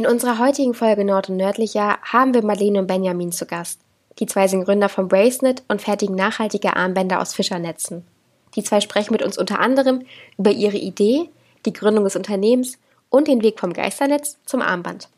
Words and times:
In 0.00 0.06
unserer 0.06 0.38
heutigen 0.38 0.72
Folge 0.72 1.04
Nord 1.04 1.28
und 1.28 1.36
Nördlicher 1.36 1.98
haben 2.02 2.32
wir 2.32 2.42
Marlene 2.42 2.78
und 2.78 2.86
Benjamin 2.86 3.32
zu 3.32 3.44
Gast. 3.44 3.80
Die 4.18 4.24
zwei 4.24 4.48
sind 4.48 4.64
Gründer 4.64 4.88
von 4.88 5.08
Bracenet 5.08 5.62
und 5.68 5.82
fertigen 5.82 6.16
nachhaltige 6.16 6.74
Armbänder 6.74 7.20
aus 7.20 7.34
Fischernetzen. 7.34 8.06
Die 8.56 8.62
zwei 8.62 8.80
sprechen 8.80 9.12
mit 9.12 9.20
uns 9.20 9.36
unter 9.36 9.58
anderem 9.58 10.06
über 10.38 10.52
ihre 10.52 10.78
Idee, 10.78 11.28
die 11.66 11.74
Gründung 11.74 12.04
des 12.04 12.16
Unternehmens 12.16 12.78
und 13.10 13.28
den 13.28 13.42
Weg 13.42 13.60
vom 13.60 13.74
Geisternetz 13.74 14.38
zum 14.46 14.62
Armband. 14.62 15.10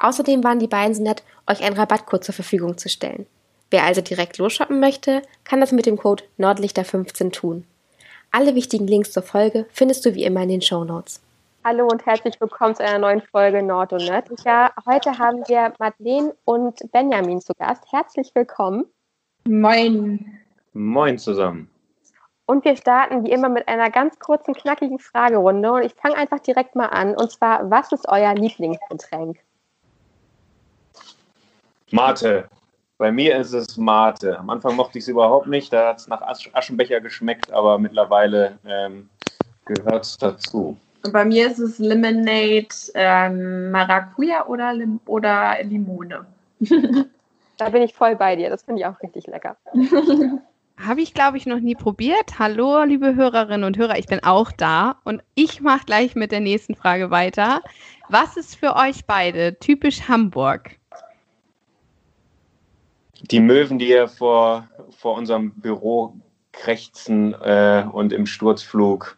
Außerdem 0.00 0.42
waren 0.42 0.58
die 0.58 0.66
beiden 0.66 0.96
so 0.96 1.04
nett, 1.04 1.22
euch 1.46 1.62
einen 1.62 1.76
Rabattcode 1.76 2.24
zur 2.24 2.34
Verfügung 2.34 2.78
zu 2.78 2.88
stellen. 2.88 3.26
Wer 3.70 3.84
also 3.84 4.00
direkt 4.00 4.38
losshoppen 4.38 4.80
möchte, 4.80 5.22
kann 5.44 5.60
das 5.60 5.70
mit 5.70 5.86
dem 5.86 5.98
Code 5.98 6.24
Nordlichter15 6.36 7.30
tun. 7.30 7.64
Alle 8.32 8.56
wichtigen 8.56 8.88
Links 8.88 9.12
zur 9.12 9.22
Folge 9.22 9.66
findest 9.72 10.04
du 10.04 10.16
wie 10.16 10.24
immer 10.24 10.42
in 10.42 10.48
den 10.48 10.62
Show 10.62 10.82
Notes. 10.82 11.20
Hallo 11.68 11.88
und 11.88 12.06
herzlich 12.06 12.40
willkommen 12.40 12.76
zu 12.76 12.84
einer 12.84 13.00
neuen 13.00 13.20
Folge 13.20 13.60
Nord 13.60 13.92
und 13.92 14.06
Nördlicher. 14.06 14.70
Heute 14.86 15.18
haben 15.18 15.38
wir 15.48 15.72
Madeleine 15.80 16.32
und 16.44 16.78
Benjamin 16.92 17.40
zu 17.40 17.52
Gast. 17.58 17.82
Herzlich 17.90 18.30
willkommen. 18.34 18.84
Moin. 19.48 20.38
Moin 20.74 21.18
zusammen. 21.18 21.68
Und 22.46 22.64
wir 22.64 22.76
starten 22.76 23.24
wie 23.24 23.32
immer 23.32 23.48
mit 23.48 23.66
einer 23.66 23.90
ganz 23.90 24.16
kurzen, 24.20 24.54
knackigen 24.54 25.00
Fragerunde. 25.00 25.72
Und 25.72 25.82
ich 25.82 25.92
fange 25.94 26.14
einfach 26.14 26.38
direkt 26.38 26.76
mal 26.76 26.86
an. 26.86 27.16
Und 27.16 27.32
zwar, 27.32 27.68
was 27.68 27.90
ist 27.90 28.06
euer 28.08 28.32
Lieblingsgetränk? 28.36 29.36
Mate. 31.90 32.48
Bei 32.96 33.10
mir 33.10 33.38
ist 33.38 33.54
es 33.54 33.76
Mate. 33.76 34.38
Am 34.38 34.50
Anfang 34.50 34.76
mochte 34.76 34.98
ich 34.98 35.02
es 35.02 35.08
überhaupt 35.08 35.48
nicht. 35.48 35.72
Da 35.72 35.88
hat 35.88 35.98
es 35.98 36.06
nach 36.06 36.22
Aschenbecher 36.22 37.00
geschmeckt, 37.00 37.50
aber 37.50 37.76
mittlerweile 37.80 38.56
ähm, 38.64 39.10
gehört 39.64 40.04
es 40.04 40.16
dazu. 40.16 40.76
Und 41.06 41.12
bei 41.12 41.24
mir 41.24 41.46
ist 41.46 41.60
es 41.60 41.78
Lemonade, 41.78 42.66
ähm, 42.94 43.70
Maracuja 43.70 44.46
oder, 44.46 44.72
Lim 44.74 44.98
oder 45.06 45.56
Limone. 45.62 46.26
da 47.58 47.68
bin 47.68 47.82
ich 47.82 47.94
voll 47.94 48.16
bei 48.16 48.34
dir. 48.34 48.50
Das 48.50 48.64
finde 48.64 48.80
ich 48.80 48.86
auch 48.86 49.00
richtig 49.00 49.28
lecker. 49.28 49.56
Habe 50.78 51.00
ich, 51.00 51.14
glaube 51.14 51.36
ich, 51.36 51.46
noch 51.46 51.60
nie 51.60 51.76
probiert. 51.76 52.40
Hallo, 52.40 52.82
liebe 52.82 53.14
Hörerinnen 53.14 53.62
und 53.62 53.78
Hörer, 53.78 53.98
ich 53.98 54.06
bin 54.06 54.22
auch 54.24 54.50
da 54.50 54.96
und 55.04 55.22
ich 55.36 55.60
mache 55.60 55.86
gleich 55.86 56.16
mit 56.16 56.32
der 56.32 56.40
nächsten 56.40 56.74
Frage 56.74 57.12
weiter. 57.12 57.62
Was 58.08 58.36
ist 58.36 58.56
für 58.56 58.74
euch 58.74 59.06
beide 59.06 59.58
typisch 59.60 60.08
Hamburg? 60.08 60.76
Die 63.30 63.40
Möwen, 63.40 63.78
die 63.78 63.86
hier 63.86 64.08
vor, 64.08 64.68
vor 64.90 65.14
unserem 65.16 65.52
Büro 65.52 66.14
krächzen 66.50 67.32
äh, 67.34 67.84
und 67.92 68.12
im 68.12 68.26
Sturzflug 68.26 69.16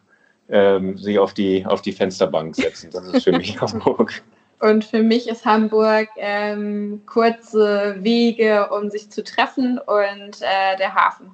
ähm, 0.49 0.97
sich 0.99 1.19
auf 1.19 1.35
die, 1.35 1.65
auf 1.67 1.83
die 1.83 1.93
Fensterbank 1.93 2.57
setzen. 2.57 2.91
Das 2.93 3.07
ist 3.07 3.25
für 3.25 3.33
mich 3.33 3.61
Hamburg. 3.61 4.23
Und 4.61 4.85
für 4.85 5.03
mich 5.03 5.29
ist 5.29 5.45
Hamburg 5.45 6.09
ähm, 6.17 7.03
kurze 7.07 7.97
Wege, 8.01 8.69
um 8.71 8.91
sich 8.91 9.11
zu 9.11 9.23
treffen 9.23 9.79
und 9.79 10.41
äh, 10.41 10.77
der 10.79 10.95
Hafen. 10.95 11.31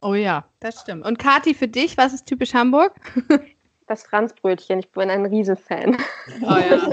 Oh 0.00 0.14
ja, 0.14 0.44
das 0.60 0.80
stimmt. 0.80 1.04
Und 1.04 1.18
Kati, 1.18 1.52
für 1.52 1.68
dich, 1.68 1.98
was 1.98 2.14
ist 2.14 2.26
typisch 2.26 2.54
Hamburg? 2.54 2.92
Das 3.88 4.02
Franzbrötchen. 4.02 4.80
Ich 4.80 4.90
bin 4.90 5.10
ein 5.10 5.26
Riesenfan. 5.26 5.96
Oh 6.42 6.56
ja. 6.56 6.90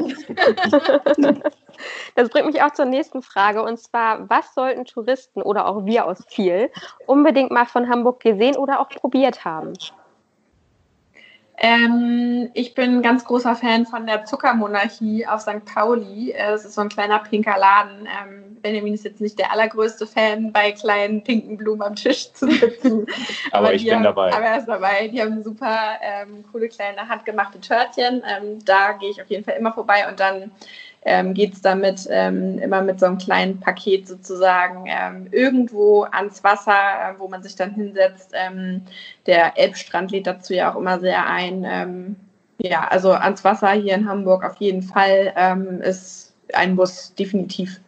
Das 2.15 2.29
bringt 2.29 2.45
mich 2.45 2.61
auch 2.61 2.71
zur 2.71 2.85
nächsten 2.85 3.23
Frage 3.23 3.63
und 3.63 3.79
zwar, 3.79 4.29
was 4.29 4.53
sollten 4.53 4.85
Touristen 4.85 5.41
oder 5.41 5.67
auch 5.67 5.85
wir 5.85 6.05
aus 6.05 6.25
Kiel 6.27 6.69
unbedingt 7.07 7.51
mal 7.51 7.65
von 7.65 7.89
Hamburg 7.89 8.19
gesehen 8.19 8.55
oder 8.57 8.79
auch 8.79 8.89
probiert 8.89 9.43
haben? 9.43 9.73
Ähm, 11.57 12.49
ich 12.53 12.73
bin 12.73 12.97
ein 12.97 13.01
ganz 13.03 13.25
großer 13.25 13.55
Fan 13.55 13.85
von 13.85 14.07
der 14.07 14.25
Zuckermonarchie 14.25 15.27
auf 15.27 15.41
St. 15.41 15.63
Pauli. 15.65 16.31
Es 16.31 16.65
ist 16.65 16.73
so 16.73 16.81
ein 16.81 16.89
kleiner 16.89 17.19
pinker 17.19 17.57
Laden. 17.57 18.07
Ähm, 18.07 18.57
Benjamin 18.61 18.93
ist 18.93 19.05
jetzt 19.05 19.21
nicht 19.21 19.37
der 19.37 19.51
allergrößte 19.51 20.07
Fan, 20.07 20.51
bei 20.51 20.71
kleinen 20.71 21.23
pinken 21.23 21.57
Blumen 21.57 21.83
am 21.83 21.95
Tisch 21.95 22.31
zu 22.33 22.49
sitzen. 22.49 23.05
aber, 23.51 23.67
aber 23.67 23.73
ich 23.75 23.83
bin 23.83 23.95
haben, 23.95 24.03
dabei. 24.03 24.33
Aber 24.33 24.45
er 24.45 24.57
ist 24.57 24.67
dabei. 24.67 25.09
Die 25.09 25.21
haben 25.21 25.43
super 25.43 25.99
ähm, 26.01 26.43
coole 26.51 26.69
kleine 26.69 27.07
handgemachte 27.07 27.59
Törtchen. 27.59 28.23
Ähm, 28.25 28.63
da 28.65 28.93
gehe 28.93 29.11
ich 29.11 29.21
auf 29.21 29.29
jeden 29.29 29.43
Fall 29.43 29.55
immer 29.55 29.73
vorbei 29.73 30.07
und 30.09 30.19
dann 30.19 30.51
ähm, 31.05 31.33
geht 31.33 31.53
es 31.53 31.61
damit 31.61 32.07
ähm, 32.09 32.59
immer 32.59 32.81
mit 32.81 32.99
so 32.99 33.05
einem 33.05 33.17
kleinen 33.17 33.59
Paket 33.59 34.07
sozusagen 34.07 34.85
ähm, 34.87 35.27
irgendwo 35.31 36.03
ans 36.03 36.43
Wasser, 36.43 36.71
äh, 36.71 37.19
wo 37.19 37.27
man 37.27 37.43
sich 37.43 37.55
dann 37.55 37.71
hinsetzt. 37.71 38.31
Ähm, 38.33 38.81
der 39.25 39.57
Elbstrand 39.57 40.11
lädt 40.11 40.27
dazu 40.27 40.53
ja 40.53 40.71
auch 40.71 40.77
immer 40.77 40.99
sehr 40.99 41.27
ein. 41.27 41.65
Ähm, 41.67 42.15
ja, 42.59 42.87
also 42.87 43.11
ans 43.11 43.43
Wasser 43.43 43.71
hier 43.71 43.95
in 43.95 44.07
Hamburg 44.07 44.45
auf 44.45 44.55
jeden 44.57 44.83
Fall 44.83 45.33
ähm, 45.35 45.81
ist 45.81 46.33
ein 46.53 46.75
Bus 46.75 47.13
definitiv. 47.15 47.79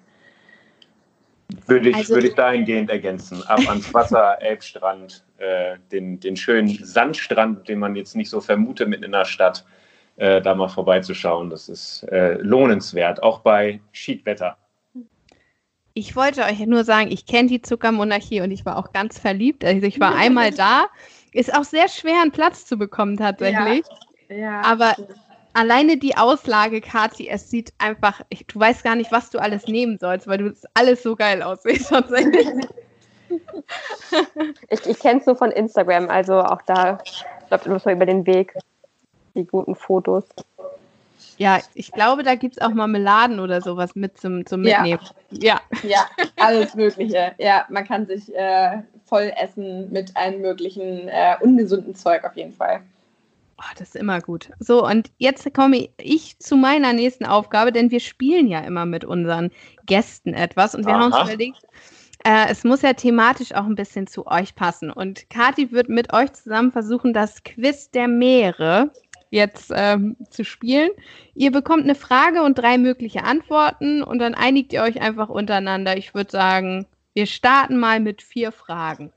Würde 1.67 1.89
ich, 1.89 1.95
also, 1.95 2.15
würde 2.15 2.27
ich 2.27 2.35
dahingehend 2.35 2.89
ergänzen. 2.89 3.43
Ab 3.47 3.61
ans 3.67 3.93
Wasser, 3.93 4.37
Elbstrand, 4.41 5.23
äh, 5.37 5.77
den, 5.91 6.19
den 6.19 6.35
schönen 6.35 6.83
Sandstrand, 6.83 7.67
den 7.69 7.79
man 7.79 7.95
jetzt 7.95 8.15
nicht 8.15 8.29
so 8.29 8.41
vermutet 8.41 8.89
mitten 8.89 9.03
in 9.03 9.11
der 9.11 9.25
Stadt 9.25 9.63
äh, 10.17 10.41
da 10.41 10.55
mal 10.55 10.67
vorbeizuschauen. 10.67 11.49
Das 11.49 11.69
ist 11.69 12.03
äh, 12.03 12.35
lohnenswert, 12.35 13.21
auch 13.23 13.39
bei 13.39 13.79
Schiedwetter. 13.91 14.57
Ich 15.93 16.15
wollte 16.15 16.43
euch 16.43 16.59
nur 16.65 16.83
sagen, 16.83 17.09
ich 17.09 17.25
kenne 17.25 17.47
die 17.47 17.61
Zuckermonarchie 17.61 18.41
und 18.41 18.51
ich 18.51 18.65
war 18.65 18.77
auch 18.77 18.91
ganz 18.91 19.17
verliebt. 19.17 19.63
Also 19.63 19.87
ich 19.87 19.99
war 19.99 20.15
einmal 20.15 20.51
da. 20.51 20.87
Ist 21.31 21.53
auch 21.53 21.63
sehr 21.63 21.87
schwer, 21.87 22.21
einen 22.21 22.31
Platz 22.31 22.65
zu 22.65 22.77
bekommen 22.77 23.17
tatsächlich. 23.17 23.85
Ja, 24.29 24.35
ja 24.35 24.61
Aber 24.61 24.95
alleine 25.53 25.97
die 25.97 26.15
Auslage, 26.17 26.81
Kati, 26.81 27.29
es 27.29 27.49
sieht 27.49 27.73
einfach, 27.77 28.21
ich, 28.29 28.45
du 28.45 28.59
weißt 28.59 28.83
gar 28.83 28.95
nicht, 28.95 29.11
was 29.11 29.29
du 29.29 29.39
alles 29.39 29.67
nehmen 29.67 29.97
sollst, 29.97 30.27
weil 30.27 30.37
du 30.37 30.53
alles 30.73 31.01
so 31.01 31.15
geil 31.15 31.41
aussiehst 31.41 31.89
tatsächlich. 31.89 32.47
ich 34.69 34.85
ich 34.85 34.99
kenne 34.99 35.19
es 35.19 35.25
nur 35.25 35.35
von 35.35 35.51
Instagram, 35.51 36.09
also 36.09 36.41
auch 36.41 36.61
da 36.63 36.97
läuft 37.49 37.65
immer 37.65 37.79
so 37.79 37.89
über 37.89 38.05
den 38.05 38.25
Weg 38.25 38.53
die 39.35 39.45
guten 39.45 39.75
Fotos. 39.75 40.25
Ja, 41.37 41.59
ich 41.73 41.91
glaube, 41.91 42.23
da 42.23 42.35
gibt 42.35 42.55
es 42.57 42.61
auch 42.61 42.71
Marmeladen 42.71 43.39
oder 43.39 43.61
sowas 43.61 43.95
mit 43.95 44.17
zum, 44.17 44.45
zum 44.45 44.61
Mitnehmen. 44.61 44.99
Ja. 45.31 45.59
ja, 45.81 45.89
ja, 45.89 46.05
alles 46.37 46.75
Mögliche. 46.75 47.33
Ja, 47.37 47.65
man 47.69 47.85
kann 47.85 48.05
sich 48.05 48.33
äh, 48.33 48.81
voll 49.05 49.31
essen 49.35 49.91
mit 49.91 50.15
allen 50.15 50.41
möglichen 50.41 51.07
äh, 51.09 51.35
ungesunden 51.41 51.93
Zeug 51.95 52.23
auf 52.23 52.35
jeden 52.37 52.53
Fall. 52.53 52.81
Oh, 53.57 53.71
das 53.77 53.89
ist 53.89 53.95
immer 53.95 54.19
gut. 54.19 54.49
So, 54.59 54.85
und 54.85 55.11
jetzt 55.17 55.53
komme 55.53 55.89
ich 55.97 56.37
zu 56.39 56.57
meiner 56.57 56.93
nächsten 56.93 57.25
Aufgabe, 57.25 57.71
denn 57.71 57.91
wir 57.91 58.01
spielen 58.01 58.47
ja 58.47 58.59
immer 58.59 58.85
mit 58.85 59.05
unseren 59.05 59.51
Gästen 59.85 60.33
etwas 60.33 60.75
und 60.75 60.85
wir 60.85 60.93
Aha. 60.93 61.03
haben 61.03 61.13
uns 61.13 61.23
überlegt, 61.23 61.65
äh, 62.25 62.47
es 62.49 62.63
muss 62.63 62.81
ja 62.81 62.93
thematisch 62.93 63.53
auch 63.53 63.65
ein 63.65 63.75
bisschen 63.75 64.07
zu 64.07 64.25
euch 64.27 64.55
passen. 64.55 64.91
Und 64.91 65.29
Kathi 65.29 65.71
wird 65.71 65.89
mit 65.89 66.11
euch 66.11 66.33
zusammen 66.33 66.71
versuchen, 66.71 67.13
das 67.13 67.43
Quiz 67.43 67.91
der 67.91 68.07
Meere 68.07 68.91
jetzt 69.29 69.71
ähm, 69.73 70.15
zu 70.29 70.43
spielen. 70.43 70.89
Ihr 71.33 71.51
bekommt 71.51 71.83
eine 71.83 71.95
Frage 71.95 72.43
und 72.43 72.57
drei 72.57 72.77
mögliche 72.77 73.23
Antworten 73.23 74.03
und 74.03 74.19
dann 74.19 74.35
einigt 74.35 74.73
ihr 74.73 74.81
euch 74.81 75.01
einfach 75.01 75.29
untereinander. 75.29 75.97
Ich 75.97 76.13
würde 76.13 76.31
sagen, 76.31 76.87
wir 77.13 77.25
starten 77.25 77.77
mal 77.77 77.99
mit 77.99 78.21
vier 78.21 78.51
Fragen. 78.51 79.11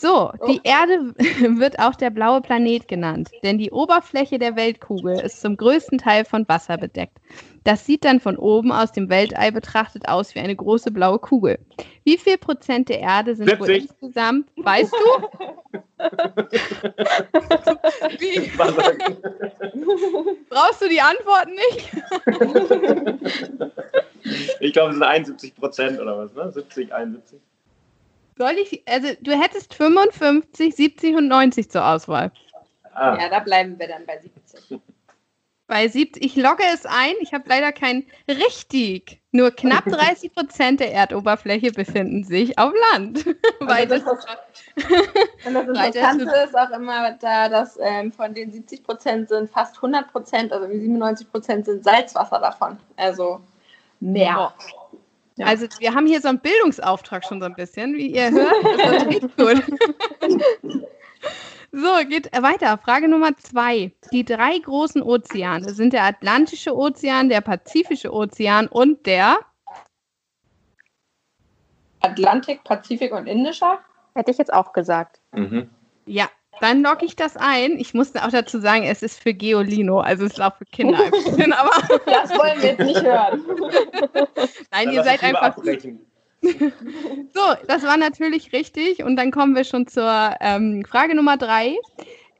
So, 0.00 0.32
die 0.48 0.58
oh. 0.58 0.62
Erde 0.64 1.14
wird 1.60 1.78
auch 1.78 1.94
der 1.94 2.08
blaue 2.08 2.40
Planet 2.40 2.88
genannt, 2.88 3.28
denn 3.42 3.58
die 3.58 3.70
Oberfläche 3.70 4.38
der 4.38 4.56
Weltkugel 4.56 5.20
ist 5.20 5.42
zum 5.42 5.58
größten 5.58 5.98
Teil 5.98 6.24
von 6.24 6.48
Wasser 6.48 6.78
bedeckt. 6.78 7.18
Das 7.64 7.84
sieht 7.84 8.06
dann 8.06 8.18
von 8.18 8.38
oben 8.38 8.72
aus 8.72 8.92
dem 8.92 9.10
Weltall 9.10 9.52
betrachtet 9.52 10.08
aus 10.08 10.34
wie 10.34 10.38
eine 10.38 10.56
große 10.56 10.90
blaue 10.90 11.18
Kugel. 11.18 11.58
Wie 12.04 12.16
viel 12.16 12.38
Prozent 12.38 12.88
der 12.88 13.00
Erde 13.00 13.34
sind 13.34 13.50
70. 13.50 13.60
wohl 13.60 13.68
insgesamt? 13.76 14.48
Weißt 14.56 14.90
du? 14.90 14.96
wie? 18.18 18.50
Brauchst 20.48 20.80
du 20.80 20.88
die 20.88 21.02
Antworten 21.02 21.52
nicht? 21.52 21.92
ich 24.60 24.72
glaube, 24.72 24.92
es 24.92 24.94
sind 24.94 25.04
71 25.04 25.54
Prozent 25.56 26.00
oder 26.00 26.16
was, 26.16 26.32
ne? 26.32 26.50
70, 26.50 26.94
71. 26.94 27.38
Soll 28.40 28.52
ich, 28.52 28.82
also 28.88 29.08
du 29.20 29.32
hättest 29.32 29.74
55, 29.74 30.74
70 30.74 31.14
und 31.14 31.28
90 31.28 31.70
zur 31.70 31.86
Auswahl. 31.86 32.32
Ah. 32.94 33.14
Ja, 33.20 33.28
da 33.28 33.40
bleiben 33.40 33.78
wir 33.78 33.86
dann 33.86 34.06
bei 34.06 34.18
70 34.18 34.80
bei 35.66 35.86
70. 35.86 36.24
Ich 36.24 36.36
logge 36.36 36.64
es 36.74 36.86
ein. 36.86 37.12
Ich 37.20 37.34
habe 37.34 37.44
leider 37.46 37.70
kein 37.70 38.06
richtig. 38.26 39.20
Nur 39.30 39.50
knapp 39.50 39.84
30 39.86 40.32
Prozent 40.34 40.80
der 40.80 40.90
Erdoberfläche 40.90 41.70
befinden 41.70 42.24
sich 42.24 42.58
auf 42.58 42.72
Land. 42.92 43.26
Weil 43.60 43.86
das, 43.86 44.04
das, 44.04 44.24
und 45.46 45.54
das 45.54 45.86
Interessante 45.86 46.36
ist 46.44 46.58
auch 46.58 46.70
immer 46.70 47.12
da, 47.12 47.50
dass 47.50 47.78
ähm, 47.78 48.10
von 48.10 48.32
den 48.32 48.50
70 48.50 48.82
Prozent 48.82 49.28
sind 49.28 49.50
fast 49.50 49.76
100 49.76 50.10
Prozent, 50.10 50.50
also 50.50 50.66
97 50.66 51.30
Prozent 51.30 51.66
sind 51.66 51.84
Salzwasser 51.84 52.40
davon. 52.40 52.78
Also 52.96 53.42
mehr. 54.00 54.50
Oh. 54.58 54.79
Ja. 55.40 55.46
Also 55.46 55.66
wir 55.78 55.94
haben 55.94 56.06
hier 56.06 56.20
so 56.20 56.28
einen 56.28 56.38
Bildungsauftrag 56.38 57.24
schon 57.24 57.40
so 57.40 57.46
ein 57.46 57.54
bisschen, 57.54 57.94
wie 57.94 58.08
ihr 58.08 58.30
hört. 58.30 58.52
Das 58.78 59.14
ist 59.14 59.36
gut. 59.36 60.86
So, 61.72 61.86
geht 62.08 62.32
weiter. 62.32 62.76
Frage 62.78 63.06
Nummer 63.06 63.36
zwei. 63.36 63.92
Die 64.10 64.24
drei 64.24 64.58
großen 64.58 65.02
Ozeane 65.02 65.72
sind 65.72 65.92
der 65.92 66.02
Atlantische 66.02 66.76
Ozean, 66.76 67.28
der 67.28 67.42
Pazifische 67.42 68.12
Ozean 68.12 68.66
und 68.66 69.06
der 69.06 69.38
Atlantik, 72.00 72.64
Pazifik 72.64 73.12
und 73.12 73.28
Indischer? 73.28 73.78
Hätte 74.14 74.32
ich 74.32 74.38
jetzt 74.38 74.52
auch 74.52 74.72
gesagt. 74.72 75.20
Mhm. 75.30 75.70
Ja, 76.06 76.28
dann 76.60 76.82
logge 76.82 77.04
ich 77.04 77.16
das 77.16 77.36
ein. 77.36 77.78
Ich 77.78 77.94
musste 77.94 78.24
auch 78.24 78.30
dazu 78.30 78.60
sagen, 78.60 78.84
es 78.84 79.02
ist 79.02 79.22
für 79.22 79.34
Geolino, 79.34 80.00
also 80.00 80.24
es 80.24 80.32
ist 80.32 80.40
auch 80.40 80.56
für 80.56 80.66
Kinder 80.66 80.98
ein 81.04 81.10
bisschen, 81.10 81.52
aber. 81.52 81.70
Das 82.06 82.30
wollen 82.30 82.60
wir 82.60 82.70
jetzt 82.70 82.80
nicht 82.80 83.02
hören. 83.02 83.42
Nein, 84.70 84.86
dann 84.86 84.92
ihr 84.92 85.04
seid 85.04 85.22
einfach. 85.22 85.42
Abbrechen. 85.56 86.00
So, 87.34 87.42
das 87.68 87.82
war 87.82 87.98
natürlich 87.98 88.52
richtig. 88.54 89.04
Und 89.04 89.16
dann 89.16 89.30
kommen 89.30 89.54
wir 89.54 89.64
schon 89.64 89.86
zur 89.86 90.34
ähm, 90.40 90.84
Frage 90.88 91.14
Nummer 91.14 91.36
drei. 91.36 91.76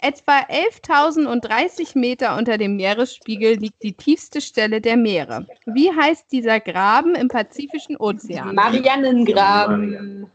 Etwa 0.03 0.39
11.030 0.39 1.99
Meter 1.99 2.39
unter 2.39 2.57
dem 2.57 2.77
Meeresspiegel 2.77 3.57
liegt 3.57 3.83
die 3.83 3.93
tiefste 3.93 4.41
Stelle 4.41 4.81
der 4.81 4.97
Meere. 4.97 5.47
Wie 5.67 5.91
heißt 5.95 6.33
dieser 6.33 6.59
Graben 6.61 7.15
im 7.15 7.29
Pazifischen 7.29 7.99
Ozean? 7.99 8.55
Marianengraben. 8.55 10.31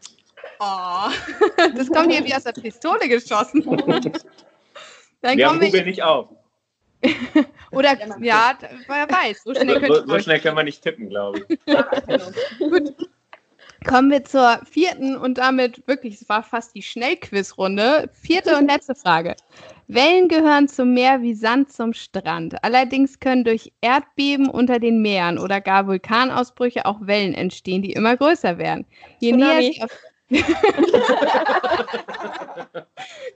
Oh, 0.59 1.09
das 1.75 1.89
kommt 1.89 2.11
hier 2.11 2.23
wie 2.23 2.33
aus 2.33 2.43
der 2.43 2.53
Pistole 2.53 3.07
geschossen. 3.07 3.63
Dann 5.21 5.37
wir 5.37 5.49
haben 5.49 5.61
wir 5.61 5.85
nicht 5.85 6.03
auf. 6.03 6.29
Oder, 7.71 7.97
ja, 8.21 8.57
wer 8.87 9.09
weiß, 9.09 9.43
so 9.43 9.53
schnell, 9.53 9.85
so, 9.85 10.07
so 10.07 10.19
schnell 10.19 10.39
können 10.39 10.57
wir 10.57 10.63
nicht 10.63 10.81
tippen, 10.81 11.09
glaube 11.09 11.45
ich. 11.47 11.59
Gut. 12.59 12.95
Kommen 13.85 14.09
wir 14.09 14.23
zur 14.23 14.59
vierten 14.69 15.15
und 15.15 15.37
damit 15.37 15.87
wirklich, 15.87 16.19
es 16.19 16.27
war 16.27 16.41
fast 16.41 16.73
die 16.73 16.81
Schnellquizrunde. 16.81 18.09
Vierte 18.13 18.57
und 18.57 18.67
letzte 18.67 18.95
Frage. 18.95 19.35
Wellen 19.87 20.27
gehören 20.27 20.67
zum 20.67 20.93
Meer 20.95 21.21
wie 21.21 21.35
Sand 21.35 21.71
zum 21.71 21.93
Strand. 21.93 22.55
Allerdings 22.63 23.19
können 23.19 23.43
durch 23.43 23.71
Erdbeben 23.81 24.49
unter 24.49 24.79
den 24.79 25.01
Meeren 25.03 25.37
oder 25.37 25.61
gar 25.61 25.85
Vulkanausbrüche 25.85 26.85
auch 26.85 27.05
Wellen 27.05 27.35
entstehen, 27.35 27.83
die 27.83 27.93
immer 27.93 28.17
größer 28.17 28.57
werden. 28.57 28.85
Je 29.19 29.33
näher 29.33 29.61
sie 29.61 29.83
auf 29.83 29.91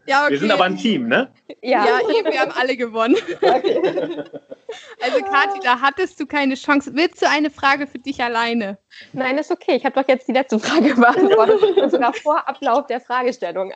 ja, 0.06 0.24
okay. 0.24 0.32
Wir 0.32 0.40
sind 0.40 0.52
aber 0.52 0.64
ein 0.64 0.78
Team, 0.78 1.08
ne? 1.08 1.32
Ja, 1.62 1.86
ja 1.86 2.00
eben, 2.18 2.32
wir 2.32 2.40
haben 2.40 2.52
alle 2.52 2.76
gewonnen. 2.76 3.16
Okay. 3.42 4.24
Also, 5.02 5.24
Kathi, 5.24 5.60
da 5.64 5.82
hattest 5.82 6.20
du 6.20 6.28
keine 6.28 6.54
Chance. 6.54 6.92
Willst 6.94 7.24
du 7.24 7.28
eine 7.28 7.50
Frage 7.50 7.88
für 7.88 7.98
dich 7.98 8.22
alleine? 8.22 8.78
Nein, 9.14 9.40
ist 9.40 9.50
okay. 9.50 9.76
Ich 9.76 9.84
habe 9.84 10.00
doch 10.00 10.08
jetzt 10.08 10.28
die 10.28 10.32
letzte 10.32 10.60
Frage 10.60 10.94
beantwortet. 10.94 11.64
Und 11.78 11.90
sogar 11.90 12.14
vor 12.14 12.48
Ablauf 12.48 12.86
der 12.86 13.02
Fragestellung. 13.02 13.74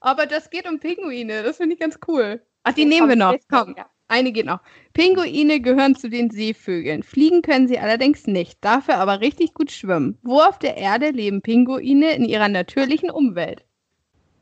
aber 0.00 0.24
das 0.24 0.48
geht 0.48 0.66
um 0.66 0.80
Pinguine. 0.80 1.42
Das 1.42 1.58
finde 1.58 1.74
ich 1.74 1.80
ganz 1.80 1.98
cool. 2.08 2.40
Ach, 2.62 2.72
die 2.72 2.86
nehmen 2.86 3.10
wir 3.10 3.16
noch. 3.16 3.36
Komm. 3.50 3.74
Ja. 3.76 3.84
Eine 4.08 4.32
geht 4.32 4.46
noch. 4.46 4.60
Pinguine 4.94 5.60
gehören 5.60 5.94
zu 5.94 6.08
den 6.08 6.30
Seevögeln. 6.30 7.02
Fliegen 7.02 7.42
können 7.42 7.68
sie 7.68 7.78
allerdings 7.78 8.26
nicht, 8.26 8.58
dafür 8.62 8.96
aber 8.96 9.20
richtig 9.20 9.52
gut 9.52 9.70
schwimmen. 9.70 10.18
Wo 10.22 10.40
auf 10.40 10.58
der 10.58 10.78
Erde 10.78 11.10
leben 11.10 11.42
Pinguine 11.42 12.14
in 12.14 12.24
ihrer 12.24 12.48
natürlichen 12.48 13.10
Umwelt? 13.10 13.64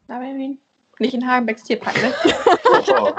Na, 0.08 0.20
nicht 0.98 1.14
in 1.14 1.26
Hagenbecks 1.26 1.64
Tierpark, 1.64 1.96
ne? 2.00 2.14
oh. 2.98 3.12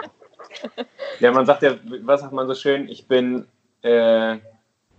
Ja, 1.20 1.32
man 1.32 1.46
sagt 1.46 1.64
ja, 1.64 1.76
was 2.02 2.22
sagt 2.22 2.34
man 2.34 2.48
so 2.48 2.56
schön? 2.56 2.88
Ich 2.88 3.08
bin, 3.08 3.46
äh, 3.84 4.36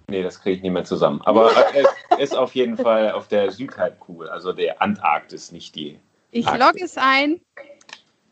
nee, 0.09 0.23
das 0.23 0.41
kriege 0.41 0.57
ich 0.57 0.63
nicht 0.63 0.73
mehr 0.73 0.85
zusammen. 0.85 1.21
Aber 1.25 1.51
es 1.75 2.19
ist 2.19 2.37
auf 2.37 2.55
jeden 2.55 2.77
Fall 2.77 3.13
auf 3.13 3.29
der 3.29 3.51
Südhalbkugel, 3.51 4.29
also 4.29 4.53
der 4.53 4.81
Antarktis, 4.83 5.51
nicht 5.51 5.75
die. 5.75 5.99
Ich 6.31 6.47
logge 6.47 6.85
es 6.85 6.99
ein. 6.99 7.41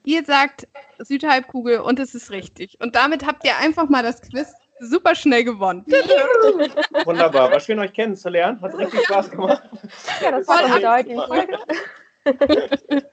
Ihr 0.07 0.25
sagt 0.25 0.69
Südhalbkugel 1.01 1.81
und 1.81 1.99
es 1.99 2.15
ist 2.15 2.31
richtig. 2.31 2.79
Und 2.81 2.95
damit 2.95 3.27
habt 3.27 3.45
ihr 3.45 3.57
einfach 3.57 3.89
mal 3.89 4.05
das 4.05 4.23
Quiz 4.23 4.55
super 4.79 5.17
schnell 5.17 5.43
gewonnen. 5.43 5.85
Wunderbar. 7.05 7.51
War 7.51 7.59
schön, 7.59 7.81
euch 7.81 7.93
kennenzulernen. 7.93 8.61
Hat 8.61 8.73
richtig 8.75 9.05
Spaß 9.05 9.33
gemacht. 9.33 9.69
Ja, 10.23 10.31
das 10.31 10.47
war 10.47 10.59
eindeutig. 10.65 11.19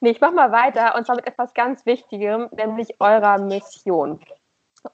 nee, 0.00 0.10
ich 0.10 0.20
mache 0.20 0.34
mal 0.34 0.52
weiter 0.52 0.94
und 0.94 1.06
zwar 1.06 1.16
mit 1.16 1.26
etwas 1.26 1.54
ganz 1.54 1.86
Wichtigem, 1.86 2.50
nämlich 2.54 3.00
eurer 3.00 3.38
Mission. 3.38 4.20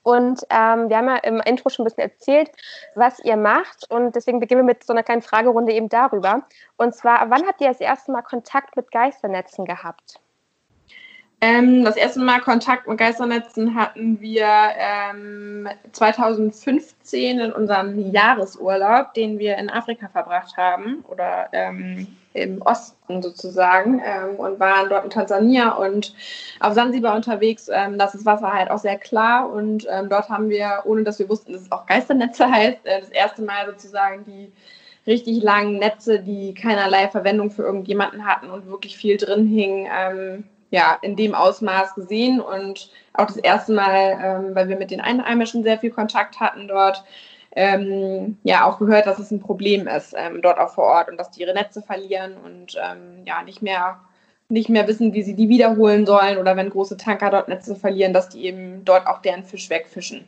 Und 0.04 0.42
ähm, 0.50 0.88
wir 0.88 0.96
haben 0.96 1.08
ja 1.08 1.16
im 1.16 1.40
Intro 1.40 1.70
schon 1.70 1.82
ein 1.82 1.88
bisschen 1.88 2.08
erzählt, 2.08 2.52
was 2.94 3.18
ihr 3.18 3.36
macht. 3.36 3.90
Und 3.90 4.14
deswegen 4.14 4.38
beginnen 4.38 4.60
wir 4.60 4.74
mit 4.74 4.84
so 4.84 4.92
einer 4.92 5.02
kleinen 5.02 5.22
Fragerunde 5.22 5.72
eben 5.72 5.88
darüber. 5.88 6.44
Und 6.76 6.94
zwar, 6.94 7.30
wann 7.30 7.48
habt 7.48 7.60
ihr 7.60 7.66
das 7.66 7.80
erste 7.80 8.12
Mal 8.12 8.22
Kontakt 8.22 8.76
mit 8.76 8.92
Geisternetzen 8.92 9.64
gehabt? 9.64 10.20
Ähm, 11.42 11.84
das 11.84 11.96
erste 11.96 12.20
Mal 12.20 12.40
Kontakt 12.40 12.88
mit 12.88 12.96
Geisternetzen 12.96 13.74
hatten 13.74 14.20
wir 14.20 14.46
ähm, 14.78 15.68
2015 15.92 17.38
in 17.38 17.52
unserem 17.52 18.10
Jahresurlaub, 18.10 19.12
den 19.12 19.38
wir 19.38 19.58
in 19.58 19.68
Afrika 19.68 20.08
verbracht 20.08 20.56
haben 20.56 21.04
oder 21.06 21.48
ähm, 21.52 22.06
im 22.32 22.62
Osten 22.62 23.22
sozusagen 23.22 24.00
ähm, 24.02 24.36
und 24.36 24.58
waren 24.60 24.88
dort 24.88 25.04
in 25.04 25.10
Tansania 25.10 25.72
und 25.72 26.14
auf 26.60 26.72
Sansibar 26.72 27.14
unterwegs. 27.14 27.68
Ähm, 27.70 27.98
das 27.98 28.14
ist 28.14 28.24
Wasser 28.24 28.54
halt 28.54 28.70
auch 28.70 28.78
sehr 28.78 28.96
klar 28.96 29.50
und 29.50 29.86
ähm, 29.90 30.08
dort 30.08 30.30
haben 30.30 30.48
wir, 30.48 30.84
ohne 30.84 31.02
dass 31.04 31.18
wir 31.18 31.28
wussten, 31.28 31.52
dass 31.52 31.62
es 31.62 31.72
auch 31.72 31.84
Geisternetze 31.84 32.50
heißt, 32.50 32.78
äh, 32.84 33.00
das 33.00 33.10
erste 33.10 33.42
Mal 33.42 33.66
sozusagen 33.66 34.24
die 34.24 34.52
richtig 35.06 35.42
langen 35.42 35.78
Netze, 35.78 36.20
die 36.20 36.54
keinerlei 36.54 37.08
Verwendung 37.08 37.50
für 37.50 37.62
irgendjemanden 37.62 38.24
hatten 38.24 38.50
und 38.50 38.66
wirklich 38.66 38.96
viel 38.96 39.18
drin 39.18 39.46
hing, 39.46 39.86
ähm, 39.94 40.44
ja, 40.76 40.98
in 41.00 41.16
dem 41.16 41.34
Ausmaß 41.34 41.94
gesehen 41.94 42.38
und 42.38 42.90
auch 43.14 43.28
das 43.28 43.38
erste 43.38 43.72
Mal, 43.72 44.18
ähm, 44.22 44.54
weil 44.54 44.68
wir 44.68 44.76
mit 44.76 44.90
den 44.90 45.00
Einheimischen 45.00 45.62
sehr 45.62 45.78
viel 45.78 45.90
Kontakt 45.90 46.38
hatten 46.38 46.68
dort, 46.68 47.02
ähm, 47.52 48.36
ja, 48.42 48.66
auch 48.66 48.78
gehört, 48.78 49.06
dass 49.06 49.18
es 49.18 49.30
ein 49.30 49.40
Problem 49.40 49.88
ist 49.88 50.14
ähm, 50.14 50.42
dort 50.42 50.58
auch 50.58 50.74
vor 50.74 50.84
Ort 50.84 51.08
und 51.08 51.16
dass 51.16 51.30
die 51.30 51.40
ihre 51.40 51.54
Netze 51.54 51.80
verlieren 51.80 52.34
und 52.44 52.76
ähm, 52.76 53.24
ja, 53.24 53.42
nicht 53.42 53.62
mehr, 53.62 54.00
nicht 54.50 54.68
mehr 54.68 54.86
wissen, 54.86 55.14
wie 55.14 55.22
sie 55.22 55.34
die 55.34 55.48
wiederholen 55.48 56.04
sollen 56.04 56.36
oder 56.36 56.56
wenn 56.56 56.68
große 56.68 56.98
Tanker 56.98 57.30
dort 57.30 57.48
Netze 57.48 57.74
verlieren, 57.74 58.12
dass 58.12 58.28
die 58.28 58.44
eben 58.44 58.84
dort 58.84 59.06
auch 59.06 59.22
deren 59.22 59.44
Fisch 59.44 59.70
wegfischen. 59.70 60.26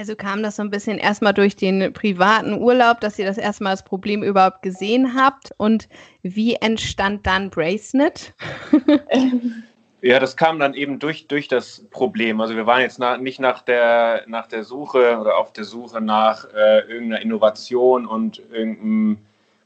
Also 0.00 0.16
kam 0.16 0.42
das 0.42 0.56
so 0.56 0.62
ein 0.62 0.70
bisschen 0.70 0.96
erstmal 0.96 1.34
durch 1.34 1.56
den 1.56 1.92
privaten 1.92 2.54
Urlaub, 2.54 3.02
dass 3.02 3.18
ihr 3.18 3.26
das 3.26 3.36
erstmal 3.36 3.74
das 3.74 3.84
Problem 3.84 4.22
überhaupt 4.22 4.62
gesehen 4.62 5.14
habt. 5.14 5.50
Und 5.58 5.90
wie 6.22 6.54
entstand 6.54 7.26
dann 7.26 7.50
Bracenet? 7.50 8.32
Ja, 10.02 10.18
das 10.18 10.34
kam 10.34 10.58
dann 10.58 10.72
eben 10.72 10.98
durch, 10.98 11.28
durch 11.28 11.46
das 11.46 11.84
Problem. 11.90 12.40
Also 12.40 12.56
wir 12.56 12.64
waren 12.64 12.80
jetzt 12.80 12.98
nach, 12.98 13.18
nicht 13.18 13.38
nach 13.38 13.60
der, 13.60 14.24
nach 14.26 14.46
der 14.46 14.64
Suche 14.64 15.18
oder 15.20 15.36
auf 15.36 15.52
der 15.52 15.64
Suche 15.64 16.00
nach 16.00 16.46
äh, 16.54 16.78
irgendeiner 16.90 17.20
Innovation 17.20 18.06
und 18.06 18.40
irgendeinem 18.50 19.18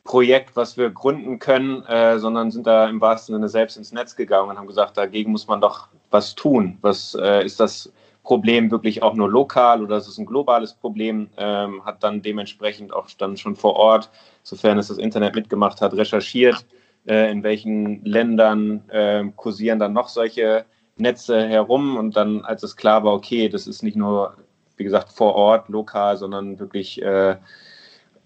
Projekt, 0.02 0.56
was 0.56 0.76
wir 0.76 0.90
gründen 0.90 1.38
können, 1.38 1.84
äh, 1.84 2.18
sondern 2.18 2.50
sind 2.50 2.66
da 2.66 2.88
im 2.88 3.00
wahrsten 3.00 3.36
Sinne 3.36 3.48
selbst 3.48 3.76
ins 3.76 3.92
Netz 3.92 4.16
gegangen 4.16 4.50
und 4.50 4.58
haben 4.58 4.66
gesagt, 4.66 4.96
dagegen 4.96 5.30
muss 5.30 5.46
man 5.46 5.60
doch 5.60 5.86
was 6.10 6.34
tun. 6.34 6.78
Was 6.80 7.14
äh, 7.14 7.44
ist 7.44 7.60
das 7.60 7.92
Problem 8.24 8.70
wirklich 8.70 9.02
auch 9.02 9.14
nur 9.14 9.30
lokal 9.30 9.82
oder 9.82 9.98
ist 9.98 10.08
es 10.08 10.18
ein 10.18 10.26
globales 10.26 10.74
Problem, 10.74 11.28
ähm, 11.36 11.84
hat 11.84 12.02
dann 12.02 12.22
dementsprechend 12.22 12.92
auch 12.92 13.06
dann 13.18 13.36
schon 13.36 13.54
vor 13.54 13.76
Ort, 13.76 14.10
sofern 14.42 14.78
es 14.78 14.88
das 14.88 14.98
Internet 14.98 15.34
mitgemacht 15.34 15.80
hat, 15.80 15.92
recherchiert, 15.92 16.64
äh, 17.06 17.30
in 17.30 17.42
welchen 17.42 18.02
Ländern 18.04 18.88
äh, 18.88 19.24
kursieren 19.36 19.78
dann 19.78 19.92
noch 19.92 20.08
solche 20.08 20.64
Netze 20.96 21.46
herum. 21.46 21.96
Und 21.96 22.16
dann, 22.16 22.44
als 22.44 22.62
es 22.62 22.76
klar 22.76 23.04
war, 23.04 23.12
okay, 23.12 23.48
das 23.48 23.66
ist 23.66 23.82
nicht 23.82 23.96
nur, 23.96 24.34
wie 24.76 24.84
gesagt, 24.84 25.12
vor 25.12 25.34
Ort, 25.34 25.68
lokal, 25.68 26.16
sondern 26.16 26.58
wirklich 26.58 27.02
äh, 27.02 27.36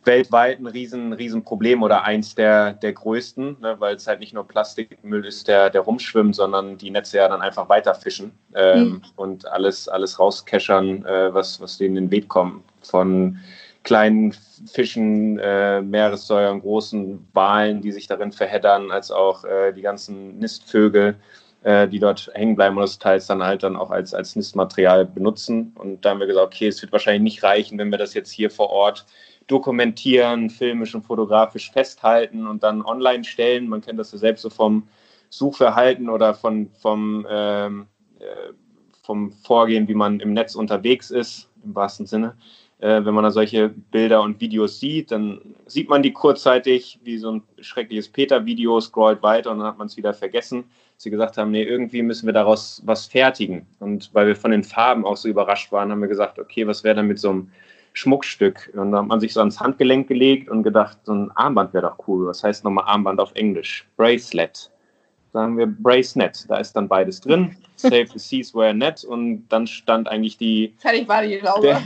weltweit 0.08 0.58
ein 0.58 0.66
riesen, 0.66 1.12
riesen 1.12 1.44
Problem 1.44 1.82
oder 1.82 2.02
eins 2.02 2.34
der, 2.34 2.72
der 2.72 2.94
größten, 2.94 3.58
ne, 3.60 3.76
weil 3.78 3.94
es 3.94 4.06
halt 4.06 4.18
nicht 4.18 4.32
nur 4.32 4.48
Plastikmüll 4.48 5.24
ist, 5.24 5.46
der, 5.46 5.70
der 5.70 5.82
rumschwimmt, 5.82 6.34
sondern 6.34 6.78
die 6.78 6.90
Netze 6.90 7.18
ja 7.18 7.28
dann 7.28 7.42
einfach 7.42 7.68
weiterfischen 7.68 8.32
ähm, 8.54 8.80
mhm. 8.80 9.02
und 9.16 9.46
alles, 9.46 9.86
alles 9.86 10.18
rauskeschern, 10.18 11.04
äh, 11.04 11.32
was, 11.32 11.60
was 11.60 11.78
denen 11.78 11.96
in 11.96 12.04
den 12.06 12.10
Weg 12.10 12.28
kommt. 12.28 12.64
Von 12.82 13.38
kleinen 13.84 14.34
Fischen, 14.66 15.38
äh, 15.38 15.80
Meeressäuern, 15.82 16.60
großen 16.60 17.28
Walen, 17.34 17.82
die 17.82 17.92
sich 17.92 18.06
darin 18.06 18.32
verheddern, 18.32 18.90
als 18.90 19.10
auch 19.10 19.44
äh, 19.44 19.72
die 19.72 19.82
ganzen 19.82 20.38
Nistvögel, 20.38 21.16
äh, 21.62 21.86
die 21.86 21.98
dort 21.98 22.30
hängen 22.34 22.56
bleiben 22.56 22.76
und 22.76 22.82
das 22.82 22.98
teils 22.98 23.26
dann 23.26 23.42
halt 23.42 23.62
dann 23.62 23.76
auch 23.76 23.90
als, 23.90 24.14
als 24.14 24.36
Nistmaterial 24.36 25.04
benutzen. 25.04 25.74
Und 25.78 26.04
da 26.04 26.10
haben 26.10 26.20
wir 26.20 26.26
gesagt, 26.26 26.46
okay, 26.46 26.68
es 26.68 26.80
wird 26.82 26.92
wahrscheinlich 26.92 27.34
nicht 27.34 27.42
reichen, 27.42 27.78
wenn 27.78 27.90
wir 27.90 27.98
das 27.98 28.14
jetzt 28.14 28.30
hier 28.30 28.50
vor 28.50 28.70
Ort 28.70 29.04
dokumentieren, 29.49 30.50
filmisch 30.50 30.95
und 30.95 31.02
fotografisch 31.02 31.73
festhalten 31.73 32.47
und 32.47 32.62
dann 32.62 32.83
online 32.83 33.25
stellen. 33.25 33.69
Man 33.69 33.81
kennt 33.81 33.99
das 33.99 34.12
ja 34.12 34.19
selbst 34.19 34.43
so 34.43 34.50
vom 34.50 34.87
Suchverhalten 35.31 36.09
oder 36.09 36.35
von, 36.35 36.71
vom, 36.81 37.26
ähm, 37.28 37.87
äh, 38.21 38.52
vom 39.02 39.33
Vorgehen, 39.33 39.88
wie 39.88 39.95
man 39.95 40.21
im 40.21 40.33
Netz 40.33 40.55
unterwegs 40.55 41.11
ist, 41.11 41.50
im 41.64 41.75
wahrsten 41.75 42.07
Sinne. 42.07 42.37
Äh, 42.78 43.05
wenn 43.05 43.14
man 43.14 43.25
da 43.25 43.31
solche 43.31 43.71
Bilder 43.71 44.23
und 44.23 44.40
Videos 44.40 44.78
sieht, 44.78 45.11
dann 45.11 45.40
sieht 45.67 45.88
man 45.88 46.02
die 46.02 46.12
kurzzeitig 46.12 47.00
wie 47.02 47.19
so 47.19 47.33
ein 47.33 47.43
schreckliches 47.61 48.09
Peter-Video, 48.09 48.81
scrollt 48.81 49.23
weiter 49.23 49.50
und 49.50 49.59
dann 49.59 49.67
hat 49.67 49.78
man 49.78 49.88
es 49.88 49.97
wieder 49.97 50.14
vergessen. 50.14 50.64
Sie 50.97 51.11
gesagt 51.11 51.38
haben, 51.38 51.50
nee, 51.50 51.62
irgendwie 51.62 52.02
müssen 52.02 52.26
wir 52.26 52.33
daraus 52.33 52.83
was 52.85 53.07
fertigen. 53.07 53.67
Und 53.81 54.11
weil 54.12 54.26
wir 54.26 54.37
von 54.37 54.50
den 54.50 54.64
Farben 54.64 55.05
auch 55.05 55.17
so 55.17 55.28
überrascht 55.28 55.73
waren, 55.73 55.90
haben 55.90 56.00
wir 56.00 56.09
gesagt, 56.09 56.38
okay, 56.38 56.67
was 56.67 56.85
wäre 56.85 56.97
dann 56.97 57.07
mit 57.07 57.19
so 57.19 57.31
einem 57.31 57.50
Schmuckstück? 57.92 58.73
Und 58.75 58.92
da 58.92 58.99
hat 58.99 59.07
man 59.07 59.21
sich 59.21 59.33
so 59.33 59.40
ans 59.40 59.61
Handgelenk 59.61 60.09
gelegt 60.09 60.49
und 60.49 60.62
gedacht, 60.62 60.99
so 61.04 61.12
ein 61.12 61.30
Armband 61.33 61.75
wäre 61.75 61.88
doch 61.88 62.09
cool. 62.09 62.26
Was 62.26 62.42
heißt 62.42 62.64
nochmal 62.64 62.85
Armband 62.87 63.21
auf 63.21 63.33
Englisch? 63.35 63.87
Bracelet 63.97 64.71
sagen 65.33 65.59
wir 65.59 65.66
Bracenet. 65.66 66.47
Da 66.49 66.57
ist 66.57 66.73
dann 66.75 66.88
beides 66.88 67.21
drin. 67.21 67.57
Save 67.76 68.07
the 68.12 68.18
Seas 68.18 68.54
Were 68.54 68.75
Net 68.75 69.04
und 69.04 69.47
dann 69.49 69.66
stand 69.66 70.09
eigentlich 70.09 70.37
die. 70.37 70.75
Fertig 70.78 71.09
war 71.09 71.23
die, 71.23 71.38
glaube 71.38 71.62
der, 71.62 71.80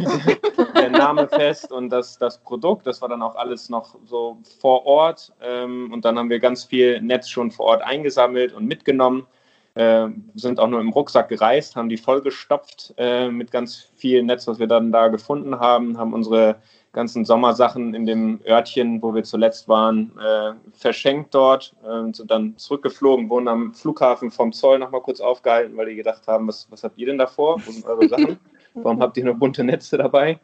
der, 0.74 0.90
Name 0.90 1.28
fest 1.28 1.70
und 1.70 1.90
das, 1.90 2.16
das 2.18 2.38
Produkt. 2.38 2.86
Das 2.86 3.02
war 3.02 3.10
dann 3.10 3.20
auch 3.20 3.34
alles 3.34 3.68
noch 3.68 3.96
so 4.06 4.38
vor 4.60 4.86
Ort. 4.86 5.32
Ähm, 5.42 5.92
und 5.92 6.04
dann 6.04 6.18
haben 6.18 6.30
wir 6.30 6.38
ganz 6.38 6.64
viel 6.64 7.00
Netz 7.02 7.28
schon 7.28 7.50
vor 7.50 7.66
Ort 7.66 7.82
eingesammelt 7.82 8.54
und 8.54 8.66
mitgenommen. 8.66 9.26
Äh, 9.74 10.08
sind 10.34 10.60
auch 10.60 10.68
nur 10.68 10.80
im 10.80 10.90
Rucksack 10.90 11.30
gereist, 11.30 11.76
haben 11.76 11.88
die 11.88 11.96
vollgestopft 11.96 12.92
äh, 12.98 13.30
mit 13.30 13.50
ganz 13.50 13.90
viel 13.94 14.22
Netz, 14.22 14.46
was 14.46 14.58
wir 14.58 14.66
dann 14.66 14.92
da 14.92 15.08
gefunden 15.08 15.58
haben, 15.58 15.96
haben 15.96 16.12
unsere 16.12 16.56
ganzen 16.92 17.24
Sommersachen 17.24 17.94
in 17.94 18.04
dem 18.04 18.40
Örtchen, 18.46 19.00
wo 19.02 19.14
wir 19.14 19.24
zuletzt 19.24 19.68
waren, 19.68 20.12
äh, 20.18 20.52
verschenkt 20.74 21.34
dort 21.34 21.74
äh, 21.84 22.12
sind 22.12 22.30
dann 22.30 22.56
zurückgeflogen, 22.58 23.30
wurden 23.30 23.48
am 23.48 23.74
Flughafen 23.74 24.30
vom 24.30 24.52
Zoll 24.52 24.78
nochmal 24.78 25.00
kurz 25.00 25.20
aufgehalten, 25.20 25.76
weil 25.76 25.86
die 25.86 25.96
gedacht 25.96 26.26
haben, 26.26 26.48
was, 26.48 26.66
was 26.70 26.84
habt 26.84 26.98
ihr 26.98 27.06
denn 27.06 27.18
davor? 27.18 27.60
Wo 27.64 27.70
sind 27.70 27.86
eure 27.86 28.08
Sachen? 28.08 28.38
Warum 28.74 29.00
habt 29.00 29.16
ihr 29.16 29.24
nur 29.24 29.34
bunte 29.34 29.64
Netze 29.64 29.96
dabei? 29.96 30.38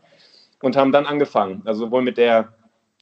Und 0.61 0.77
haben 0.77 0.91
dann 0.91 1.07
angefangen, 1.07 1.63
also 1.65 1.85
sowohl 1.85 2.03
mit 2.03 2.19
der 2.19 2.53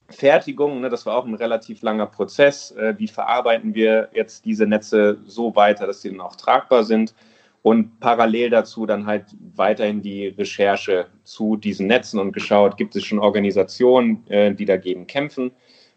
Fertigung, 0.09 0.81
ne, 0.81 0.89
das 0.89 1.07
war 1.07 1.17
auch 1.17 1.27
ein 1.27 1.35
relativ 1.35 1.83
langer 1.83 2.07
Prozess. 2.07 2.71
Äh, 2.73 2.95
wie 2.99 3.09
verarbeiten 3.09 3.75
wir 3.75 4.09
jetzt 4.13 4.45
diese 4.45 4.67
Netze 4.67 5.19
so 5.27 5.55
weiter, 5.57 5.87
dass 5.87 6.03
sie 6.03 6.11
dann 6.11 6.21
auch 6.21 6.37
tragbar 6.37 6.85
sind? 6.85 7.15
und 7.67 7.99
parallel 7.99 8.51
dazu 8.51 8.87
dann 8.87 9.07
halt 9.07 9.25
weiterhin 9.57 10.01
die 10.01 10.29
Recherche 10.29 11.09
zu 11.25 11.57
diesen 11.57 11.89
Netzen 11.89 12.21
und 12.21 12.31
geschaut, 12.31 12.77
gibt 12.77 12.95
es 12.95 13.05
schon 13.05 13.19
Organisationen, 13.19 14.25
äh, 14.29 14.55
die 14.55 14.67
dagegen 14.67 15.09
kämpfen. 15.09 15.51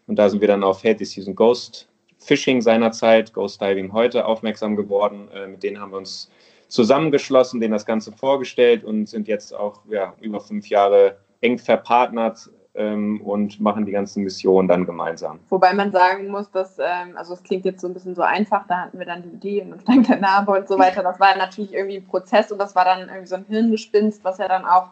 Und 0.08 0.16
da 0.16 0.28
sind 0.28 0.40
wir 0.40 0.48
dann 0.48 0.64
auf 0.64 0.82
Healthy 0.82 1.04
Season 1.04 1.36
Ghost 1.36 1.88
Fishing 2.18 2.60
seinerzeit, 2.60 3.32
Ghost 3.32 3.60
Diving 3.62 3.92
heute 3.92 4.26
aufmerksam 4.26 4.74
geworden. 4.74 5.28
Äh, 5.32 5.46
mit 5.46 5.62
denen 5.62 5.80
haben 5.80 5.92
wir 5.92 5.98
uns 5.98 6.28
zusammengeschlossen, 6.66 7.60
denen 7.60 7.74
das 7.74 7.86
Ganze 7.86 8.10
vorgestellt 8.10 8.82
und 8.82 9.08
sind 9.08 9.28
jetzt 9.28 9.54
auch 9.54 9.80
ja, 9.88 10.14
über 10.20 10.40
fünf 10.40 10.68
Jahre 10.70 11.18
eng 11.40 11.56
verpartnert 11.58 12.50
ähm, 12.74 13.20
und 13.22 13.60
machen 13.60 13.86
die 13.86 13.92
ganzen 13.92 14.24
Missionen 14.24 14.68
dann 14.68 14.86
gemeinsam. 14.86 15.40
Wobei 15.48 15.72
man 15.74 15.90
sagen 15.90 16.28
muss, 16.28 16.50
dass, 16.50 16.78
ähm, 16.78 17.16
also 17.16 17.34
es 17.34 17.42
klingt 17.42 17.64
jetzt 17.64 17.80
so 17.80 17.88
ein 17.88 17.94
bisschen 17.94 18.14
so 18.14 18.22
einfach, 18.22 18.66
da 18.68 18.82
hatten 18.82 18.98
wir 18.98 19.06
dann 19.06 19.22
die 19.22 19.30
Idee 19.30 19.62
und 19.62 19.88
dann 19.88 20.02
der 20.02 20.18
Name 20.18 20.50
und 20.50 20.68
so 20.68 20.78
weiter. 20.78 21.02
Das 21.02 21.18
war 21.18 21.36
natürlich 21.36 21.74
irgendwie 21.74 21.96
ein 21.96 22.06
Prozess 22.06 22.52
und 22.52 22.58
das 22.58 22.74
war 22.74 22.84
dann 22.84 23.08
irgendwie 23.08 23.26
so 23.26 23.36
ein 23.36 23.44
Hirngespinst, 23.48 24.24
was 24.24 24.38
ja 24.38 24.48
dann 24.48 24.64
auch 24.64 24.90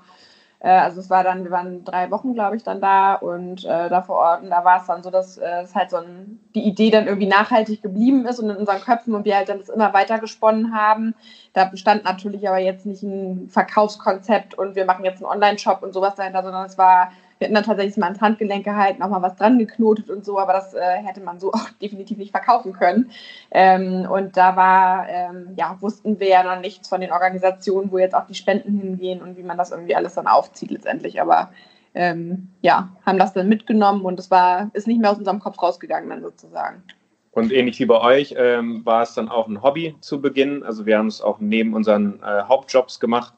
äh, 0.61 0.69
also 0.69 1.01
es 1.01 1.11
war 1.11 1.23
dann, 1.23 1.45
wir 1.45 1.51
waren 1.51 1.85
drei 1.85 2.11
Wochen, 2.11 2.35
glaube 2.35 2.57
ich, 2.57 2.65
dann 2.65 2.81
da 2.81 3.15
und 3.15 3.65
äh, 3.65 3.89
da 3.89 4.03
vor 4.03 4.17
Ort 4.17 4.43
und 4.43 4.51
da 4.51 4.65
war 4.65 4.81
es 4.81 4.87
dann 4.87 5.03
so, 5.03 5.11
dass 5.11 5.39
äh, 5.39 5.63
es 5.63 5.75
halt 5.75 5.91
so 5.91 5.99
ein, 5.99 6.41
die 6.55 6.63
Idee 6.67 6.91
dann 6.91 7.07
irgendwie 7.07 7.29
nachhaltig 7.29 7.83
geblieben 7.83 8.27
ist 8.27 8.41
und 8.41 8.51
in 8.51 8.57
unseren 8.57 8.81
Köpfen 8.81 9.15
und 9.15 9.25
wir 9.25 9.37
halt 9.37 9.49
dann 9.49 9.59
das 9.59 9.69
immer 9.69 9.93
weiter 9.95 10.19
gesponnen 10.19 10.75
haben. 10.75 11.15
Da 11.53 11.65
bestand 11.65 12.05
natürlich 12.05 12.49
aber 12.49 12.59
jetzt 12.59 12.87
nicht 12.87 13.03
ein 13.03 13.49
Verkaufskonzept 13.49 14.55
und 14.55 14.75
wir 14.75 14.85
machen 14.85 15.05
jetzt 15.05 15.23
einen 15.23 15.31
Online-Shop 15.31 15.83
und 15.83 15.93
sowas 15.93 16.17
dahinter, 16.17 16.43
sondern 16.43 16.67
es 16.67 16.77
war 16.77 17.13
wir 17.38 17.47
hätten 17.47 17.54
dann 17.54 17.64
tatsächlich 17.64 17.97
mal 17.97 18.07
ans 18.07 18.21
Handgelenk 18.21 18.64
gehalten, 18.64 19.02
auch 19.02 19.11
mal 19.11 19.23
was 19.23 19.37
dran 19.37 19.59
geknotet 19.59 20.11
und 20.11 20.25
so, 20.25 20.38
aber 20.38 20.52
das 20.52 20.75
äh, 20.75 20.97
hätte 21.04 21.21
man 21.21 21.38
so 21.38 21.52
auch 21.52 21.68
definitiv 21.80 22.18
nicht 22.18 22.33
verkaufen 22.33 22.73
können. 22.73 23.11
Ähm, 23.50 24.07
und 24.11 24.37
da 24.37 24.57
war, 24.57 25.09
ähm, 25.09 25.54
ja, 25.57 25.76
wussten 25.80 26.21
wir 26.21 26.28
ja 26.28 26.42
noch 26.42 26.61
nichts 26.61 26.88
von 26.88 27.00
den 27.00 27.12
Organisationen, 27.12 27.92
wo 27.92 27.99
jetzt 27.99 28.14
auch 28.14 28.26
die 28.26 28.35
Spenden 28.35 28.78
hingehen 28.78 29.23
und 29.23 29.37
wie 29.37 29.42
man 29.42 29.57
das 29.57 29.71
irgendwie 29.71 29.95
alles 29.95 30.14
dann 30.14 30.26
aufzieht 30.26 30.71
letztendlich. 30.71 31.21
Aber 31.21 31.50
ähm, 31.95 32.49
ja, 32.61 32.88
haben 33.07 33.18
das 33.18 33.33
dann 33.33 33.49
mitgenommen 33.49 34.02
und 34.02 34.18
es 34.18 34.30
war, 34.30 34.71
ist 34.73 34.87
nicht 34.87 35.00
mehr 35.00 35.11
aus 35.11 35.18
unserem 35.18 35.40
Kopf 35.40 35.62
rausgegangen 35.62 36.11
dann 36.11 36.23
sozusagen. 36.23 36.83
Und 37.30 37.52
ähnlich 37.52 37.78
wie 37.78 37.87
bei 37.87 38.00
euch 38.00 38.35
ähm, 38.37 38.85
war 38.85 39.02
es 39.02 39.14
dann 39.14 39.28
auch 39.28 39.47
ein 39.47 39.62
Hobby 39.62 39.95
zu 40.00 40.21
Beginn. 40.21 40.64
Also 40.64 40.87
wir 40.87 40.99
haben 40.99 41.07
es 41.07 41.21
auch 41.21 41.38
neben 41.38 41.75
unseren 41.75 42.21
äh, 42.23 42.42
Hauptjobs 42.42 42.99
gemacht. 42.99 43.33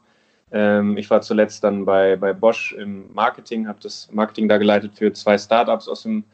Ähm, 0.52 0.96
ich 0.96 1.08
war 1.10 1.20
zuletzt 1.20 1.62
dann 1.64 1.84
bei, 1.84 2.16
bei 2.16 2.32
Bosch 2.32 2.72
im 2.72 3.12
Marketing, 3.12 3.68
habe 3.68 3.78
das 3.82 4.08
Marketing 4.12 4.48
da 4.48 4.58
geleitet 4.58 4.92
für 4.94 5.12
zwei 5.12 5.38
Startups 5.38 5.88
aus 5.88 6.02
dem 6.02 6.24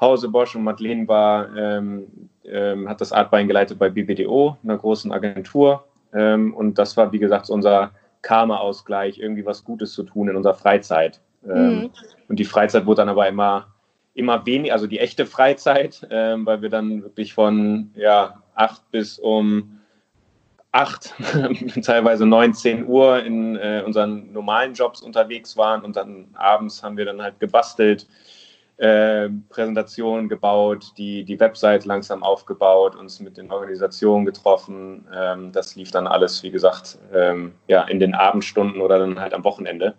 Hause 0.00 0.28
Bosch 0.28 0.56
und 0.56 0.64
Madeleine 0.64 1.06
war, 1.06 1.56
ähm, 1.56 2.06
ähm, 2.44 2.88
hat 2.88 3.00
das 3.00 3.12
Artbein 3.12 3.46
geleitet 3.46 3.78
bei 3.78 3.88
BBDO, 3.88 4.56
einer 4.64 4.76
großen 4.76 5.12
Agentur. 5.12 5.84
Ähm, 6.12 6.52
und 6.54 6.76
das 6.76 6.96
war, 6.96 7.12
wie 7.12 7.20
gesagt, 7.20 7.48
unser 7.50 7.92
Karma-Ausgleich, 8.22 9.18
irgendwie 9.18 9.46
was 9.46 9.64
Gutes 9.64 9.92
zu 9.92 10.02
tun 10.02 10.28
in 10.28 10.36
unserer 10.36 10.54
Freizeit. 10.54 11.20
Ähm, 11.44 11.82
mhm. 11.82 11.90
Und 12.28 12.38
die 12.38 12.44
Freizeit 12.44 12.86
wurde 12.86 13.02
dann 13.02 13.08
aber 13.08 13.28
immer, 13.28 13.68
immer 14.14 14.44
weniger, 14.44 14.74
also 14.74 14.88
die 14.88 14.98
echte 14.98 15.24
Freizeit, 15.24 16.06
ähm, 16.10 16.46
weil 16.46 16.62
wir 16.62 16.68
dann 16.68 17.02
wirklich 17.02 17.32
von 17.32 17.92
ja, 17.94 18.42
acht 18.54 18.90
bis 18.90 19.18
um 19.18 19.78
acht, 20.72 21.14
teilweise 21.82 22.26
19 22.26 22.86
Uhr 22.86 23.22
in 23.22 23.56
äh, 23.56 23.82
unseren 23.84 24.32
normalen 24.32 24.72
Jobs 24.72 25.02
unterwegs 25.02 25.56
waren 25.56 25.82
und 25.82 25.96
dann 25.96 26.28
abends 26.32 26.82
haben 26.82 26.96
wir 26.96 27.04
dann 27.04 27.20
halt 27.20 27.38
gebastelt, 27.38 28.06
äh, 28.78 29.28
Präsentationen 29.50 30.30
gebaut, 30.30 30.92
die, 30.96 31.24
die 31.24 31.38
Website 31.38 31.84
langsam 31.84 32.22
aufgebaut, 32.22 32.96
uns 32.96 33.20
mit 33.20 33.36
den 33.36 33.52
Organisationen 33.52 34.24
getroffen. 34.24 35.06
Ähm, 35.14 35.52
das 35.52 35.76
lief 35.76 35.90
dann 35.90 36.06
alles, 36.06 36.42
wie 36.42 36.50
gesagt, 36.50 36.98
ähm, 37.14 37.52
ja, 37.68 37.82
in 37.82 38.00
den 38.00 38.14
Abendstunden 38.14 38.80
oder 38.80 38.98
dann 38.98 39.20
halt 39.20 39.34
am 39.34 39.44
Wochenende. 39.44 39.94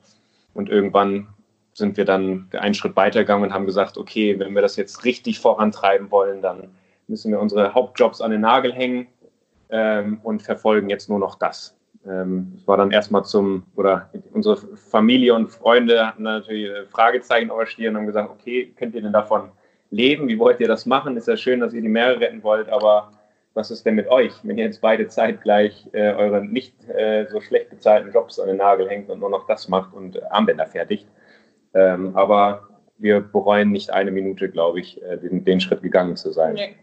Und 0.56 0.70
irgendwann 0.70 1.28
sind 1.76 1.98
wir 1.98 2.06
dann 2.06 2.50
einen 2.52 2.74
Schritt 2.74 2.96
weitergegangen 2.96 3.46
und 3.48 3.54
haben 3.54 3.66
gesagt, 3.68 3.98
okay, 3.98 4.38
wenn 4.40 4.54
wir 4.54 4.62
das 4.62 4.76
jetzt 4.76 5.06
richtig 5.06 5.40
vorantreiben 5.40 6.12
wollen, 6.12 6.42
dann 6.42 6.70
müssen 7.08 7.32
wir 7.32 7.40
unsere 7.40 7.74
Hauptjobs 7.74 8.22
an 8.22 8.32
den 8.32 8.42
Nagel 8.42 8.74
hängen 8.74 9.08
ähm, 9.74 10.20
und 10.24 10.42
verfolgen 10.42 10.90
jetzt 10.90 11.10
nur 11.10 11.20
noch 11.20 11.36
das. 11.36 11.76
Ähm, 12.06 12.62
war 12.66 12.78
dann 12.78 12.92
erstmal 12.92 13.26
zum, 13.26 13.64
oder 13.76 14.10
unsere 14.34 14.58
Familie 14.58 15.34
und 15.34 15.50
Freunde 15.50 16.06
hatten 16.06 16.24
natürlich 16.24 16.70
Fragezeichen 16.90 17.50
auf 17.50 17.60
der 17.60 17.66
Stirn 17.66 17.96
und 17.96 18.02
haben 18.02 18.08
gesagt, 18.08 18.30
okay, 18.30 18.74
könnt 18.78 18.94
ihr 18.94 19.02
denn 19.02 19.14
davon 19.14 19.52
leben? 19.90 20.28
Wie 20.28 20.38
wollt 20.38 20.60
ihr 20.60 20.68
das 20.68 20.86
machen? 20.86 21.18
Ist 21.18 21.28
ja 21.28 21.38
schön, 21.38 21.60
dass 21.60 21.74
ihr 21.74 21.82
die 21.82 21.90
Meere 21.90 22.20
retten 22.20 22.44
wollt, 22.44 22.70
aber 22.70 23.12
was 23.54 23.72
ist 23.72 23.86
denn 23.86 23.96
mit 23.96 24.08
euch, 24.10 24.34
wenn 24.44 24.58
ihr 24.58 24.66
jetzt 24.66 24.82
beide 24.82 25.08
zeitgleich 25.08 25.88
äh, 25.94 26.14
eure 26.14 26.44
nicht 26.44 26.74
äh, 26.90 27.26
so 27.32 27.40
schlecht 27.40 27.70
bezahlten 27.70 28.12
Jobs 28.12 28.40
an 28.40 28.48
den 28.48 28.58
Nagel 28.58 28.90
hängt 28.90 29.10
und 29.10 29.20
nur 29.20 29.30
noch 29.30 29.48
das 29.48 29.68
macht 29.70 29.94
und 29.94 30.16
äh, 30.16 30.22
Armbänder 30.30 30.66
fertigt? 30.66 31.08
Ähm, 31.74 32.16
aber 32.16 32.68
wir 32.98 33.22
bereuen 33.22 33.72
nicht 33.72 33.92
eine 33.92 34.12
Minute, 34.12 34.50
glaube 34.50 34.80
ich, 34.80 35.02
äh, 35.04 35.18
den, 35.18 35.44
den, 35.44 35.60
Schritt 35.60 35.82
gegangen 35.82 36.16
zu 36.16 36.32
sein. 36.32 36.56
Nee. 36.56 36.76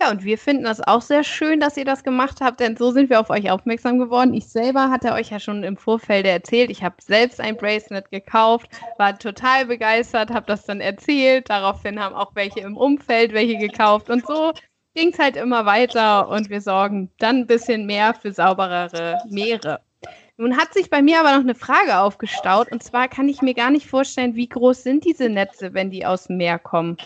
Ja, 0.00 0.10
und 0.10 0.24
wir 0.24 0.36
finden 0.36 0.64
das 0.64 0.82
auch 0.82 1.00
sehr 1.00 1.24
schön, 1.24 1.58
dass 1.58 1.78
ihr 1.78 1.86
das 1.86 2.04
gemacht 2.04 2.42
habt, 2.42 2.60
denn 2.60 2.76
so 2.76 2.90
sind 2.90 3.08
wir 3.08 3.18
auf 3.18 3.30
euch 3.30 3.50
aufmerksam 3.50 3.98
geworden. 3.98 4.34
Ich 4.34 4.46
selber 4.46 4.90
hatte 4.90 5.12
euch 5.12 5.30
ja 5.30 5.40
schon 5.40 5.62
im 5.62 5.78
Vorfeld 5.78 6.26
erzählt, 6.26 6.70
ich 6.70 6.84
habe 6.84 6.96
selbst 7.00 7.40
ein 7.40 7.56
Bracelet 7.56 8.10
gekauft, 8.10 8.68
war 8.98 9.18
total 9.18 9.64
begeistert, 9.64 10.30
habe 10.30 10.46
das 10.46 10.64
dann 10.64 10.82
erzählt. 10.82 11.48
Daraufhin 11.48 11.98
haben 11.98 12.14
auch 12.14 12.34
welche 12.34 12.60
im 12.60 12.76
Umfeld 12.76 13.32
welche 13.32 13.56
gekauft 13.56 14.10
und 14.10 14.26
so 14.26 14.52
ging 14.94 15.12
es 15.12 15.18
halt 15.18 15.36
immer 15.36 15.64
weiter 15.64 16.28
und 16.28 16.50
wir 16.50 16.60
sorgen 16.60 17.10
dann 17.18 17.40
ein 17.40 17.46
bisschen 17.46 17.86
mehr 17.86 18.12
für 18.14 18.32
sauberere 18.32 19.18
Meere. 19.30 19.80
Nun 20.36 20.58
hat 20.58 20.74
sich 20.74 20.90
bei 20.90 21.00
mir 21.00 21.20
aber 21.20 21.32
noch 21.32 21.40
eine 21.40 21.54
Frage 21.54 21.98
aufgestaut 21.98 22.70
und 22.70 22.82
zwar 22.82 23.08
kann 23.08 23.28
ich 23.28 23.40
mir 23.40 23.54
gar 23.54 23.70
nicht 23.70 23.86
vorstellen, 23.86 24.36
wie 24.36 24.48
groß 24.48 24.82
sind 24.82 25.04
diese 25.06 25.30
Netze, 25.30 25.72
wenn 25.72 25.90
die 25.90 26.04
aus 26.04 26.24
dem 26.24 26.36
Meer 26.36 26.58
kommen? 26.58 26.98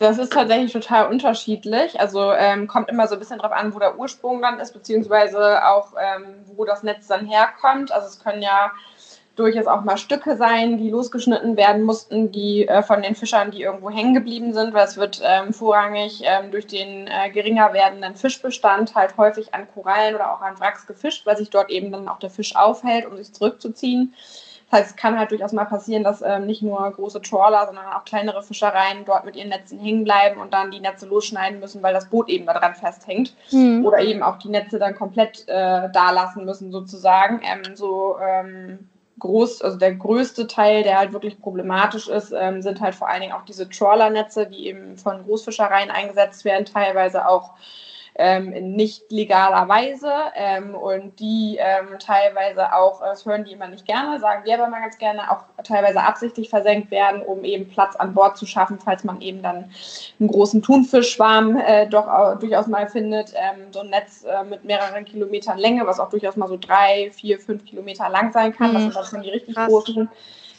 Das 0.00 0.16
ist 0.16 0.32
tatsächlich 0.32 0.72
total 0.72 1.08
unterschiedlich. 1.08 2.00
Also 2.00 2.32
ähm, 2.32 2.66
kommt 2.66 2.88
immer 2.88 3.06
so 3.06 3.16
ein 3.16 3.18
bisschen 3.18 3.38
drauf 3.38 3.52
an, 3.52 3.74
wo 3.74 3.78
der 3.78 3.98
Ursprung 3.98 4.40
dann 4.40 4.58
ist, 4.58 4.72
beziehungsweise 4.72 5.62
auch, 5.68 5.92
ähm, 6.00 6.36
wo 6.56 6.64
das 6.64 6.82
Netz 6.82 7.06
dann 7.06 7.26
herkommt. 7.26 7.92
Also 7.92 8.06
es 8.08 8.18
können 8.18 8.40
ja 8.40 8.72
durchaus 9.36 9.66
auch 9.66 9.82
mal 9.82 9.98
Stücke 9.98 10.38
sein, 10.38 10.78
die 10.78 10.88
losgeschnitten 10.88 11.58
werden 11.58 11.82
mussten, 11.82 12.32
die 12.32 12.66
äh, 12.66 12.82
von 12.82 13.02
den 13.02 13.14
Fischern, 13.14 13.50
die 13.50 13.60
irgendwo 13.60 13.90
hängen 13.90 14.14
geblieben 14.14 14.54
sind, 14.54 14.72
weil 14.72 14.86
es 14.86 14.96
wird 14.96 15.20
ähm, 15.22 15.52
vorrangig 15.52 16.22
ähm, 16.24 16.50
durch 16.50 16.66
den 16.66 17.06
äh, 17.06 17.28
geringer 17.28 17.74
werdenden 17.74 18.16
Fischbestand 18.16 18.94
halt 18.94 19.18
häufig 19.18 19.52
an 19.52 19.68
Korallen 19.74 20.14
oder 20.14 20.32
auch 20.32 20.40
an 20.40 20.58
Wracks 20.60 20.86
gefischt, 20.86 21.26
weil 21.26 21.36
sich 21.36 21.50
dort 21.50 21.68
eben 21.68 21.92
dann 21.92 22.08
auch 22.08 22.18
der 22.18 22.30
Fisch 22.30 22.56
aufhält, 22.56 23.04
um 23.04 23.18
sich 23.18 23.34
zurückzuziehen. 23.34 24.14
Das 24.70 24.80
heißt, 24.80 24.90
es 24.90 24.96
kann 24.96 25.18
halt 25.18 25.32
durchaus 25.32 25.52
mal 25.52 25.64
passieren, 25.64 26.04
dass 26.04 26.22
ähm, 26.22 26.46
nicht 26.46 26.62
nur 26.62 26.78
große 26.90 27.20
Trawler, 27.22 27.66
sondern 27.66 27.86
auch 27.86 28.04
kleinere 28.04 28.42
Fischereien 28.42 29.04
dort 29.04 29.24
mit 29.24 29.34
ihren 29.34 29.48
Netzen 29.48 29.80
hängen 29.80 30.04
bleiben 30.04 30.40
und 30.40 30.54
dann 30.54 30.70
die 30.70 30.80
Netze 30.80 31.06
losschneiden 31.06 31.58
müssen, 31.58 31.82
weil 31.82 31.92
das 31.92 32.08
Boot 32.08 32.28
eben 32.28 32.46
daran 32.46 32.74
festhängt. 32.74 33.34
Mhm. 33.50 33.84
Oder 33.84 34.00
eben 34.00 34.22
auch 34.22 34.38
die 34.38 34.48
Netze 34.48 34.78
dann 34.78 34.94
komplett 34.94 35.48
äh, 35.48 35.88
da 35.92 36.10
lassen 36.12 36.44
müssen, 36.44 36.70
sozusagen. 36.70 37.40
Ähm, 37.42 37.74
so 37.74 38.16
ähm, 38.20 38.88
groß, 39.18 39.62
also 39.62 39.76
der 39.76 39.94
größte 39.94 40.46
Teil, 40.46 40.84
der 40.84 40.98
halt 40.98 41.12
wirklich 41.12 41.40
problematisch 41.40 42.08
ist, 42.08 42.32
ähm, 42.32 42.62
sind 42.62 42.80
halt 42.80 42.94
vor 42.94 43.08
allen 43.08 43.22
Dingen 43.22 43.32
auch 43.32 43.44
diese 43.44 43.68
Trawlernetze, 43.68 44.46
die 44.46 44.66
eben 44.68 44.96
von 44.96 45.24
Großfischereien 45.24 45.90
eingesetzt 45.90 46.44
werden, 46.44 46.64
teilweise 46.64 47.28
auch 47.28 47.54
ähm, 48.20 48.52
in 48.52 48.76
nicht 48.76 49.10
legaler 49.10 49.66
Weise 49.66 50.12
ähm, 50.34 50.74
und 50.74 51.18
die 51.18 51.58
ähm, 51.58 51.98
teilweise 51.98 52.74
auch, 52.74 53.00
das 53.00 53.24
hören 53.24 53.44
die 53.44 53.52
immer 53.52 53.66
nicht 53.66 53.86
gerne, 53.86 54.20
sagen 54.20 54.44
wir 54.44 54.54
aber 54.54 54.68
mal 54.68 54.82
ganz 54.82 54.98
gerne, 54.98 55.30
auch 55.30 55.44
teilweise 55.64 56.02
absichtlich 56.02 56.50
versenkt 56.50 56.90
werden, 56.90 57.22
um 57.22 57.44
eben 57.44 57.66
Platz 57.68 57.96
an 57.96 58.12
Bord 58.12 58.36
zu 58.36 58.44
schaffen, 58.44 58.78
falls 58.78 59.04
man 59.04 59.22
eben 59.22 59.42
dann 59.42 59.70
einen 60.20 60.28
großen 60.28 60.60
Thunfischschwarm 60.60 61.56
äh, 61.56 61.86
doch 61.86 62.06
auch, 62.06 62.38
durchaus 62.38 62.66
mal 62.66 62.88
findet. 62.88 63.32
Ähm, 63.34 63.72
so 63.72 63.80
ein 63.80 63.88
Netz 63.88 64.24
äh, 64.24 64.44
mit 64.44 64.64
mehreren 64.64 65.06
Kilometern 65.06 65.56
Länge, 65.58 65.86
was 65.86 65.98
auch 65.98 66.10
durchaus 66.10 66.36
mal 66.36 66.48
so 66.48 66.58
drei, 66.58 67.10
vier, 67.12 67.38
fünf 67.38 67.64
Kilometer 67.64 68.10
lang 68.10 68.32
sein 68.32 68.54
kann. 68.54 68.70
Mhm. 68.70 68.74
Das 68.74 68.82
sind 68.82 68.96
dann 68.96 69.04
schon 69.06 69.22
die 69.22 69.30
richtig 69.30 69.54
Krass. 69.54 69.68
großen 69.68 70.08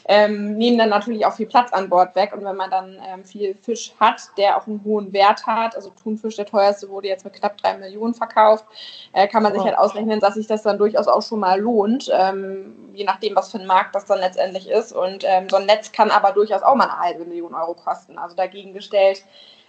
ähm, 0.06 0.56
nehmen 0.56 0.78
dann 0.78 0.88
natürlich 0.88 1.24
auch 1.26 1.34
viel 1.34 1.46
Platz 1.46 1.72
an 1.72 1.88
Bord 1.88 2.14
weg. 2.14 2.32
Und 2.34 2.44
wenn 2.44 2.56
man 2.56 2.70
dann 2.70 2.98
ähm, 3.06 3.24
viel 3.24 3.54
Fisch 3.54 3.94
hat, 4.00 4.22
der 4.36 4.56
auch 4.56 4.66
einen 4.66 4.82
hohen 4.84 5.12
Wert 5.12 5.46
hat, 5.46 5.76
also 5.76 5.90
Thunfisch, 6.02 6.36
der 6.36 6.46
teuerste, 6.46 6.88
wurde 6.88 7.08
jetzt 7.08 7.24
mit 7.24 7.34
knapp 7.34 7.56
drei 7.58 7.76
Millionen 7.76 8.14
verkauft, 8.14 8.64
äh, 9.12 9.28
kann 9.28 9.42
man 9.42 9.52
sich 9.52 9.62
halt 9.62 9.78
ausrechnen, 9.78 10.20
dass 10.20 10.34
sich 10.34 10.46
das 10.46 10.62
dann 10.62 10.78
durchaus 10.78 11.08
auch 11.08 11.22
schon 11.22 11.40
mal 11.40 11.60
lohnt, 11.60 12.10
ähm, 12.12 12.90
je 12.94 13.04
nachdem, 13.04 13.36
was 13.36 13.50
für 13.50 13.58
ein 13.58 13.66
Markt 13.66 13.94
das 13.94 14.06
dann 14.06 14.18
letztendlich 14.18 14.68
ist. 14.68 14.92
Und 14.92 15.24
ähm, 15.26 15.48
so 15.48 15.56
ein 15.56 15.66
Netz 15.66 15.92
kann 15.92 16.10
aber 16.10 16.32
durchaus 16.32 16.62
auch 16.62 16.74
mal 16.74 16.84
eine 16.84 16.98
halbe 16.98 17.24
Million 17.24 17.54
Euro 17.54 17.74
kosten. 17.74 18.18
Also 18.18 18.34
dagegen 18.36 18.72
gestellt. 18.72 19.24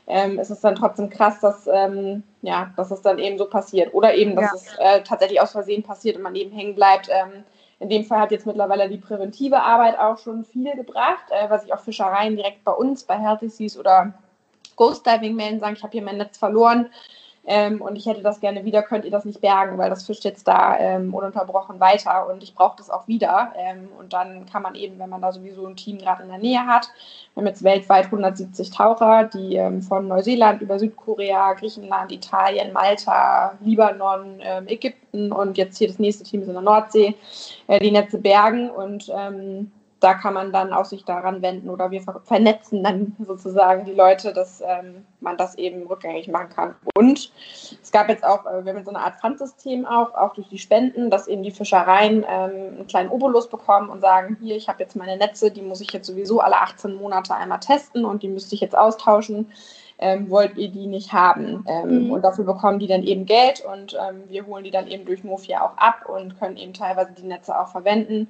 Ähm, 0.05 0.37
ist 0.37 0.49
es 0.49 0.59
dann 0.59 0.75
trotzdem 0.75 1.09
krass, 1.09 1.39
dass, 1.39 1.65
ähm, 1.71 2.23
ja, 2.41 2.73
dass 2.75 2.91
es 2.91 3.01
dann 3.01 3.19
eben 3.19 3.37
so 3.37 3.45
passiert. 3.45 3.93
Oder 3.93 4.15
eben, 4.15 4.35
dass 4.35 4.51
ja. 4.51 4.55
es 4.55 4.99
äh, 4.99 5.01
tatsächlich 5.01 5.39
aus 5.39 5.53
Versehen 5.53 5.81
passiert 5.81 6.17
und 6.17 6.23
man 6.23 6.35
eben 6.35 6.51
hängen 6.51 6.75
bleibt. 6.75 7.07
Ähm, 7.09 7.45
in 7.83 7.89
dem 7.89 8.05
Fall 8.05 8.19
hat 8.19 8.31
jetzt 8.31 8.45
mittlerweile 8.45 8.89
die 8.89 8.97
präventive 8.97 9.61
Arbeit 9.61 9.99
auch 9.99 10.17
schon 10.17 10.45
viel 10.45 10.73
gebracht, 10.75 11.25
äh, 11.29 11.49
was 11.49 11.65
ich 11.65 11.73
auch 11.73 11.81
Fischereien 11.81 12.35
direkt 12.35 12.63
bei 12.63 12.71
uns, 12.71 13.03
bei 13.03 13.17
Healthy 13.19 13.49
Seas 13.49 13.77
oder 13.77 14.13
Ghost 14.77 15.05
Diving 15.05 15.35
melden, 15.35 15.59
sagen, 15.59 15.75
ich 15.75 15.83
habe 15.83 15.91
hier 15.91 16.01
mein 16.01 16.17
Netz 16.17 16.37
verloren 16.37 16.89
ähm, 17.45 17.81
und 17.81 17.97
ich 17.97 18.05
hätte 18.05 18.21
das 18.21 18.39
gerne 18.39 18.63
wieder, 18.63 18.83
könnt 18.83 19.03
ihr 19.03 19.11
das 19.11 19.25
nicht 19.25 19.41
bergen, 19.41 19.77
weil 19.77 19.89
das 19.89 20.05
fischt 20.05 20.23
jetzt 20.23 20.47
da 20.47 20.77
ähm, 20.79 21.13
ununterbrochen 21.13 21.79
weiter 21.79 22.27
und 22.29 22.41
ich 22.41 22.55
brauche 22.55 22.77
das 22.77 22.89
auch 22.89 23.07
wieder. 23.07 23.51
Ähm, 23.57 23.89
und 23.99 24.13
dann 24.13 24.45
kann 24.45 24.61
man 24.61 24.75
eben, 24.75 24.97
wenn 24.97 25.09
man 25.09 25.21
da 25.21 25.33
sowieso 25.33 25.65
ein 25.65 25.75
Team 25.75 25.97
gerade 25.97 26.23
in 26.23 26.29
der 26.29 26.37
Nähe 26.37 26.65
hat, 26.65 26.89
wir 27.33 27.41
haben 27.41 27.47
jetzt 27.47 27.63
weltweit 27.63 28.05
170 28.05 28.71
Taucher, 28.71 29.25
die 29.25 29.57
ähm, 29.57 29.81
von 29.81 30.07
Neuseeland 30.07 30.61
über 30.61 30.79
Südkorea, 30.79 31.53
Griechenland, 31.53 32.13
Italien, 32.13 32.71
Malta, 32.71 33.57
Libanon, 33.59 34.39
ähm, 34.41 34.67
Ägypten 34.67 35.33
und 35.33 35.57
jetzt 35.57 35.77
hier 35.77 35.87
das 35.87 35.99
nächste 35.99 36.23
Team 36.23 36.41
ist 36.41 36.47
in 36.47 36.53
der 36.53 36.63
Nordsee, 36.63 37.15
äh, 37.67 37.79
die 37.79 37.91
Netze 37.91 38.19
bergen 38.19 38.69
und 38.69 39.11
ähm, 39.13 39.71
da 40.03 40.13
kann 40.13 40.33
man 40.33 40.51
dann 40.51 40.73
auch 40.73 40.85
sich 40.85 41.05
daran 41.05 41.41
wenden 41.41 41.69
oder 41.69 41.89
wir 41.91 42.01
vernetzen 42.25 42.83
dann 42.83 43.15
sozusagen 43.25 43.85
die 43.85 43.93
Leute, 43.93 44.33
dass 44.33 44.61
ähm, 44.61 45.05
man 45.21 45.37
das 45.37 45.55
eben 45.55 45.87
rückgängig 45.87 46.27
machen 46.27 46.49
kann. 46.49 46.75
Und 46.95 47.31
es 47.81 47.91
gab 47.91 48.09
jetzt 48.09 48.25
auch, 48.25 48.45
äh, 48.45 48.65
wir 48.65 48.73
haben 48.73 48.83
so 48.83 48.89
eine 48.89 48.99
Art 48.99 49.19
Pfandsystem 49.21 49.85
auch, 49.85 50.13
auch 50.13 50.33
durch 50.33 50.49
die 50.49 50.57
Spenden, 50.57 51.09
dass 51.09 51.27
eben 51.27 51.43
die 51.43 51.51
Fischereien 51.51 52.25
ähm, 52.27 52.75
einen 52.77 52.87
kleinen 52.87 53.09
Obolus 53.09 53.49
bekommen 53.49 53.89
und 53.89 54.01
sagen, 54.01 54.37
hier, 54.41 54.57
ich 54.57 54.67
habe 54.67 54.83
jetzt 54.83 54.95
meine 54.95 55.15
Netze, 55.15 55.51
die 55.51 55.61
muss 55.61 55.79
ich 55.79 55.93
jetzt 55.93 56.07
sowieso 56.07 56.41
alle 56.41 56.57
18 56.57 56.95
Monate 56.95 57.33
einmal 57.33 57.59
testen 57.59 58.03
und 58.03 58.23
die 58.23 58.29
müsste 58.29 58.55
ich 58.55 58.61
jetzt 58.61 58.77
austauschen. 58.77 59.51
Ähm, 59.99 60.29
wollt 60.29 60.57
ihr 60.57 60.69
die 60.69 60.87
nicht 60.87 61.13
haben. 61.13 61.63
Ähm, 61.67 62.05
mhm. 62.05 62.11
Und 62.11 62.23
dafür 62.23 62.43
bekommen 62.43 62.79
die 62.79 62.87
dann 62.87 63.03
eben 63.03 63.25
Geld 63.25 63.63
und 63.63 63.93
ähm, 63.93 64.23
wir 64.27 64.45
holen 64.47 64.63
die 64.63 64.71
dann 64.71 64.87
eben 64.87 65.05
durch 65.05 65.23
Mofia 65.23 65.61
auch 65.61 65.77
ab 65.77 66.09
und 66.09 66.37
können 66.39 66.57
eben 66.57 66.73
teilweise 66.73 67.13
die 67.13 67.25
Netze 67.25 67.57
auch 67.57 67.69
verwenden. 67.69 68.27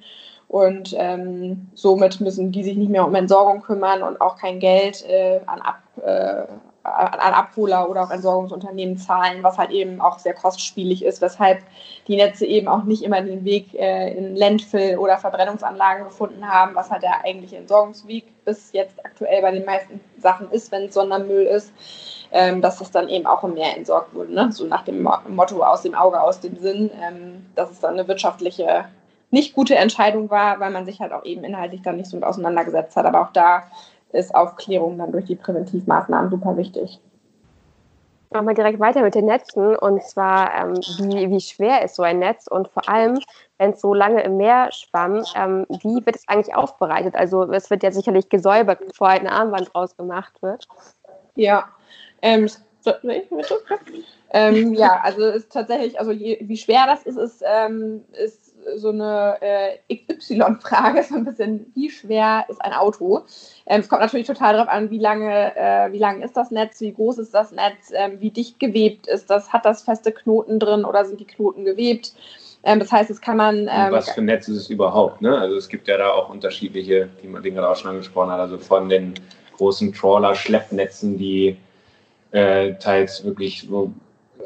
Und 0.48 0.94
ähm, 0.96 1.68
somit 1.74 2.20
müssen 2.20 2.52
die 2.52 2.62
sich 2.62 2.76
nicht 2.76 2.90
mehr 2.90 3.06
um 3.06 3.14
Entsorgung 3.14 3.62
kümmern 3.62 4.02
und 4.02 4.20
auch 4.20 4.36
kein 4.36 4.60
Geld 4.60 5.04
äh, 5.08 5.40
an, 5.46 5.60
Ab, 5.60 5.82
äh, 6.02 6.44
an 6.84 7.32
Abholer 7.32 7.88
oder 7.88 8.04
auch 8.04 8.10
Entsorgungsunternehmen 8.10 8.98
zahlen, 8.98 9.42
was 9.42 9.58
halt 9.58 9.70
eben 9.70 10.00
auch 10.00 10.18
sehr 10.18 10.34
kostspielig 10.34 11.02
ist, 11.04 11.22
weshalb 11.22 11.60
die 12.06 12.16
Netze 12.16 12.46
eben 12.46 12.68
auch 12.68 12.84
nicht 12.84 13.02
immer 13.02 13.22
den 13.22 13.44
Weg 13.44 13.74
äh, 13.74 14.12
in 14.12 14.36
Landfill 14.36 14.98
oder 14.98 15.16
Verbrennungsanlagen 15.16 16.04
gefunden 16.04 16.46
haben, 16.46 16.74
was 16.74 16.90
halt 16.90 17.02
der 17.02 17.24
eigentliche 17.24 17.56
Entsorgungsweg 17.56 18.24
bis 18.44 18.72
jetzt 18.72 19.04
aktuell 19.04 19.40
bei 19.40 19.50
den 19.50 19.64
meisten 19.64 19.98
Sachen 20.18 20.50
ist, 20.50 20.70
wenn 20.70 20.84
es 20.84 20.94
Sondermüll 20.94 21.44
ist, 21.44 21.72
ähm, 22.30 22.60
dass 22.60 22.78
das 22.78 22.90
dann 22.90 23.08
eben 23.08 23.26
auch 23.26 23.42
im 23.44 23.54
Meer 23.54 23.76
entsorgt 23.76 24.14
wurde. 24.14 24.34
Ne? 24.34 24.52
So 24.52 24.66
nach 24.66 24.84
dem 24.84 25.08
Motto 25.28 25.62
aus 25.62 25.82
dem 25.82 25.94
Auge, 25.94 26.20
aus 26.20 26.40
dem 26.40 26.56
Sinn. 26.58 26.90
Ähm, 27.02 27.46
das 27.54 27.70
ist 27.70 27.82
dann 27.82 27.94
eine 27.94 28.06
wirtschaftliche 28.06 28.84
nicht 29.34 29.54
gute 29.54 29.74
Entscheidung 29.74 30.30
war, 30.30 30.60
weil 30.60 30.70
man 30.70 30.86
sich 30.86 31.00
halt 31.00 31.12
auch 31.12 31.24
eben 31.24 31.44
inhaltlich 31.44 31.82
dann 31.82 31.96
nicht 31.96 32.08
so 32.08 32.16
mit 32.16 32.24
auseinandergesetzt 32.24 32.96
hat. 32.96 33.04
Aber 33.04 33.20
auch 33.20 33.32
da 33.32 33.64
ist 34.12 34.34
Aufklärung 34.34 34.96
dann 34.96 35.12
durch 35.12 35.26
die 35.26 35.34
Präventivmaßnahmen 35.34 36.30
super 36.30 36.56
wichtig. 36.56 37.00
Machen 38.30 38.46
wir 38.46 38.54
direkt 38.54 38.80
weiter 38.80 39.02
mit 39.02 39.14
den 39.14 39.26
Netzen 39.26 39.76
und 39.76 40.02
zwar, 40.02 40.52
ähm, 40.54 40.74
wie, 40.98 41.30
wie 41.30 41.40
schwer 41.40 41.84
ist 41.84 41.96
so 41.96 42.02
ein 42.02 42.18
Netz 42.18 42.46
und 42.48 42.68
vor 42.68 42.88
allem, 42.88 43.18
wenn 43.58 43.72
es 43.72 43.80
so 43.80 43.94
lange 43.94 44.22
im 44.22 44.36
Meer 44.36 44.70
schwamm, 44.72 45.24
ähm, 45.36 45.66
wie 45.68 46.04
wird 46.04 46.16
es 46.16 46.26
eigentlich 46.26 46.54
aufbereitet? 46.54 47.14
Also 47.14 47.44
es 47.52 47.70
wird 47.70 47.82
ja 47.82 47.92
sicherlich 47.92 48.28
gesäubert, 48.28 48.80
bevor 48.86 49.08
ein 49.08 49.28
Armband 49.28 49.72
draus 49.72 49.96
gemacht 49.96 50.42
wird. 50.42 50.66
Ja, 51.36 51.68
ähm, 52.22 52.48
ähm, 54.30 54.74
ja, 54.74 55.00
also 55.02 55.26
ist 55.26 55.52
tatsächlich, 55.52 55.98
also 55.98 56.10
je, 56.10 56.38
wie 56.42 56.56
schwer 56.56 56.86
das 56.86 57.04
ist, 57.04 57.16
ist, 57.16 57.42
ähm, 57.46 58.04
ist 58.12 58.43
so 58.76 58.90
eine 58.90 59.36
äh, 59.40 59.94
XY-Frage, 59.94 61.02
so 61.08 61.14
ein 61.16 61.24
bisschen, 61.24 61.72
wie 61.74 61.90
schwer 61.90 62.44
ist 62.48 62.62
ein 62.62 62.72
Auto? 62.72 63.24
Ähm, 63.66 63.80
es 63.80 63.88
kommt 63.88 64.02
natürlich 64.02 64.26
total 64.26 64.54
darauf 64.54 64.68
an, 64.68 64.90
wie 64.90 64.98
lange, 64.98 65.56
äh, 65.56 65.92
wie 65.92 65.98
lang 65.98 66.22
ist 66.22 66.36
das 66.36 66.50
Netz, 66.50 66.80
wie 66.80 66.92
groß 66.92 67.18
ist 67.18 67.34
das 67.34 67.52
Netz, 67.52 67.92
ähm, 67.92 68.20
wie 68.20 68.30
dicht 68.30 68.60
gewebt 68.60 69.06
ist 69.06 69.30
das, 69.30 69.52
hat 69.52 69.64
das 69.64 69.82
feste 69.82 70.12
Knoten 70.12 70.58
drin 70.58 70.84
oder 70.84 71.04
sind 71.04 71.20
die 71.20 71.26
Knoten 71.26 71.64
gewebt? 71.64 72.12
Ähm, 72.64 72.80
das 72.80 72.90
heißt, 72.90 73.10
es 73.10 73.20
kann 73.20 73.36
man. 73.36 73.68
Ähm, 73.70 73.92
was 73.92 74.10
für 74.10 74.20
ein 74.20 74.26
Netz 74.26 74.48
ist 74.48 74.56
es 74.56 74.70
überhaupt? 74.70 75.20
Ne? 75.20 75.38
Also 75.38 75.56
es 75.56 75.68
gibt 75.68 75.86
ja 75.86 75.98
da 75.98 76.10
auch 76.10 76.30
unterschiedliche, 76.30 77.08
die 77.22 77.28
man 77.28 77.42
gerade 77.42 77.68
auch 77.68 77.76
schon 77.76 77.90
angesprochen 77.90 78.30
hat, 78.30 78.40
also 78.40 78.58
von 78.58 78.88
den 78.88 79.14
großen 79.56 79.92
Trawler-Schleppnetzen, 79.92 81.18
die 81.18 81.56
äh, 82.32 82.74
teils 82.74 83.24
wirklich 83.24 83.66
so 83.68 83.92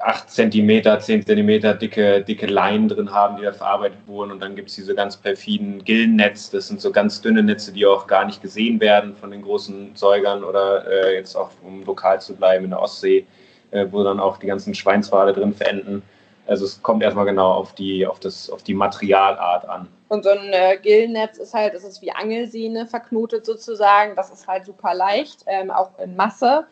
8 0.01 0.31
cm, 0.31 1.01
10 1.01 1.27
cm 1.27 1.79
dicke, 1.79 2.23
dicke 2.23 2.47
Leinen 2.47 2.89
drin 2.89 3.13
haben, 3.13 3.37
die 3.37 3.43
da 3.43 3.53
verarbeitet 3.53 3.99
wurden. 4.07 4.33
Und 4.33 4.41
dann 4.41 4.57
gibt 4.57 4.69
es 4.69 4.77
diese 4.77 4.95
ganz 4.95 5.17
perfiden 5.17 5.85
Gillennetz. 5.85 6.51
Das 6.51 6.69
sind 6.69 6.81
so 6.81 6.91
ganz 6.93 7.21
dünne 7.21 7.43
Netze, 7.43 7.73
die 7.73 7.87
auch 7.87 8.07
gar 8.07 8.25
nicht 8.25 8.43
gesehen 8.43 8.81
werden 8.81 9.17
von 9.17 9.31
den 9.31 9.43
großen 9.43 9.95
Säugern 9.95 10.45
oder 10.45 10.87
äh, 10.87 11.15
jetzt 11.15 11.37
auch, 11.37 11.51
um 11.65 11.85
lokal 11.85 12.21
zu 12.21 12.35
bleiben, 12.35 12.65
in 12.65 12.71
der 12.71 12.81
Ostsee, 12.81 13.27
äh, 13.71 13.87
wo 13.91 14.03
dann 14.03 14.21
auch 14.21 14.39
die 14.39 14.47
ganzen 14.47 14.75
Schweinswale 14.75 15.33
drin 15.33 15.55
verenden. 15.55 16.03
Also 16.47 16.65
es 16.65 16.83
kommt 16.83 17.03
erstmal 17.03 17.27
genau 17.27 17.53
auf 17.53 17.75
die, 17.75 18.07
auf 18.07 18.21
das, 18.21 18.49
auf 18.49 18.63
die 18.63 18.75
Materialart 18.75 19.69
an. 19.69 19.89
Und 20.09 20.25
so 20.25 20.31
ein 20.31 20.53
äh, 20.53 20.79
Gillennetz 20.83 21.37
ist 21.37 21.53
halt, 21.53 21.75
es 21.75 21.85
ist 21.85 22.01
wie 22.01 22.11
Angelsehne 22.11 22.87
verknotet 22.87 23.45
sozusagen. 23.45 24.17
Das 24.17 24.31
ist 24.31 24.49
halt 24.49 24.65
super 24.65 24.95
leicht, 24.95 25.45
ähm, 25.47 25.71
auch 25.71 25.99
in 25.99 26.17
Masse. 26.17 26.67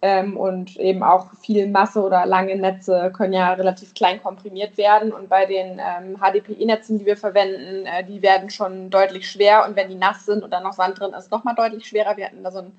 Ähm, 0.00 0.36
und 0.36 0.76
eben 0.76 1.02
auch 1.02 1.34
viel 1.40 1.66
Masse 1.66 2.00
oder 2.00 2.24
lange 2.24 2.54
Netze 2.54 3.10
können 3.16 3.32
ja 3.32 3.52
relativ 3.54 3.94
klein 3.94 4.22
komprimiert 4.22 4.78
werden. 4.78 5.12
Und 5.12 5.28
bei 5.28 5.44
den 5.44 5.80
ähm, 5.80 6.16
HDPE-Netzen, 6.20 7.00
die 7.00 7.06
wir 7.06 7.16
verwenden, 7.16 7.84
äh, 7.84 8.04
die 8.04 8.22
werden 8.22 8.48
schon 8.48 8.90
deutlich 8.90 9.28
schwer. 9.28 9.66
Und 9.66 9.74
wenn 9.74 9.88
die 9.88 9.96
nass 9.96 10.24
sind 10.24 10.44
und 10.44 10.52
dann 10.52 10.62
noch 10.62 10.74
Sand 10.74 11.00
drin 11.00 11.14
ist, 11.18 11.32
nochmal 11.32 11.56
deutlich 11.56 11.86
schwerer. 11.86 12.16
Wir 12.16 12.26
hatten 12.26 12.44
da 12.44 12.52
so 12.52 12.60
ein 12.60 12.72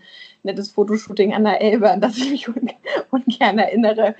nettes 0.43 0.71
Fotoshooting 0.71 1.33
an 1.33 1.43
der 1.43 1.59
Elbe, 1.59 1.91
an 1.91 1.99
das 1.99 2.15
ich 2.17 2.31
mich 2.31 2.47
un 2.47 2.69
ungern 3.11 3.59
erinnere, 3.59 4.15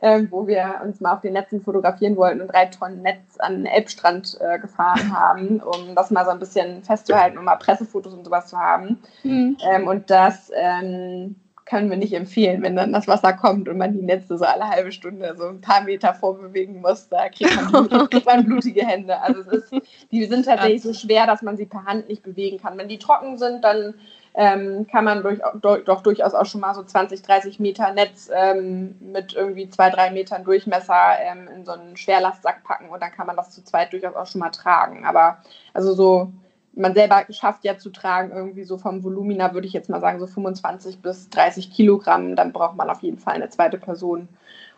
äh, 0.00 0.22
wo 0.30 0.46
wir 0.46 0.80
uns 0.84 1.00
mal 1.00 1.14
auf 1.14 1.22
den 1.22 1.32
Netzen 1.32 1.60
fotografieren 1.60 2.16
wollten 2.16 2.40
und 2.40 2.52
drei 2.52 2.66
Tonnen 2.66 3.02
Netz 3.02 3.36
an 3.38 3.64
den 3.64 3.66
Elbstrand 3.66 4.38
äh, 4.40 4.60
gefahren 4.60 5.12
haben, 5.18 5.60
um 5.60 5.96
das 5.96 6.12
mal 6.12 6.24
so 6.24 6.30
ein 6.30 6.38
bisschen 6.38 6.84
festzuhalten, 6.84 7.36
um 7.36 7.46
mal 7.46 7.56
Pressefotos 7.56 8.14
und 8.14 8.24
sowas 8.24 8.46
zu 8.46 8.56
haben. 8.56 9.02
Mhm. 9.24 9.56
Ähm, 9.68 9.88
und 9.88 10.08
das 10.08 10.52
ähm, 10.54 11.34
können 11.66 11.88
wir 11.88 11.96
nicht 11.96 12.12
empfehlen, 12.12 12.62
wenn 12.62 12.76
dann 12.76 12.92
das 12.92 13.08
Wasser 13.08 13.32
kommt 13.32 13.68
und 13.68 13.78
man 13.78 13.94
die 13.94 14.02
Netze 14.02 14.36
so 14.36 14.44
alle 14.44 14.68
halbe 14.68 14.92
Stunde 14.92 15.34
so 15.36 15.48
ein 15.48 15.60
paar 15.60 15.82
Meter 15.82 16.12
vorbewegen 16.14 16.80
muss. 16.80 17.08
Da 17.08 17.28
kriegt 17.28 17.56
man, 17.56 17.88
blutige, 17.88 18.08
kriegt 18.08 18.26
man 18.26 18.44
blutige 18.44 18.86
Hände. 18.86 19.18
Also 19.20 19.50
ist, 19.50 19.72
die 20.10 20.24
sind 20.26 20.44
tatsächlich 20.44 20.82
so 20.82 20.92
schwer, 20.92 21.26
dass 21.26 21.42
man 21.42 21.56
sie 21.56 21.66
per 21.66 21.84
Hand 21.84 22.08
nicht 22.08 22.22
bewegen 22.22 22.58
kann. 22.58 22.76
Wenn 22.76 22.88
die 22.88 22.98
trocken 22.98 23.38
sind, 23.38 23.64
dann 23.64 23.94
ähm, 24.34 24.86
kann 24.90 25.04
man 25.04 25.22
durch, 25.22 25.40
doch 25.84 26.02
durchaus 26.02 26.34
auch 26.34 26.44
schon 26.44 26.60
mal 26.60 26.74
so 26.74 26.82
20, 26.82 27.22
30 27.22 27.60
Meter 27.60 27.92
Netz 27.92 28.28
ähm, 28.34 28.96
mit 29.00 29.32
irgendwie 29.32 29.68
zwei, 29.70 29.90
drei 29.90 30.10
Metern 30.10 30.44
Durchmesser 30.44 31.18
ähm, 31.20 31.48
in 31.54 31.64
so 31.64 31.72
einen 31.72 31.96
Schwerlastsack 31.96 32.64
packen 32.64 32.88
und 32.90 33.00
dann 33.00 33.12
kann 33.12 33.28
man 33.28 33.36
das 33.36 33.52
zu 33.52 33.64
zweit 33.64 33.92
durchaus 33.92 34.16
auch 34.16 34.26
schon 34.26 34.40
mal 34.40 34.50
tragen. 34.50 35.06
Aber 35.06 35.38
also 35.72 35.94
so 35.94 36.32
man 36.76 36.94
selber 36.94 37.24
schafft 37.30 37.64
ja 37.64 37.78
zu 37.78 37.90
tragen, 37.90 38.32
irgendwie 38.32 38.64
so 38.64 38.78
vom 38.78 39.02
Volumina 39.04 39.54
würde 39.54 39.66
ich 39.66 39.72
jetzt 39.72 39.90
mal 39.90 40.00
sagen, 40.00 40.18
so 40.20 40.26
25 40.26 41.00
bis 41.00 41.28
30 41.30 41.70
Kilogramm, 41.70 42.36
dann 42.36 42.52
braucht 42.52 42.76
man 42.76 42.90
auf 42.90 43.02
jeden 43.02 43.18
Fall 43.18 43.34
eine 43.34 43.48
zweite 43.48 43.78
Person. 43.78 44.28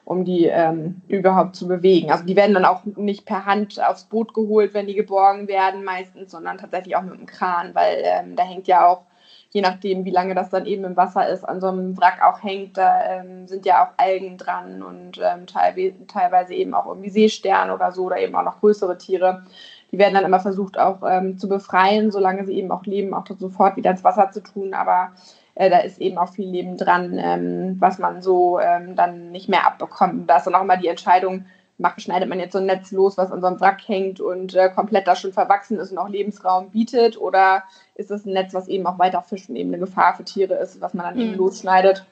um 0.05 0.25
die 0.25 0.47
ähm, 0.47 1.03
überhaupt 1.09 1.57
zu 1.57 1.67
bewegen. 1.67 2.13
Also 2.13 2.25
die 2.25 2.37
werden 2.37 2.55
dann 2.55 2.65
auch 2.65 2.85
nicht 2.85 3.27
per 3.27 3.45
Hand 3.45 3.83
aufs 3.85 4.05
Boot 4.05 4.35
geholt, 4.35 4.73
wenn 4.73 4.87
die 4.87 4.95
geborgen 4.95 5.49
werden 5.49 5.83
meistens, 5.83 6.31
sondern 6.31 6.59
tatsächlich 6.59 6.95
auch 6.95 7.03
mit 7.03 7.19
dem 7.19 7.27
Kran, 7.27 7.75
weil 7.75 8.03
ähm, 8.05 8.37
da 8.37 8.45
hängt 8.45 8.69
ja 8.69 8.87
auch, 8.87 9.03
je 9.51 9.63
nachdem, 9.63 10.05
wie 10.05 10.13
lange 10.13 10.37
das 10.37 10.51
dann 10.51 10.65
eben 10.65 10.85
im 10.85 10.97
Wasser 10.97 11.29
ist, 11.29 11.43
an 11.43 11.61
so 11.61 11.67
einem 11.67 11.97
Wrack 11.99 12.23
auch 12.23 12.41
hängt, 12.41 12.77
da 12.77 13.21
ähm, 13.21 13.49
sind 13.49 13.67
ja 13.67 13.85
auch 13.85 13.95
Algen 13.97 14.39
dran 14.39 14.83
und 14.83 15.19
ähm, 15.19 15.47
teilweise, 15.49 16.07
teilweise 16.07 16.55
eben 16.55 16.75
auch 16.75 16.87
irgendwie 16.87 17.11
Seesterne 17.11 17.75
oder 17.75 17.91
so 17.91 18.05
oder 18.05 18.19
eben 18.19 18.37
auch 18.37 18.45
noch 18.45 18.61
größere 18.61 18.99
Tiere. 18.99 19.43
Die 19.93 19.99
werden 19.99 20.15
dann 20.15 20.25
immer 20.25 20.41
versucht 20.41 20.79
auch 20.79 21.03
ähm, 21.09 21.39
zu 21.39 21.49
befreien, 21.49 22.11
solange 22.11 22.45
sie 22.45 22.55
eben 22.55 22.71
auch 22.71 22.85
leben, 22.85 23.15
auch 23.15 23.27
sofort 23.39 23.77
wieder 23.77 23.91
ins 23.91 24.05
Wasser 24.05 24.31
zu 24.31 24.43
tun, 24.43 24.75
aber 24.75 25.13
äh, 25.55 25.71
da 25.71 25.79
ist 25.79 26.01
eben 26.01 26.19
auch 26.19 26.29
viel 26.29 26.49
Leben 26.49 26.77
dran, 26.77 27.19
ähm, 27.19 27.77
was 27.79 27.99
man 27.99 28.23
so 28.23 28.59
ähm, 28.59 28.97
dann 28.97 29.31
nicht 29.31 29.49
mehr 29.49 29.67
abbekommt. 29.67 30.29
Da 30.29 30.39
ist 30.39 30.47
dann 30.47 30.55
auch 30.55 30.63
immer 30.63 30.77
die 30.77 30.89
Entscheidung, 30.89 31.47
macht, 31.79 32.01
schneidet 32.01 32.29
man 32.29 32.41
jetzt 32.41 32.53
so 32.53 32.59
ein 32.59 32.67
Netz 32.67 32.91
los, 32.91 33.19
was 33.19 33.31
an 33.31 33.41
so 33.41 33.47
einem 33.47 33.61
Wrack 33.61 33.81
hängt 33.87 34.21
und 34.21 34.55
äh, 34.55 34.71
komplett 34.71 35.07
da 35.07 35.15
schon 35.15 35.33
verwachsen 35.33 35.79
ist 35.79 35.93
und 35.93 35.99
auch 35.99 36.09
Lebensraum 36.09 36.71
bietet, 36.71 37.21
oder 37.21 37.65
ist 37.95 38.11
es 38.11 38.25
ein 38.25 38.33
Netz, 38.33 38.55
was 38.55 38.69
eben 38.69 38.87
auch 38.87 38.99
weiter 38.99 39.23
fischen, 39.23 39.57
eben 39.57 39.71
eine 39.71 39.79
Gefahr 39.79 40.15
für 40.15 40.25
Tiere 40.25 40.55
ist, 40.55 40.81
was 40.81 40.95
man 40.95 41.07
dann 41.07 41.17
mhm. 41.17 41.21
eben 41.21 41.35
losschneidet. 41.35 42.07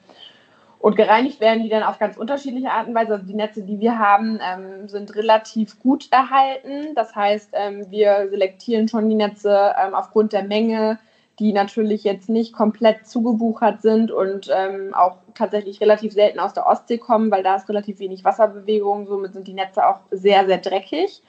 Und 0.85 0.95
gereinigt 0.95 1.39
werden 1.39 1.63
die 1.63 1.69
dann 1.69 1.81
auf 1.81 1.97
ganz 1.97 2.15
unterschiedliche 2.15 2.69
Art 2.69 2.87
und 2.87 2.93
Weise. 2.93 3.13
Also 3.13 3.25
die 3.25 3.33
Netze, 3.33 3.63
die 3.63 3.79
wir 3.79 3.97
haben, 3.97 4.39
ähm, 4.39 4.87
sind 4.87 5.15
relativ 5.15 5.79
gut 5.79 6.07
erhalten. 6.11 6.93
Das 6.93 7.15
heißt, 7.15 7.53
ähm, 7.53 7.89
wir 7.89 8.27
selektieren 8.29 8.87
schon 8.87 9.09
die 9.09 9.15
Netze 9.15 9.73
ähm, 9.83 9.95
aufgrund 9.95 10.31
der 10.31 10.43
Menge, 10.43 10.99
die 11.39 11.53
natürlich 11.53 12.03
jetzt 12.03 12.29
nicht 12.29 12.53
komplett 12.53 13.07
zugebuchert 13.07 13.81
sind 13.81 14.11
und 14.11 14.51
ähm, 14.55 14.93
auch 14.93 15.17
tatsächlich 15.33 15.81
relativ 15.81 16.13
selten 16.13 16.39
aus 16.39 16.53
der 16.53 16.67
Ostsee 16.67 16.99
kommen, 16.99 17.31
weil 17.31 17.41
da 17.41 17.55
ist 17.55 17.67
relativ 17.67 17.97
wenig 17.97 18.23
Wasserbewegung. 18.23 19.07
Somit 19.07 19.33
sind 19.33 19.47
die 19.47 19.55
Netze 19.55 19.87
auch 19.87 20.01
sehr, 20.11 20.45
sehr 20.45 20.59
dreckig. 20.59 21.23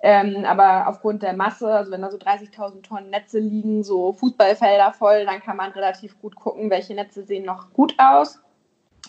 Ähm, 0.00 0.44
aber 0.44 0.88
aufgrund 0.88 1.22
der 1.22 1.34
Masse, 1.34 1.72
also 1.72 1.92
wenn 1.92 2.02
da 2.02 2.10
so 2.10 2.18
30.000 2.18 2.82
Tonnen 2.82 3.10
Netze 3.10 3.38
liegen, 3.38 3.84
so 3.84 4.14
Fußballfelder 4.14 4.92
voll, 4.94 5.26
dann 5.26 5.40
kann 5.40 5.56
man 5.56 5.70
relativ 5.70 6.20
gut 6.20 6.34
gucken, 6.34 6.70
welche 6.70 6.94
Netze 6.94 7.22
sehen 7.22 7.44
noch 7.44 7.72
gut 7.72 7.94
aus, 7.96 8.40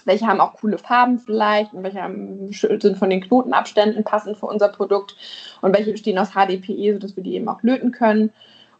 welche 0.05 0.27
haben 0.27 0.41
auch 0.41 0.55
coole 0.55 0.77
Farben 0.77 1.19
vielleicht 1.19 1.73
und 1.73 1.83
welche 1.83 2.01
haben, 2.01 2.51
sind 2.51 2.97
von 2.97 3.09
den 3.09 3.21
Knotenabständen 3.21 4.03
passend 4.03 4.37
für 4.37 4.47
unser 4.47 4.69
Produkt 4.69 5.15
und 5.61 5.75
welche 5.75 5.91
bestehen 5.91 6.17
aus 6.17 6.31
HDPE, 6.31 6.93
sodass 6.93 7.15
wir 7.15 7.23
die 7.23 7.35
eben 7.35 7.47
auch 7.47 7.61
löten 7.63 7.91
können. 7.91 8.31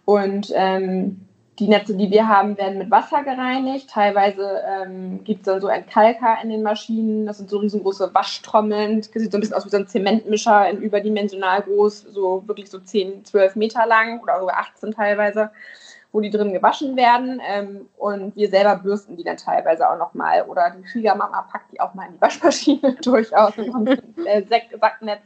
Und 0.05 0.51
ähm, 0.55 1.21
die 1.62 1.67
Netze, 1.67 1.95
die 1.95 2.10
wir 2.10 2.27
haben, 2.27 2.57
werden 2.57 2.79
mit 2.79 2.89
Wasser 2.89 3.23
gereinigt. 3.23 3.89
Teilweise 3.89 4.63
ähm, 4.67 5.23
gibt 5.23 5.41
es 5.41 5.45
dann 5.45 5.62
so 5.62 5.67
ein 5.67 5.86
Kalker 5.86 6.38
in 6.41 6.49
den 6.49 6.63
Maschinen. 6.63 7.27
Das 7.27 7.38
sind 7.38 7.51
so 7.51 7.60
riesengroße 7.60 8.13
Waschtrommeln. 8.13 8.97
Das 8.97 9.12
sieht 9.13 9.31
so 9.31 9.38
ein 9.38 9.41
bisschen 9.41 9.55
aus 9.55 9.65
wie 9.65 9.69
so 9.69 9.77
ein 9.77 9.88
Zementmischer 9.88 10.67
in 10.69 10.81
überdimensional 10.81 11.62
groß, 11.62 12.07
so 12.10 12.43
wirklich 12.47 12.69
so 12.69 12.79
10, 12.79 13.25
12 13.25 13.55
Meter 13.57 13.86
lang 13.86 14.21
oder 14.21 14.39
sogar 14.39 14.57
18 14.57 14.91
teilweise, 14.93 15.51
wo 16.12 16.21
die 16.21 16.30
drin 16.30 16.54
gewaschen 16.54 16.95
werden. 16.95 17.41
Ähm, 17.45 17.89
und 17.97 18.36
wir 18.36 18.50
selber 18.50 18.76
bürsten 18.78 19.17
die 19.17 19.24
dann 19.24 19.38
teilweise 19.38 19.89
auch 19.89 19.97
nochmal. 19.97 20.43
Oder 20.43 20.71
die 20.71 20.88
Schwiegermama 20.88 21.47
packt 21.52 21.71
die 21.71 21.80
auch 21.80 21.93
mal 21.93 22.08
in 22.08 22.13
die 22.13 22.21
Waschmaschine 22.21 22.95
durchaus 23.04 23.58
und 23.58 23.71
kommt 23.71 23.89
ein 23.89 24.26
äh, 24.26 24.43
Sacknetz 24.43 25.24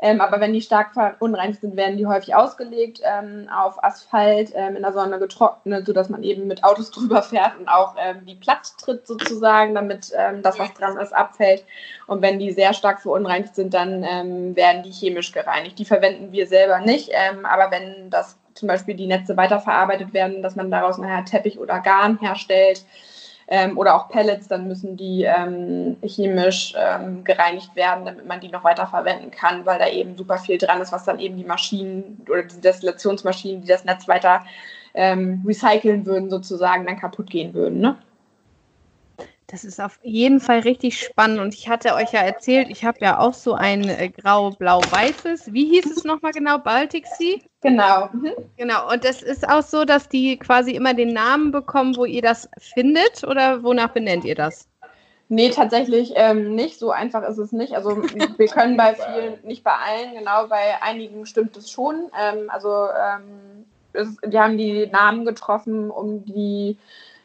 ähm, 0.00 0.20
aber 0.20 0.40
wenn 0.40 0.52
die 0.52 0.60
stark 0.60 0.94
verunreinigt 0.94 1.60
sind, 1.60 1.76
werden 1.76 1.96
die 1.96 2.06
häufig 2.06 2.34
ausgelegt 2.34 3.00
ähm, 3.02 3.48
auf 3.52 3.82
Asphalt, 3.82 4.52
ähm, 4.54 4.76
in 4.76 4.82
der 4.82 4.92
Sonne 4.92 5.18
getrocknet, 5.18 5.86
sodass 5.86 6.08
man 6.08 6.22
eben 6.22 6.46
mit 6.46 6.62
Autos 6.62 6.90
drüber 6.92 7.22
fährt 7.22 7.58
und 7.58 7.68
auch 7.68 7.96
ähm, 7.98 8.24
die 8.24 8.36
Platz 8.36 8.76
tritt 8.76 9.06
sozusagen, 9.06 9.74
damit 9.74 10.12
ähm, 10.16 10.42
das, 10.42 10.58
was 10.58 10.72
dran 10.74 10.96
ist, 10.98 11.12
abfällt. 11.12 11.64
Und 12.06 12.22
wenn 12.22 12.38
die 12.38 12.52
sehr 12.52 12.74
stark 12.74 13.00
verunreinigt 13.00 13.56
sind, 13.56 13.74
dann 13.74 14.04
ähm, 14.04 14.54
werden 14.54 14.84
die 14.84 14.92
chemisch 14.92 15.32
gereinigt. 15.32 15.78
Die 15.80 15.84
verwenden 15.84 16.30
wir 16.30 16.46
selber 16.46 16.78
nicht, 16.78 17.10
aber 17.42 17.70
wenn 17.70 18.10
das 18.10 18.37
zum 18.58 18.68
Beispiel 18.68 18.94
die 18.94 19.06
Netze 19.06 19.36
weiterverarbeitet 19.36 20.12
werden, 20.12 20.42
dass 20.42 20.56
man 20.56 20.70
daraus 20.70 20.98
nachher 20.98 21.24
Teppich 21.24 21.58
oder 21.58 21.80
Garn 21.80 22.18
herstellt, 22.18 22.84
ähm, 23.50 23.78
oder 23.78 23.96
auch 23.96 24.08
Pellets, 24.10 24.46
dann 24.46 24.68
müssen 24.68 24.96
die 24.96 25.22
ähm, 25.24 25.96
chemisch 26.04 26.74
ähm, 26.76 27.24
gereinigt 27.24 27.74
werden, 27.74 28.04
damit 28.04 28.26
man 28.26 28.40
die 28.40 28.50
noch 28.50 28.62
weiter 28.62 28.86
verwenden 28.86 29.30
kann, 29.30 29.64
weil 29.64 29.78
da 29.78 29.88
eben 29.88 30.16
super 30.18 30.36
viel 30.36 30.58
dran 30.58 30.82
ist, 30.82 30.92
was 30.92 31.04
dann 31.04 31.18
eben 31.18 31.38
die 31.38 31.44
Maschinen 31.44 32.24
oder 32.28 32.42
die 32.42 32.60
Destillationsmaschinen, 32.60 33.62
die 33.62 33.68
das 33.68 33.86
Netz 33.86 34.06
weiter 34.06 34.44
ähm, 34.92 35.42
recyceln 35.46 36.04
würden, 36.04 36.28
sozusagen 36.28 36.84
dann 36.84 37.00
kaputt 37.00 37.30
gehen 37.30 37.54
würden. 37.54 37.80
Ne? 37.80 37.96
Das 39.46 39.64
ist 39.64 39.80
auf 39.80 39.98
jeden 40.02 40.40
Fall 40.40 40.60
richtig 40.60 41.00
spannend. 41.00 41.40
Und 41.40 41.54
ich 41.54 41.70
hatte 41.70 41.94
euch 41.94 42.12
ja 42.12 42.20
erzählt, 42.20 42.68
ich 42.68 42.84
habe 42.84 42.98
ja 43.00 43.18
auch 43.18 43.32
so 43.32 43.54
ein 43.54 43.88
äh, 43.88 44.10
grau-blau-weißes. 44.10 45.54
Wie 45.54 45.70
hieß 45.70 45.86
es 45.86 46.04
nochmal 46.04 46.32
genau? 46.32 46.58
Baltic 46.58 47.06
Sea? 47.06 47.38
Genau. 47.60 48.08
Mhm. 48.12 48.32
Genau. 48.56 48.90
Und 48.90 49.04
das 49.04 49.22
ist 49.22 49.48
auch 49.48 49.62
so, 49.62 49.84
dass 49.84 50.08
die 50.08 50.38
quasi 50.38 50.72
immer 50.72 50.94
den 50.94 51.12
Namen 51.12 51.50
bekommen, 51.50 51.96
wo 51.96 52.04
ihr 52.04 52.22
das 52.22 52.48
findet? 52.58 53.24
Oder 53.24 53.62
wonach 53.62 53.88
benennt 53.88 54.24
ihr 54.24 54.34
das? 54.34 54.68
Nee, 55.28 55.50
tatsächlich 55.50 56.12
ähm, 56.14 56.54
nicht. 56.54 56.78
So 56.78 56.90
einfach 56.90 57.22
ist 57.28 57.38
es 57.38 57.52
nicht. 57.52 57.74
Also 57.74 58.02
wir 58.36 58.46
können 58.48 58.76
bei 58.76 58.94
vielen, 58.94 59.38
nicht 59.42 59.64
bei 59.64 59.72
allen, 59.72 60.14
genau, 60.14 60.46
bei 60.46 60.80
einigen 60.82 61.26
stimmt 61.26 61.56
es 61.56 61.70
schon. 61.70 62.10
Ähm, 62.18 62.48
also 62.48 62.86
ähm, 62.96 63.64
es, 63.92 64.16
die 64.24 64.38
haben 64.38 64.56
die 64.56 64.86
Namen 64.86 65.24
getroffen, 65.24 65.90
um 65.90 66.24
die 66.24 66.78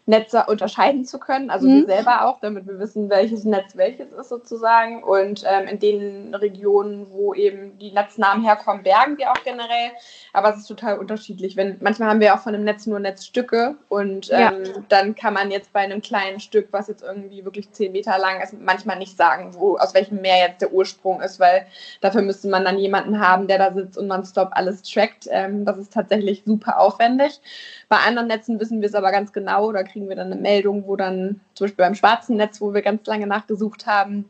Netze 0.05 0.45
unterscheiden 0.47 1.05
zu 1.05 1.17
können, 1.17 1.49
also 1.49 1.67
mhm. 1.67 1.81
wir 1.81 1.95
selber 1.95 2.25
auch, 2.25 2.39
damit 2.41 2.67
wir 2.67 2.77
wissen, 2.77 3.09
welches 3.09 3.45
Netz 3.45 3.77
welches 3.77 4.11
ist 4.11 4.27
sozusagen. 4.27 5.01
Und 5.01 5.43
ähm, 5.47 5.67
in 5.67 5.79
den 5.79 6.35
Regionen, 6.35 7.07
wo 7.09 7.33
eben 7.33 7.77
die 7.79 7.91
Netznamen 7.91 8.43
herkommen, 8.43 8.83
bergen 8.83 9.17
wir 9.17 9.31
auch 9.31 9.43
generell. 9.45 9.91
Aber 10.33 10.49
es 10.49 10.57
ist 10.57 10.67
total 10.67 10.99
unterschiedlich. 10.99 11.55
Wenn, 11.55 11.77
manchmal 11.79 12.09
haben 12.09 12.19
wir 12.19 12.35
auch 12.35 12.39
von 12.39 12.53
einem 12.53 12.65
Netz 12.65 12.85
nur 12.85 12.99
Netzstücke 12.99 13.75
und 13.87 14.29
ähm, 14.31 14.39
ja. 14.39 14.51
dann 14.89 15.15
kann 15.15 15.33
man 15.33 15.51
jetzt 15.51 15.71
bei 15.71 15.79
einem 15.79 16.01
kleinen 16.01 16.41
Stück, 16.41 16.67
was 16.71 16.89
jetzt 16.89 17.03
irgendwie 17.03 17.45
wirklich 17.45 17.71
zehn 17.71 17.93
Meter 17.93 18.17
lang 18.17 18.41
ist, 18.41 18.53
manchmal 18.59 18.97
nicht 18.97 19.15
sagen, 19.15 19.53
wo, 19.53 19.77
aus 19.77 19.93
welchem 19.93 20.21
Meer 20.21 20.47
jetzt 20.47 20.61
der 20.61 20.73
Ursprung 20.73 21.21
ist, 21.21 21.39
weil 21.39 21.65
dafür 22.01 22.23
müsste 22.23 22.49
man 22.49 22.65
dann 22.65 22.77
jemanden 22.77 23.19
haben, 23.19 23.47
der 23.47 23.57
da 23.57 23.73
sitzt 23.73 23.97
und 23.97 24.07
nonstop 24.07 24.49
alles 24.51 24.81
trackt. 24.81 25.27
Ähm, 25.29 25.63
das 25.63 25.77
ist 25.77 25.93
tatsächlich 25.93 26.43
super 26.45 26.79
aufwendig. 26.79 27.39
Bei 27.87 27.97
anderen 27.97 28.27
Netzen 28.27 28.59
wissen 28.59 28.81
wir 28.81 28.89
es 28.89 28.95
aber 28.95 29.11
ganz 29.11 29.31
genau 29.31 29.67
oder 29.67 29.83
kriegen 29.93 30.09
wir 30.09 30.15
dann 30.15 30.31
eine 30.31 30.41
Meldung, 30.41 30.87
wo 30.87 30.95
dann 30.95 31.39
zum 31.53 31.65
Beispiel 31.65 31.85
beim 31.85 31.95
schwarzen 31.95 32.35
Netz, 32.35 32.59
wo 32.59 32.73
wir 32.73 32.81
ganz 32.81 33.05
lange 33.07 33.27
nachgesucht 33.27 33.85
haben, 33.85 34.29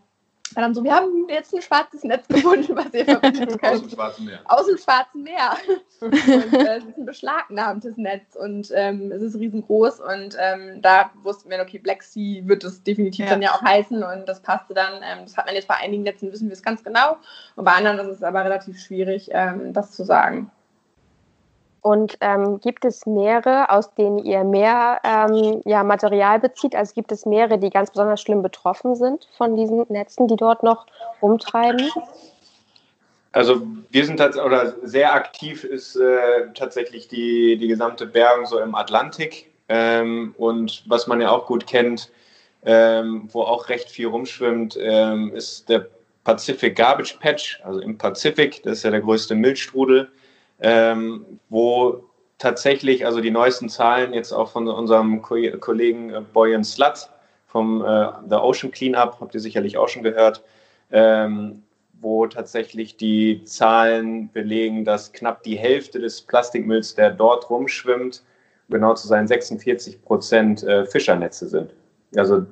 war 0.55 0.63
dann 0.63 0.75
so, 0.75 0.83
wir 0.83 0.93
haben 0.93 1.27
jetzt 1.29 1.53
ein 1.53 1.61
schwarzes 1.61 2.03
Netz 2.03 2.27
gefunden, 2.29 2.75
was 2.75 2.93
ihr 2.93 3.05
verbinden 3.05 3.57
könnt. 3.57 3.63
Aus 3.63 3.81
dem 3.81 3.89
Schwarzen 3.89 4.25
Meer. 4.25 4.39
Aus 4.45 4.65
dem 4.67 4.77
Schwarzen 4.77 5.23
Meer. 5.23 5.57
und 6.01 6.13
äh, 6.13 6.77
es 6.77 6.83
ist 6.83 6.97
ein 6.97 7.05
beschlagnahmtes 7.05 7.97
Netz 7.97 8.35
und 8.35 8.71
ähm, 8.75 9.11
es 9.11 9.21
ist 9.21 9.35
riesengroß 9.35 10.01
und 10.01 10.37
ähm, 10.39 10.81
da 10.81 11.11
wussten 11.23 11.49
wir, 11.49 11.59
okay, 11.59 11.79
Black 11.79 12.03
Sea 12.03 12.45
wird 12.47 12.63
es 12.63 12.83
definitiv 12.83 13.25
ja. 13.25 13.31
dann 13.31 13.41
ja 13.41 13.51
auch 13.51 13.61
heißen 13.61 14.03
und 14.03 14.27
das 14.27 14.41
passte 14.41 14.73
dann. 14.73 15.01
Ähm, 15.03 15.19
das 15.23 15.37
hat 15.37 15.45
man 15.45 15.55
jetzt 15.55 15.67
bei 15.67 15.75
einigen 15.75 16.03
Netzen, 16.03 16.31
wissen 16.31 16.49
wir 16.49 16.53
es 16.53 16.63
ganz 16.63 16.83
genau 16.83 17.17
und 17.55 17.65
bei 17.65 17.71
anderen 17.71 17.99
ist 17.99 18.17
es 18.17 18.23
aber 18.23 18.43
relativ 18.43 18.79
schwierig, 18.79 19.29
ähm, 19.31 19.73
das 19.73 19.91
zu 19.91 20.03
sagen. 20.03 20.51
Und 21.83 22.17
ähm, 22.21 22.61
gibt 22.61 22.85
es 22.85 23.05
Meere, 23.05 23.69
aus 23.69 23.93
denen 23.93 24.17
ihr 24.17 24.45
mehr 24.45 25.01
ähm, 25.03 25.61
ja, 25.65 25.83
Material 25.83 26.39
bezieht? 26.39 26.75
Also 26.75 26.93
gibt 26.93 27.11
es 27.11 27.25
Meere, 27.25 27.59
die 27.59 27.69
ganz 27.69 27.91
besonders 27.91 28.21
schlimm 28.21 28.41
betroffen 28.41 28.95
sind 28.95 29.27
von 29.37 29.57
diesen 29.57 29.85
Netzen, 29.89 30.29
die 30.29 30.37
dort 30.37 30.63
noch 30.63 30.87
rumtreiben? 31.21 31.91
Also 33.33 33.63
wir 33.89 34.05
sind 34.05 34.21
oder 34.21 34.75
sehr 34.83 35.13
aktiv 35.13 35.65
ist 35.65 35.97
äh, 35.97 36.53
tatsächlich 36.53 37.09
die, 37.09 37.57
die 37.57 37.67
gesamte 37.67 38.05
Bergung 38.05 38.45
so 38.45 38.59
im 38.59 38.75
Atlantik. 38.75 39.51
Ähm, 39.67 40.33
und 40.37 40.83
was 40.87 41.07
man 41.07 41.19
ja 41.19 41.31
auch 41.31 41.47
gut 41.47 41.67
kennt, 41.67 42.09
ähm, 42.63 43.27
wo 43.33 43.41
auch 43.41 43.67
recht 43.67 43.89
viel 43.89 44.07
rumschwimmt, 44.07 44.77
ähm, 44.79 45.35
ist 45.35 45.67
der 45.67 45.87
Pacific 46.23 46.77
Garbage 46.77 47.17
Patch, 47.19 47.59
also 47.65 47.81
im 47.81 47.97
Pazifik. 47.97 48.63
Das 48.63 48.77
ist 48.77 48.83
ja 48.83 48.91
der 48.91 49.01
größte 49.01 49.35
Milchstrudel 49.35 50.09
ähm, 50.59 51.39
wo 51.49 52.03
tatsächlich, 52.37 53.05
also 53.05 53.21
die 53.21 53.31
neuesten 53.31 53.69
Zahlen 53.69 54.13
jetzt 54.13 54.31
auch 54.31 54.49
von 54.49 54.67
unserem 54.67 55.21
Ko 55.21 55.35
Kollegen 55.59 56.09
äh, 56.13 56.21
Boyan 56.21 56.63
Slut 56.63 57.09
vom 57.47 57.81
äh, 57.81 58.07
The 58.29 58.35
Ocean 58.35 58.71
Cleanup, 58.71 59.17
habt 59.21 59.33
ihr 59.33 59.39
sicherlich 59.39 59.77
auch 59.77 59.87
schon 59.87 60.03
gehört, 60.03 60.43
ähm, 60.91 61.63
wo 62.01 62.27
tatsächlich 62.27 62.97
die 62.97 63.43
Zahlen 63.45 64.29
belegen, 64.31 64.83
dass 64.83 65.13
knapp 65.13 65.43
die 65.43 65.57
Hälfte 65.57 65.99
des 65.99 66.21
Plastikmülls, 66.21 66.95
der 66.95 67.11
dort 67.11 67.49
rumschwimmt, 67.49 68.23
genau 68.69 68.93
zu 68.93 69.07
sein 69.07 69.27
46 69.27 70.03
Prozent 70.03 70.63
äh, 70.63 70.85
Fischernetze 70.85 71.47
sind. 71.47 71.73
Also 72.15 72.45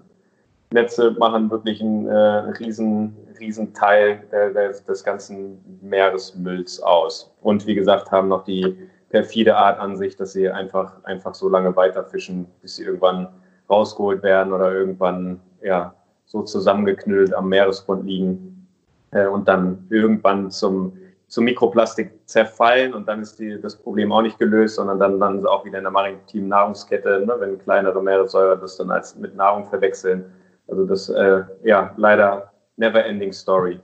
Netze 0.71 1.11
machen 1.11 1.51
wirklich 1.51 1.81
einen 1.81 2.07
äh, 2.07 2.15
riesen, 2.59 3.15
riesen 3.39 3.73
Teil 3.73 4.23
des, 4.31 4.85
des 4.85 5.03
ganzen 5.03 5.79
Meeresmülls 5.81 6.81
aus. 6.81 7.33
Und 7.41 7.65
wie 7.67 7.75
gesagt, 7.75 8.11
haben 8.11 8.29
noch 8.29 8.43
die 8.43 8.77
perfide 9.09 9.57
Art 9.57 9.79
an 9.79 9.97
sich, 9.97 10.15
dass 10.15 10.33
sie 10.33 10.49
einfach, 10.49 11.03
einfach 11.03 11.35
so 11.35 11.49
lange 11.49 11.75
weiterfischen, 11.75 12.47
bis 12.61 12.77
sie 12.77 12.83
irgendwann 12.85 13.27
rausgeholt 13.69 14.23
werden 14.23 14.53
oder 14.53 14.73
irgendwann 14.73 15.39
ja, 15.61 15.93
so 16.25 16.41
zusammengeknüllt 16.43 17.33
am 17.33 17.49
Meeresgrund 17.49 18.05
liegen 18.05 18.67
äh, 19.11 19.27
und 19.27 19.47
dann 19.47 19.85
irgendwann 19.89 20.49
zum, 20.49 20.97
zum 21.27 21.45
Mikroplastik 21.45 22.11
zerfallen 22.25 22.93
und 22.93 23.07
dann 23.07 23.21
ist 23.21 23.39
die, 23.39 23.59
das 23.59 23.75
Problem 23.75 24.11
auch 24.11 24.21
nicht 24.21 24.39
gelöst, 24.39 24.75
sondern 24.75 24.99
dann 24.99 25.19
landen 25.19 25.41
sie 25.41 25.49
auch 25.49 25.65
wieder 25.65 25.77
in 25.77 25.83
der 25.83 25.91
maritimen 25.91 26.49
Nahrungskette, 26.49 27.25
ne, 27.25 27.35
wenn 27.39 27.59
kleinere 27.59 28.01
Meeressäurer 28.01 28.55
das 28.55 28.77
dann 28.77 28.91
als 28.91 29.17
mit 29.17 29.35
Nahrung 29.35 29.65
verwechseln. 29.65 30.25
Also 30.71 30.85
das, 30.85 31.09
äh, 31.09 31.43
ja, 31.63 31.93
leider 31.97 32.51
never 32.77 33.05
ending 33.05 33.33
story. 33.33 33.79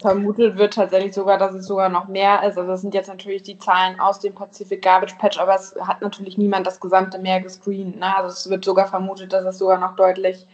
Vermutet 0.00 0.58
wird 0.58 0.74
tatsächlich 0.74 1.14
sogar, 1.14 1.38
dass 1.38 1.54
es 1.54 1.66
sogar 1.66 1.88
noch 1.88 2.08
mehr 2.08 2.42
ist. 2.42 2.58
Also 2.58 2.66
das 2.66 2.82
sind 2.82 2.92
jetzt 2.92 3.08
natürlich 3.08 3.42
die 3.42 3.58
Zahlen 3.58 3.98
aus 3.98 4.20
dem 4.20 4.34
Pacific 4.34 4.82
Garbage 4.82 5.14
Patch, 5.18 5.38
aber 5.40 5.54
es 5.54 5.74
hat 5.80 6.02
natürlich 6.02 6.36
niemand 6.36 6.66
das 6.66 6.78
gesamte 6.78 7.18
Meer 7.18 7.40
gescreent. 7.40 7.98
Ne? 7.98 8.14
Also 8.14 8.28
es 8.28 8.50
wird 8.50 8.66
sogar 8.66 8.86
vermutet, 8.86 9.32
dass 9.32 9.46
es 9.46 9.56
sogar 9.56 9.78
noch 9.78 9.96
deutlich, 9.96 10.46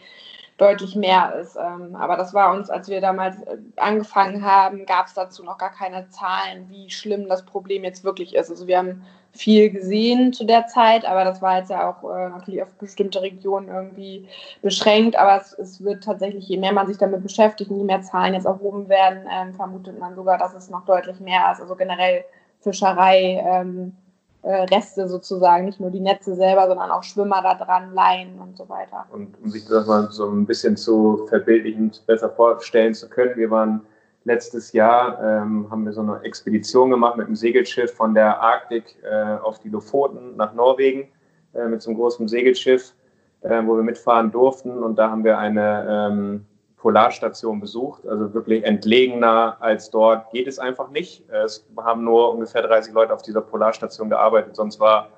deutlich 0.57 0.95
mehr 0.95 1.35
ist. 1.41 1.57
Ähm, 1.57 1.97
aber 1.97 2.17
das 2.17 2.33
war 2.33 2.53
uns, 2.55 2.71
als 2.71 2.89
wir 2.89 3.01
damals 3.01 3.43
äh, 3.43 3.57
angefangen 3.77 4.45
haben, 4.45 4.87
gab 4.87 5.07
es 5.07 5.15
dazu 5.15 5.43
noch 5.43 5.59
gar 5.59 5.73
keine 5.73 6.09
Zahlen, 6.11 6.69
wie 6.69 6.91
schlimm 6.91 7.29
das 7.29 7.45
Problem 7.45 7.83
jetzt 7.85 8.05
wirklich 8.05 8.35
ist. 8.35 8.51
Also 8.51 8.67
wir 8.67 8.79
haben 8.79 9.05
viel 9.33 9.71
gesehen 9.71 10.33
zu 10.33 10.45
der 10.45 10.69
Zeit, 10.69 11.05
aber 11.05 11.25
das 11.25 11.43
war 11.43 11.59
jetzt 11.59 11.71
ja 11.71 11.91
auch 11.91 12.09
äh, 12.09 12.29
natürlich 12.29 12.63
auf 12.63 12.73
bestimmte 12.75 13.21
Regionen 13.21 13.69
irgendwie 13.69 14.29
beschränkt. 14.63 15.17
Aber 15.17 15.41
es, 15.41 15.53
es, 15.55 15.83
wird 15.83 16.05
tatsächlich, 16.05 16.49
je 16.49 16.59
mehr 16.59 16.73
man 16.73 16.87
sich 16.87 16.99
damit 16.99 17.23
beschäftigt 17.25 17.71
und 17.71 17.79
je 17.79 17.85
mehr 17.85 18.03
Zahlen 18.03 18.35
jetzt 18.35 18.47
erhoben 18.47 18.89
werden, 18.89 19.27
ähm, 19.33 19.55
vermutet 19.55 19.99
man 19.99 20.15
sogar, 20.15 20.39
dass 20.39 20.55
es 20.55 20.71
noch 20.71 20.85
deutlich 20.85 21.19
mehr 21.19 21.51
ist. 21.51 21.61
Also 21.61 21.75
generell 21.75 22.25
Fischerei. 22.61 23.43
Ähm, 23.45 23.97
äh, 23.97 24.04
Reste 24.51 25.09
sozusagen, 25.09 25.65
nicht 25.65 25.81
nur 25.81 25.91
die 25.91 26.01
Netze 26.01 26.35
selber, 26.35 26.67
sondern 26.67 26.91
auch 26.91 27.03
Schwimmer 27.03 27.41
da 27.43 27.55
dran, 27.55 27.95
Laien 27.95 28.39
und 28.39 28.57
so 28.57 28.69
weiter. 28.69 29.07
Und 29.11 29.35
um 29.43 29.51
sich 29.51 29.67
das 29.67 29.87
mal 29.87 30.09
so 30.11 30.29
ein 30.29 30.45
bisschen 30.45 30.77
zu 30.77 31.27
verbildlichen, 31.29 31.93
besser 32.07 32.29
vorstellen 32.29 32.95
zu 32.95 33.09
können, 33.09 33.37
wir 33.37 33.51
waren 33.51 33.81
letztes 34.25 34.73
Jahr 34.73 35.19
ähm, 35.23 35.71
haben 35.71 35.85
wir 35.85 35.93
so 35.93 36.01
eine 36.01 36.21
Expedition 36.25 36.91
gemacht 36.91 37.17
mit 37.17 37.27
einem 37.27 37.37
Segelschiff 37.37 37.93
von 37.93 38.15
der 38.15 38.41
Arktik 38.41 38.97
äh, 39.03 39.37
auf 39.43 39.61
die 39.61 39.69
Lofoten 39.69 40.37
nach 40.37 40.55
Norwegen 40.55 41.09
äh, 41.55 41.67
mit 41.67 41.83
so 41.83 41.91
einem 41.91 41.99
großen 41.99 42.27
Segelschiff, 42.29 42.95
äh, 43.43 43.63
wo 43.65 43.77
wir 43.77 43.83
mitfahren 43.83 44.31
durften. 44.33 44.83
Und 44.83 44.97
da 44.97 45.11
haben 45.11 45.25
wir 45.25 45.39
eine 45.39 46.09
ähm, 46.11 46.47
Polarstation 46.85 47.61
besucht. 47.61 48.07
Also 48.07 48.35
wirklich 48.35 48.63
entlegener 48.63 49.57
als 49.61 49.89
dort 49.89 50.31
geht 50.33 50.47
es 50.47 50.59
einfach 50.59 50.91
nicht. 50.91 51.25
Es 51.31 51.67
haben 51.79 52.05
nur 52.05 52.31
ungefähr 52.31 52.61
30 52.61 52.93
Leute 52.93 53.15
auf 53.15 53.23
dieser 53.23 53.41
Polarstation 53.41 54.11
gearbeitet. 54.11 54.55
Sonst 54.55 54.79
war 54.79 55.09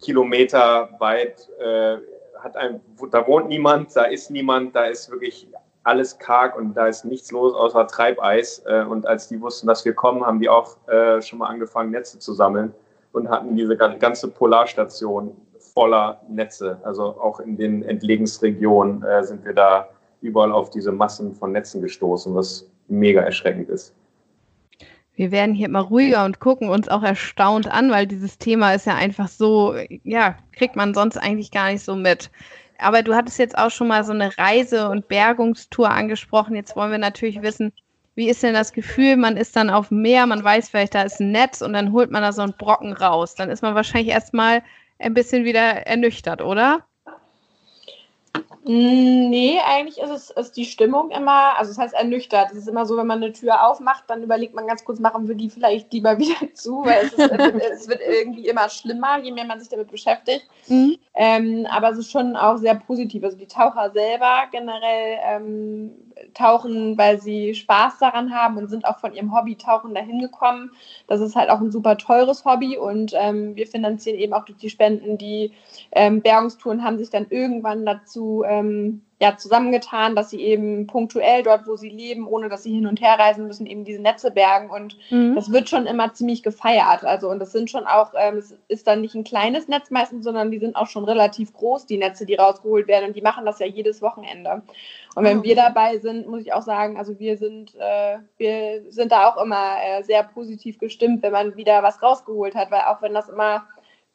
Kilometer 0.00 0.88
weit, 0.98 1.48
äh, 1.60 1.98
hat 2.40 2.56
ein, 2.56 2.80
da 3.12 3.24
wohnt 3.24 3.46
niemand, 3.46 3.94
da 3.94 4.02
ist 4.02 4.32
niemand, 4.32 4.74
da 4.74 4.86
ist 4.86 5.08
wirklich 5.08 5.46
alles 5.84 6.18
karg 6.18 6.58
und 6.58 6.74
da 6.74 6.88
ist 6.88 7.04
nichts 7.04 7.30
los 7.30 7.54
außer 7.54 7.86
Treibeis. 7.86 8.64
Äh, 8.66 8.82
und 8.82 9.06
als 9.06 9.28
die 9.28 9.40
wussten, 9.40 9.68
dass 9.68 9.84
wir 9.84 9.94
kommen, 9.94 10.26
haben 10.26 10.40
die 10.40 10.48
auch 10.48 10.76
äh, 10.88 11.22
schon 11.22 11.38
mal 11.38 11.46
angefangen, 11.46 11.92
Netze 11.92 12.18
zu 12.18 12.34
sammeln 12.34 12.74
und 13.12 13.30
hatten 13.30 13.54
diese 13.54 13.76
ganze 13.76 14.26
Polarstation 14.26 15.36
voller 15.72 16.20
Netze. 16.28 16.80
Also 16.82 17.04
auch 17.04 17.38
in 17.38 17.56
den 17.56 17.84
Entlegensregionen 17.84 19.04
äh, 19.04 19.22
sind 19.22 19.44
wir 19.44 19.54
da 19.54 19.88
überall 20.26 20.52
auf 20.52 20.70
diese 20.70 20.92
Massen 20.92 21.34
von 21.34 21.52
Netzen 21.52 21.82
gestoßen, 21.82 22.34
was 22.34 22.68
mega 22.88 23.22
erschreckend 23.22 23.68
ist. 23.68 23.94
Wir 25.14 25.30
werden 25.30 25.54
hier 25.54 25.66
immer 25.66 25.80
ruhiger 25.80 26.26
und 26.26 26.40
gucken 26.40 26.68
uns 26.68 26.88
auch 26.88 27.02
erstaunt 27.02 27.66
an, 27.68 27.90
weil 27.90 28.06
dieses 28.06 28.36
Thema 28.36 28.74
ist 28.74 28.86
ja 28.86 28.94
einfach 28.94 29.28
so, 29.28 29.74
ja, 30.04 30.36
kriegt 30.52 30.76
man 30.76 30.92
sonst 30.92 31.16
eigentlich 31.16 31.50
gar 31.50 31.72
nicht 31.72 31.82
so 31.82 31.96
mit. 31.96 32.30
Aber 32.78 33.02
du 33.02 33.14
hattest 33.14 33.38
jetzt 33.38 33.56
auch 33.56 33.70
schon 33.70 33.88
mal 33.88 34.04
so 34.04 34.12
eine 34.12 34.36
Reise- 34.36 34.90
und 34.90 35.08
Bergungstour 35.08 35.90
angesprochen. 35.90 36.54
Jetzt 36.54 36.76
wollen 36.76 36.90
wir 36.90 36.98
natürlich 36.98 37.40
wissen, 37.40 37.72
wie 38.14 38.28
ist 38.28 38.42
denn 38.42 38.54
das 38.54 38.72
Gefühl? 38.72 39.16
Man 39.16 39.38
ist 39.38 39.56
dann 39.56 39.70
auf 39.70 39.88
dem 39.88 40.02
Meer, 40.02 40.26
man 40.26 40.44
weiß 40.44 40.68
vielleicht, 40.68 40.94
da 40.94 41.02
ist 41.02 41.20
ein 41.20 41.32
Netz 41.32 41.62
und 41.62 41.72
dann 41.72 41.92
holt 41.92 42.10
man 42.10 42.22
da 42.22 42.32
so 42.32 42.42
einen 42.42 42.54
Brocken 42.58 42.92
raus. 42.92 43.34
Dann 43.34 43.50
ist 43.50 43.62
man 43.62 43.74
wahrscheinlich 43.74 44.12
erstmal 44.12 44.62
ein 44.98 45.14
bisschen 45.14 45.44
wieder 45.44 45.86
ernüchtert, 45.86 46.42
oder? 46.42 46.84
Nee, 48.64 49.60
eigentlich 49.64 49.98
ist 49.98 50.10
es 50.10 50.30
ist 50.30 50.56
die 50.56 50.64
Stimmung 50.64 51.10
immer, 51.10 51.56
also 51.56 51.70
das 51.70 51.78
heißt 51.78 51.94
ernüchtert. 51.94 52.50
Es 52.50 52.58
ist 52.58 52.68
immer 52.68 52.84
so, 52.86 52.96
wenn 52.96 53.06
man 53.06 53.22
eine 53.22 53.32
Tür 53.32 53.66
aufmacht, 53.66 54.04
dann 54.08 54.22
überlegt 54.22 54.54
man 54.54 54.66
ganz 54.66 54.84
kurz, 54.84 54.98
machen 54.98 55.28
wir 55.28 55.34
die 55.34 55.50
vielleicht 55.50 55.92
lieber 55.92 56.18
wieder 56.18 56.52
zu, 56.54 56.84
weil 56.84 57.06
es, 57.06 57.12
ist, 57.12 57.30
es 57.30 57.88
wird 57.88 58.00
irgendwie 58.00 58.48
immer 58.48 58.68
schlimmer, 58.68 59.18
je 59.18 59.32
mehr 59.32 59.44
man 59.44 59.60
sich 59.60 59.68
damit 59.68 59.90
beschäftigt. 59.90 60.46
Mhm. 60.68 60.98
Ähm, 61.14 61.66
aber 61.70 61.90
es 61.90 61.98
ist 61.98 62.10
schon 62.10 62.36
auch 62.36 62.56
sehr 62.56 62.74
positiv. 62.74 63.24
Also 63.24 63.36
die 63.36 63.46
Taucher 63.46 63.90
selber 63.92 64.44
generell 64.50 65.18
ähm, 65.24 65.92
tauchen, 66.34 66.96
weil 66.98 67.20
sie 67.20 67.54
Spaß 67.54 67.98
daran 67.98 68.34
haben 68.34 68.56
und 68.56 68.68
sind 68.68 68.84
auch 68.86 68.98
von 68.98 69.14
ihrem 69.14 69.34
Hobby 69.34 69.56
Tauchen 69.56 69.94
dahin 69.94 70.20
gekommen. 70.20 70.70
Das 71.06 71.20
ist 71.20 71.36
halt 71.36 71.50
auch 71.50 71.60
ein 71.60 71.70
super 71.70 71.96
teures 71.96 72.44
Hobby 72.44 72.76
und 72.76 73.12
ähm, 73.14 73.54
wir 73.56 73.66
finanzieren 73.66 74.18
eben 74.18 74.32
auch 74.32 74.44
durch 74.44 74.58
die 74.58 74.70
Spenden 74.70 75.18
die 75.18 75.52
ähm, 75.92 76.22
Bergungstouren, 76.22 76.84
haben 76.84 76.98
sich 76.98 77.10
dann 77.10 77.26
irgendwann 77.30 77.86
dazu 77.86 78.44
ähm, 78.46 79.02
ja, 79.18 79.36
zusammengetan, 79.36 80.14
dass 80.14 80.28
sie 80.28 80.42
eben 80.42 80.86
punktuell 80.86 81.42
dort, 81.42 81.66
wo 81.66 81.76
sie 81.76 81.88
leben, 81.88 82.26
ohne 82.26 82.50
dass 82.50 82.64
sie 82.64 82.74
hin 82.74 82.86
und 82.86 83.00
her 83.00 83.18
reisen 83.18 83.46
müssen, 83.46 83.64
eben 83.64 83.84
diese 83.84 84.02
Netze 84.02 84.30
bergen. 84.30 84.68
Und 84.68 84.98
mhm. 85.10 85.34
das 85.34 85.50
wird 85.50 85.70
schon 85.70 85.86
immer 85.86 86.12
ziemlich 86.12 86.42
gefeiert. 86.42 87.02
Also, 87.02 87.30
und 87.30 87.38
das 87.38 87.52
sind 87.52 87.70
schon 87.70 87.86
auch, 87.86 88.12
ähm, 88.14 88.36
es 88.36 88.54
ist 88.68 88.86
dann 88.86 89.00
nicht 89.00 89.14
ein 89.14 89.24
kleines 89.24 89.68
Netz 89.68 89.90
meistens, 89.90 90.24
sondern 90.24 90.50
die 90.50 90.58
sind 90.58 90.76
auch 90.76 90.88
schon 90.88 91.04
relativ 91.04 91.54
groß, 91.54 91.86
die 91.86 91.96
Netze, 91.96 92.26
die 92.26 92.34
rausgeholt 92.34 92.88
werden. 92.88 93.08
Und 93.08 93.16
die 93.16 93.22
machen 93.22 93.46
das 93.46 93.58
ja 93.58 93.66
jedes 93.66 94.02
Wochenende. 94.02 94.60
Und 95.14 95.24
wenn 95.24 95.38
oh. 95.38 95.42
wir 95.44 95.56
dabei 95.56 95.96
sind, 95.96 96.28
muss 96.28 96.42
ich 96.42 96.52
auch 96.52 96.60
sagen, 96.60 96.98
also 96.98 97.18
wir 97.18 97.38
sind, 97.38 97.74
äh, 97.76 98.18
wir 98.36 98.82
sind 98.90 99.12
da 99.12 99.30
auch 99.30 99.42
immer 99.42 99.76
äh, 99.82 100.02
sehr 100.02 100.24
positiv 100.24 100.78
gestimmt, 100.78 101.22
wenn 101.22 101.32
man 101.32 101.56
wieder 101.56 101.82
was 101.82 102.02
rausgeholt 102.02 102.54
hat, 102.54 102.70
weil 102.70 102.82
auch 102.82 103.00
wenn 103.00 103.14
das 103.14 103.30
immer 103.30 103.66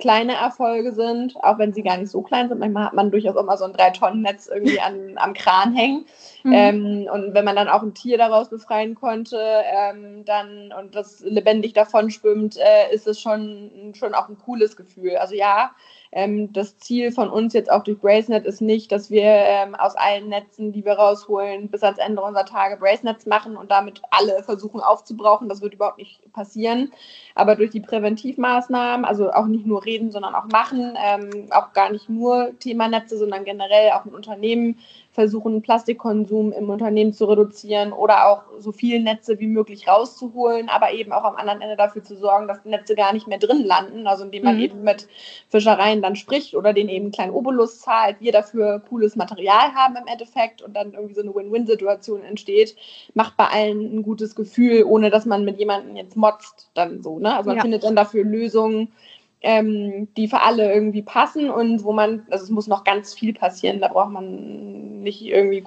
kleine 0.02 0.34
Erfolge 0.34 0.92
sind, 0.92 1.36
auch 1.38 1.58
wenn 1.60 1.74
sie 1.74 1.84
gar 1.84 1.96
nicht 1.96 2.12
so 2.12 2.22
klein 2.22 2.50
sind. 2.50 2.60
Manchmal 2.60 2.86
hat 2.86 2.94
man 2.94 3.12
durchaus 3.12 3.38
immer 3.38 3.56
so 3.56 3.66
ein 3.66 3.74
Drei-Tonnen-Netz 3.74 4.48
irgendwie 4.48 4.82
an, 4.82 5.14
am 5.16 5.34
Kran 5.34 5.74
hängen. 5.74 6.06
Mhm. 6.44 6.54
Ähm, 6.54 7.10
und 7.12 7.34
wenn 7.34 7.46
man 7.46 7.56
dann 7.56 7.70
auch 7.70 7.84
ein 7.84 7.94
Tier 7.94 8.18
daraus 8.18 8.50
befreien 8.50 8.96
konnte, 8.96 9.38
ähm, 9.40 10.26
dann 10.26 10.74
und 10.78 10.96
das 10.96 11.22
lebendig 11.22 11.74
davon 11.74 12.10
schwimmt, 12.10 12.58
äh, 12.58 12.94
ist 12.94 13.08
es 13.08 13.22
schon, 13.22 13.94
schon 13.96 14.14
auch 14.14 14.28
ein 14.28 14.38
cooles 14.38 14.76
Gefühl. 14.76 15.16
Also 15.18 15.36
ja, 15.36 15.72
ähm, 16.14 16.52
das 16.52 16.78
Ziel 16.78 17.12
von 17.12 17.30
uns 17.30 17.54
jetzt 17.54 17.72
auch 17.72 17.84
durch 17.84 18.00
BraceNet 18.00 18.46
ist 18.46 18.62
nicht, 18.62 18.92
dass 18.92 19.10
wir 19.10 19.24
ähm, 19.24 19.76
aus 19.76 19.96
allen 19.96 20.28
Netzen, 20.28 20.74
die 20.74 20.84
wir 20.84 20.94
rausholen, 20.94 21.70
bis 21.70 21.84
ans 21.84 22.00
Ende 22.00 22.22
unserer 22.22 22.46
Tage 22.46 22.78
BraceNets 22.78 23.26
machen 23.26 23.56
und 23.56 23.72
damit 23.72 24.02
alle 24.12 24.44
versuchen 24.44 24.82
aufzubrauchen. 24.82 25.48
Das 25.48 25.62
wird 25.62 25.74
überhaupt 25.74 26.00
nicht 26.00 26.20
passieren. 26.34 26.92
Aber 27.34 27.56
durch 27.56 27.72
die 27.72 27.80
Präventivmaßnahmen, 27.80 29.06
also 29.06 29.32
auch 29.32 29.46
nicht 29.46 29.66
nur 29.66 29.86
reden, 29.86 30.12
sondern 30.12 30.36
auch 30.36 30.48
machen, 30.48 30.98
ähm, 31.02 31.48
auch 31.52 31.72
gar 31.72 31.90
nicht 31.92 32.10
nur 32.10 32.52
Thema 32.60 32.90
Netze, 32.90 33.18
sondern 33.18 33.46
generell 33.46 33.92
auch 33.92 34.04
ein 34.04 34.14
Unternehmen 34.14 34.80
versuchen, 35.12 35.62
Plastikkonsum 35.62 36.54
im 36.54 36.70
Unternehmen 36.70 37.12
zu 37.12 37.26
reduzieren 37.26 37.92
oder 37.92 38.30
auch 38.30 38.44
so 38.60 38.72
viele 38.72 39.02
Netze 39.02 39.40
wie 39.40 39.48
möglich 39.48 39.88
rauszuholen, 39.88 40.70
aber 40.70 40.94
eben 40.94 41.12
auch 41.12 41.26
am 41.26 41.36
anderen 41.36 41.62
Ende 41.62 41.76
dafür 41.76 42.02
zu 42.02 42.16
sorgen, 42.16 42.48
dass 42.48 42.64
Netze 42.64 42.96
gar 42.96 43.12
nicht 43.12 43.28
mehr 43.28 43.38
drin 43.38 43.66
landen. 43.66 44.08
Also 44.08 44.24
indem 44.24 44.44
man 44.44 44.56
mhm. 44.56 44.62
eben 44.62 44.84
mit 44.84 45.08
Fischereien 45.50 46.02
dann 46.02 46.16
spricht 46.16 46.56
oder 46.56 46.72
denen 46.72 46.90
eben 46.90 47.06
einen 47.06 47.12
kleinen 47.12 47.34
Obolus 47.34 47.80
zahlt, 47.82 48.22
wir 48.22 48.32
dafür 48.32 48.82
cooles 48.88 49.18
Material 49.18 49.74
haben 49.74 49.98
im 49.98 50.08
Endeffekt 50.08 50.62
und 50.62 50.74
dann 50.74 50.94
irgendwie 50.94 51.16
so 51.16 51.22
eine 51.22 51.36
Win-Win-Situation 51.36 52.24
entsteht, 52.24 52.78
macht 53.14 53.36
bei 53.36 53.48
allen 53.48 53.98
ein 53.98 54.04
gutes 54.04 54.34
Gefühl, 54.34 54.86
ohne 54.86 55.10
dass 55.10 55.26
man 55.26 55.44
mit 55.44 55.60
jemandem 55.60 55.98
jetzt 55.98 56.16
motzt 56.16 56.70
dann 56.74 57.04
so. 57.04 57.20
Ne? 57.20 57.36
Also 57.36 57.50
man 57.50 57.58
ja. 57.58 57.64
findet 57.64 57.84
dann 57.84 57.98
dafür 57.98 58.24
Lösungen, 58.24 58.94
ähm, 59.42 60.08
die 60.16 60.28
für 60.28 60.42
alle 60.42 60.72
irgendwie 60.72 61.02
passen 61.02 61.50
und 61.50 61.84
wo 61.84 61.94
man, 61.94 62.26
also 62.30 62.44
es 62.44 62.50
muss 62.52 62.68
noch 62.68 62.84
ganz 62.84 63.14
viel 63.14 63.34
passieren, 63.34 63.82
da 63.82 63.88
braucht 63.88 64.12
man 64.12 65.02
nicht 65.02 65.24
irgendwie, 65.24 65.64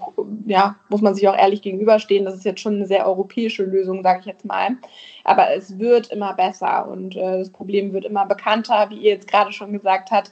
ja, 0.47 0.77
muss 0.89 1.01
man 1.01 1.15
sich 1.15 1.29
auch 1.29 1.37
ehrlich 1.37 1.61
gegenüberstehen, 1.61 2.25
das 2.25 2.37
ist 2.37 2.45
jetzt 2.45 2.61
schon 2.61 2.77
eine 2.77 2.87
sehr 2.87 3.07
europäische 3.07 3.65
Lösung, 3.65 4.05
sage 4.05 4.21
ich 4.21 4.27
jetzt 4.27 4.45
mal, 4.45 4.77
aber 5.25 5.55
es 5.55 5.79
wird 5.79 6.13
immer 6.13 6.35
besser 6.35 6.89
und 6.89 7.17
äh, 7.17 7.39
das 7.39 7.51
Problem 7.51 7.93
wird 7.93 8.05
immer 8.05 8.27
bekannter, 8.27 8.91
wie 8.91 8.99
ihr 8.99 9.15
jetzt 9.15 9.27
gerade 9.29 9.53
schon 9.53 9.73
gesagt 9.73 10.13
habt, 10.13 10.31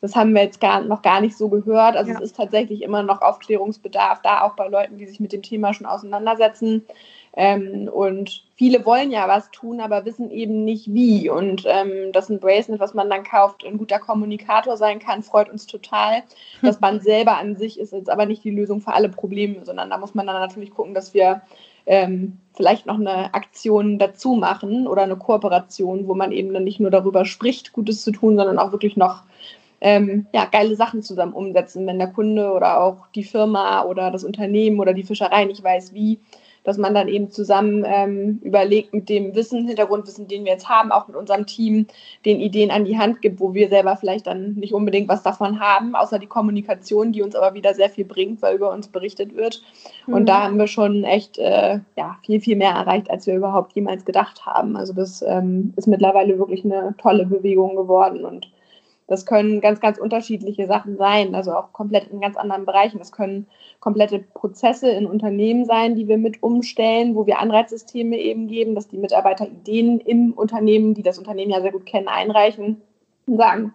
das 0.00 0.14
haben 0.14 0.34
wir 0.34 0.42
jetzt 0.42 0.60
gar, 0.60 0.82
noch 0.82 1.02
gar 1.02 1.20
nicht 1.20 1.36
so 1.36 1.48
gehört, 1.48 1.96
also 1.96 2.12
ja. 2.12 2.18
es 2.18 2.22
ist 2.22 2.36
tatsächlich 2.36 2.82
immer 2.82 3.02
noch 3.02 3.22
Aufklärungsbedarf 3.22 4.22
da, 4.22 4.42
auch 4.42 4.54
bei 4.54 4.68
Leuten, 4.68 4.98
die 4.98 5.06
sich 5.06 5.18
mit 5.18 5.32
dem 5.32 5.42
Thema 5.42 5.74
schon 5.74 5.86
auseinandersetzen 5.86 6.84
ähm, 7.36 7.88
und 7.92 8.44
viele 8.54 8.86
wollen 8.86 9.10
ja 9.10 9.26
was 9.26 9.50
tun, 9.50 9.80
aber 9.80 10.04
wissen 10.04 10.30
eben 10.30 10.64
nicht 10.64 10.92
wie. 10.94 11.28
Und 11.28 11.64
ähm, 11.66 12.12
dass 12.12 12.28
ein 12.28 12.38
Bracelet, 12.38 12.78
was 12.78 12.94
man 12.94 13.10
dann 13.10 13.24
kauft, 13.24 13.64
ein 13.64 13.76
guter 13.76 13.98
Kommunikator 13.98 14.76
sein 14.76 15.00
kann, 15.00 15.22
freut 15.24 15.50
uns 15.50 15.66
total. 15.66 16.22
Das 16.62 16.78
Band 16.78 17.02
selber 17.02 17.36
an 17.36 17.56
sich 17.56 17.80
ist 17.80 17.92
jetzt 17.92 18.08
aber 18.08 18.26
nicht 18.26 18.44
die 18.44 18.52
Lösung 18.52 18.80
für 18.80 18.92
alle 18.92 19.08
Probleme, 19.08 19.64
sondern 19.64 19.90
da 19.90 19.98
muss 19.98 20.14
man 20.14 20.26
dann 20.26 20.40
natürlich 20.40 20.70
gucken, 20.70 20.94
dass 20.94 21.12
wir 21.12 21.42
ähm, 21.86 22.38
vielleicht 22.54 22.86
noch 22.86 22.98
eine 22.98 23.34
Aktion 23.34 23.98
dazu 23.98 24.34
machen 24.34 24.86
oder 24.86 25.02
eine 25.02 25.16
Kooperation, 25.16 26.06
wo 26.06 26.14
man 26.14 26.30
eben 26.30 26.54
dann 26.54 26.64
nicht 26.64 26.78
nur 26.78 26.90
darüber 26.90 27.24
spricht, 27.24 27.72
Gutes 27.72 28.02
zu 28.02 28.12
tun, 28.12 28.36
sondern 28.36 28.58
auch 28.58 28.70
wirklich 28.70 28.96
noch 28.96 29.22
ähm, 29.80 30.26
ja, 30.32 30.44
geile 30.44 30.76
Sachen 30.76 31.02
zusammen 31.02 31.34
umsetzen, 31.34 31.86
wenn 31.86 31.98
der 31.98 32.12
Kunde 32.12 32.52
oder 32.52 32.80
auch 32.80 33.08
die 33.14 33.24
Firma 33.24 33.82
oder 33.84 34.12
das 34.12 34.24
Unternehmen 34.24 34.78
oder 34.78 34.94
die 34.94 35.02
Fischerei 35.02 35.44
nicht 35.44 35.62
weiß, 35.62 35.92
wie 35.92 36.20
dass 36.64 36.78
man 36.78 36.94
dann 36.94 37.08
eben 37.08 37.30
zusammen 37.30 37.84
ähm, 37.86 38.40
überlegt 38.42 38.92
mit 38.92 39.08
dem 39.08 39.34
Wissen, 39.34 39.66
Hintergrundwissen, 39.66 40.26
den 40.26 40.44
wir 40.44 40.52
jetzt 40.52 40.68
haben, 40.68 40.90
auch 40.90 41.06
mit 41.06 41.16
unserem 41.16 41.46
Team, 41.46 41.86
den 42.24 42.40
Ideen 42.40 42.70
an 42.70 42.84
die 42.84 42.98
Hand 42.98 43.22
gibt, 43.22 43.38
wo 43.38 43.54
wir 43.54 43.68
selber 43.68 43.96
vielleicht 43.96 44.26
dann 44.26 44.54
nicht 44.54 44.72
unbedingt 44.72 45.08
was 45.08 45.22
davon 45.22 45.60
haben, 45.60 45.94
außer 45.94 46.18
die 46.18 46.26
Kommunikation, 46.26 47.12
die 47.12 47.22
uns 47.22 47.36
aber 47.36 47.54
wieder 47.54 47.74
sehr 47.74 47.90
viel 47.90 48.06
bringt, 48.06 48.42
weil 48.42 48.56
über 48.56 48.72
uns 48.72 48.88
berichtet 48.88 49.36
wird. 49.36 49.62
Mhm. 50.06 50.14
Und 50.14 50.28
da 50.28 50.44
haben 50.44 50.58
wir 50.58 50.66
schon 50.66 51.04
echt 51.04 51.38
äh, 51.38 51.80
ja, 51.96 52.16
viel, 52.24 52.40
viel 52.40 52.56
mehr 52.56 52.72
erreicht, 52.72 53.10
als 53.10 53.26
wir 53.26 53.36
überhaupt 53.36 53.74
jemals 53.74 54.04
gedacht 54.04 54.46
haben. 54.46 54.76
Also 54.76 54.94
das 54.94 55.22
ähm, 55.22 55.74
ist 55.76 55.86
mittlerweile 55.86 56.38
wirklich 56.38 56.64
eine 56.64 56.94
tolle 56.98 57.26
Bewegung 57.26 57.76
geworden 57.76 58.24
und 58.24 58.48
das 59.06 59.26
können 59.26 59.60
ganz, 59.60 59.80
ganz 59.80 59.98
unterschiedliche 59.98 60.66
Sachen 60.66 60.96
sein, 60.96 61.34
also 61.34 61.52
auch 61.52 61.72
komplett 61.72 62.08
in 62.08 62.20
ganz 62.20 62.36
anderen 62.36 62.64
Bereichen. 62.64 62.98
Das 62.98 63.12
können 63.12 63.46
komplette 63.80 64.18
Prozesse 64.18 64.88
in 64.90 65.06
Unternehmen 65.06 65.66
sein, 65.66 65.94
die 65.94 66.08
wir 66.08 66.16
mit 66.16 66.42
umstellen, 66.42 67.14
wo 67.14 67.26
wir 67.26 67.38
Anreizsysteme 67.38 68.16
eben 68.16 68.48
geben, 68.48 68.74
dass 68.74 68.88
die 68.88 68.96
Mitarbeiter 68.96 69.46
Ideen 69.46 70.00
im 70.00 70.32
Unternehmen, 70.32 70.94
die 70.94 71.02
das 71.02 71.18
Unternehmen 71.18 71.50
ja 71.50 71.60
sehr 71.60 71.72
gut 71.72 71.84
kennen, 71.84 72.08
einreichen 72.08 72.80
und 73.26 73.36
sagen, 73.36 73.74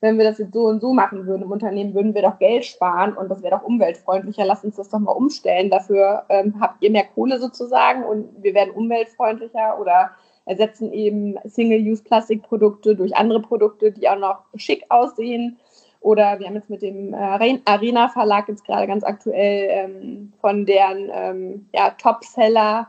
wenn 0.00 0.16
wir 0.16 0.24
das 0.24 0.38
jetzt 0.38 0.54
so 0.54 0.64
und 0.64 0.80
so 0.80 0.94
machen 0.94 1.26
würden 1.26 1.42
im 1.42 1.52
Unternehmen, 1.52 1.92
würden 1.92 2.14
wir 2.14 2.22
doch 2.22 2.38
Geld 2.38 2.64
sparen 2.64 3.12
und 3.12 3.28
das 3.30 3.42
wäre 3.42 3.58
doch 3.58 3.66
umweltfreundlicher. 3.66 4.46
Lass 4.46 4.64
uns 4.64 4.76
das 4.76 4.88
doch 4.88 4.98
mal 4.98 5.12
umstellen. 5.12 5.70
Dafür 5.70 6.24
ähm, 6.30 6.58
habt 6.58 6.82
ihr 6.82 6.90
mehr 6.90 7.04
Kohle 7.04 7.38
sozusagen 7.38 8.04
und 8.04 8.42
wir 8.42 8.54
werden 8.54 8.70
umweltfreundlicher 8.70 9.78
oder 9.78 10.12
ersetzen 10.46 10.92
eben 10.92 11.38
Single-Use-Plastikprodukte 11.44 12.96
durch 12.96 13.16
andere 13.16 13.40
Produkte, 13.40 13.92
die 13.92 14.08
auch 14.08 14.18
noch 14.18 14.44
schick 14.56 14.84
aussehen. 14.88 15.58
Oder 16.00 16.38
wir 16.38 16.46
haben 16.46 16.54
jetzt 16.54 16.70
mit 16.70 16.82
dem 16.82 17.12
äh, 17.12 17.60
Arena 17.66 18.08
Verlag 18.08 18.48
jetzt 18.48 18.64
gerade 18.64 18.86
ganz 18.86 19.04
aktuell 19.04 19.68
ähm, 19.70 20.32
von 20.40 20.64
deren 20.64 21.10
ähm, 21.12 21.68
ja, 21.74 21.90
Topseller, 21.90 22.88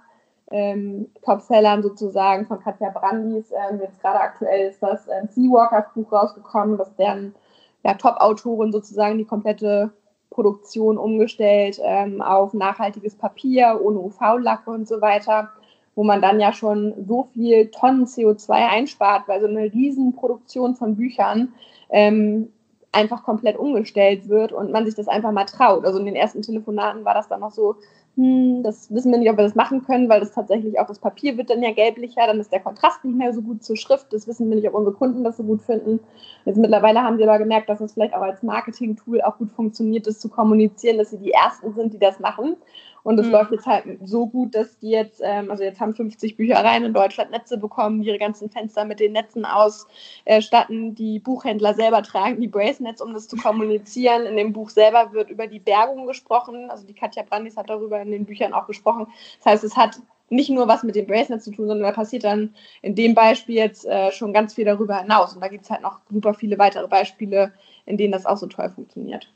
ähm, 0.50 1.10
Topsellern 1.24 1.84
sozusagen 1.84 2.46
von 2.46 2.62
Katja 2.62 2.90
Brandis, 2.90 3.52
ähm, 3.52 3.82
jetzt 3.82 4.02
gerade 4.02 4.20
aktuell 4.20 4.70
ist 4.70 4.82
das 4.82 5.08
ähm, 5.08 5.28
Seawalkers 5.30 5.94
Buch 5.94 6.12
rausgekommen, 6.12 6.78
das 6.78 6.96
deren 6.96 7.36
ja, 7.84 7.96
Top-Autorin 7.96 8.72
sozusagen 8.72 9.18
die 9.18 9.26
komplette 9.26 9.92
Produktion 10.30 10.98
umgestellt 10.98 11.80
ähm, 11.84 12.22
auf 12.22 12.54
nachhaltiges 12.54 13.16
Papier, 13.16 13.80
ohne 13.82 14.00
UV-Lacke 14.00 14.72
und 14.72 14.88
so 14.88 15.02
weiter 15.02 15.50
wo 15.96 16.04
man 16.04 16.22
dann 16.22 16.40
ja 16.40 16.54
schon 16.54 16.94
so 17.08 17.30
viel 17.34 17.68
Tonnen 17.68 18.06
CO2 18.06 18.50
einspart, 18.52 19.28
weil 19.28 19.42
so 19.42 19.48
eine 19.48 19.72
Riesenproduktion 19.74 20.76
von 20.76 20.96
Büchern 20.96 21.54
ähm, 21.90 22.50
einfach 22.92 23.24
komplett 23.24 23.58
umgestellt 23.58 24.28
wird 24.28 24.52
und 24.52 24.72
man 24.72 24.86
sich 24.86 24.96
das 24.96 25.08
einfach 25.08 25.32
mal 25.32 25.46
traut. 25.46 25.86
Also 25.86 26.00
in 26.00 26.06
den 26.06 26.16
ersten 26.16 26.42
Telefonaten 26.42 27.06
war 27.06 27.14
das 27.14 27.28
dann 27.28 27.40
noch 27.40 27.52
so, 27.52 27.76
hm, 28.18 28.62
das 28.64 28.94
wissen 28.94 29.12
wir 29.12 29.20
nicht, 29.20 29.30
ob 29.30 29.38
wir 29.38 29.46
das 29.46 29.56
machen 29.56 29.86
können, 29.86 30.10
weil 30.10 30.20
das 30.20 30.34
tatsächlich 30.34 30.78
auch 30.80 30.88
das 30.88 31.00
Papier 31.00 31.38
wird 31.38 31.50
dann 31.50 31.64
ja 31.64 31.72
gelblicher, 31.72 32.28
dann 32.28 32.42
ist 32.42 32.52
der 32.52 32.60
Kontrast 32.60 33.06
nicht 33.06 33.18
mehr 33.18 33.34
so 33.34 33.42
gut 33.42 33.64
zur 33.64 33.78
Schrift. 33.78 34.12
Das 34.12 34.28
wissen 34.28 34.50
wir 34.50 34.58
nicht, 34.58 34.68
ob 34.68 34.74
unsere 34.74 34.96
Kunden 34.96 35.24
das 35.24 35.38
so 35.38 35.44
gut 35.44 35.62
finden. 35.62 36.02
Jetzt 36.44 36.58
mittlerweile 36.58 37.02
haben 37.02 37.18
sie 37.18 37.24
aber 37.24 37.40
gemerkt, 37.40 37.70
dass 37.70 37.80
es 37.80 37.94
vielleicht 37.94 38.14
auch 38.14 38.22
als 38.22 38.44
Marketing-Tool 38.44 39.22
auch 39.22 39.38
gut 39.38 39.52
funktioniert, 39.52 40.08
das 40.08 40.20
zu 40.20 40.28
kommunizieren, 40.28 40.98
dass 40.98 41.12
sie 41.12 41.20
die 41.20 41.32
Ersten 41.32 41.74
sind, 41.74 41.94
die 41.94 42.00
das 42.00 42.20
machen. 42.20 42.58
Und 43.04 43.20
es 43.20 43.26
mhm. 43.26 43.32
läuft 43.32 43.52
jetzt 43.52 43.66
halt 43.66 43.86
so 44.04 44.28
gut, 44.28 44.56
dass 44.56 44.78
die 44.80 44.90
jetzt, 44.90 45.22
ähm, 45.24 45.50
also 45.50 45.64
jetzt 45.64 45.80
haben 45.80 45.96
50 45.96 46.38
Büchereien 46.38 46.84
in 46.84 46.94
Deutschland 46.94 47.32
Netze 47.32 47.58
bekommen, 47.58 48.04
ihre 48.04 48.18
ganzen 48.18 48.50
Fenster 48.50 48.86
mit 48.86 49.00
den 49.00 49.14
Netzen 49.14 49.46
ausstatten. 49.46 50.96
Die 50.96 51.20
Buchhändler 51.20 51.74
selber 51.74 52.04
tragen 52.04 52.42
die 52.42 52.48
Bracelets, 52.48 53.02
um 53.02 53.14
das 53.14 53.28
zu 53.28 53.38
kommunizieren. 53.38 54.26
In 54.26 54.38
dem 54.38 54.54
Buch 54.54 54.70
selber 54.70 55.12
wird 55.14 55.30
über 55.30 55.48
die 55.48 55.60
Bergung 55.60 56.06
gesprochen. 56.06 56.70
Also 56.70 56.86
die 56.86 56.94
Katja 56.94 57.24
Brandis 57.24 57.58
hat 57.58 57.70
darüber 57.70 58.02
in 58.02 58.12
den 58.12 58.26
Büchern 58.26 58.54
auch 58.54 58.68
gesprochen. 58.68 59.08
Das 59.38 59.54
heißt, 59.54 59.64
es 59.64 59.76
hat 59.76 60.00
nicht 60.32 60.50
nur 60.50 60.68
was 60.68 60.84
mit 60.84 60.96
dem 60.96 61.08
Bracelet 61.08 61.44
zu 61.44 61.52
tun, 61.52 61.68
sondern 61.68 61.88
da 61.88 61.92
passiert 61.92 62.24
dann 62.24 62.56
in 62.82 62.96
dem 62.96 63.14
Beispiel 63.14 63.56
jetzt 63.56 63.86
äh, 63.86 64.12
schon 64.12 64.32
ganz 64.32 64.54
viel 64.54 64.66
darüber 64.66 65.00
hinaus. 65.00 65.36
Und 65.36 65.42
da 65.42 65.50
gibt 65.50 65.66
es 65.66 65.70
halt 65.70 65.82
noch 65.82 66.00
super 66.10 66.34
viele 66.34 66.58
weitere 66.58 66.88
Beispiele, 66.88 67.52
in 67.86 67.98
denen 67.98 68.14
das 68.14 68.26
auch 68.26 68.38
so 68.38 68.48
toll 68.48 68.70
funktioniert. 68.70 69.30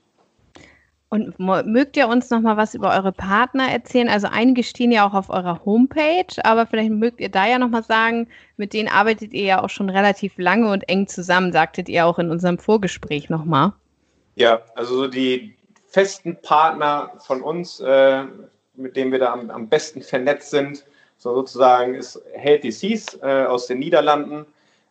Und 1.15 1.39
mögt 1.39 1.95
ihr 1.95 2.09
uns 2.09 2.29
noch 2.29 2.41
mal 2.41 2.57
was 2.57 2.75
über 2.75 2.93
eure 2.93 3.13
Partner 3.13 3.71
erzählen? 3.71 4.09
Also 4.09 4.27
einige 4.29 4.63
stehen 4.63 4.91
ja 4.91 5.07
auch 5.07 5.13
auf 5.13 5.29
eurer 5.29 5.63
Homepage, 5.63 6.25
aber 6.43 6.65
vielleicht 6.65 6.91
mögt 6.91 7.21
ihr 7.21 7.29
da 7.29 7.47
ja 7.47 7.57
noch 7.57 7.69
mal 7.69 7.83
sagen, 7.83 8.27
mit 8.57 8.73
denen 8.73 8.89
arbeitet 8.89 9.33
ihr 9.33 9.45
ja 9.45 9.63
auch 9.63 9.69
schon 9.69 9.89
relativ 9.89 10.33
lange 10.37 10.69
und 10.69 10.89
eng 10.89 11.07
zusammen, 11.07 11.53
sagtet 11.53 11.87
ihr 11.87 12.05
auch 12.05 12.19
in 12.19 12.31
unserem 12.31 12.57
Vorgespräch 12.57 13.29
noch 13.29 13.45
mal. 13.45 13.73
Ja, 14.35 14.61
also 14.75 15.07
die 15.07 15.55
festen 15.87 16.35
Partner 16.41 17.13
von 17.25 17.41
uns, 17.41 17.79
äh, 17.79 18.23
mit 18.75 18.97
denen 18.97 19.13
wir 19.13 19.19
da 19.19 19.31
am, 19.31 19.49
am, 19.49 19.69
besten 19.69 20.01
vernetzt 20.01 20.49
sind, 20.49 20.83
so 21.17 21.33
sozusagen 21.33 21.95
ist 21.95 22.21
Healthy 22.33 22.73
Seas 22.73 23.17
äh, 23.21 23.45
aus 23.45 23.67
den 23.67 23.79
Niederlanden 23.79 24.45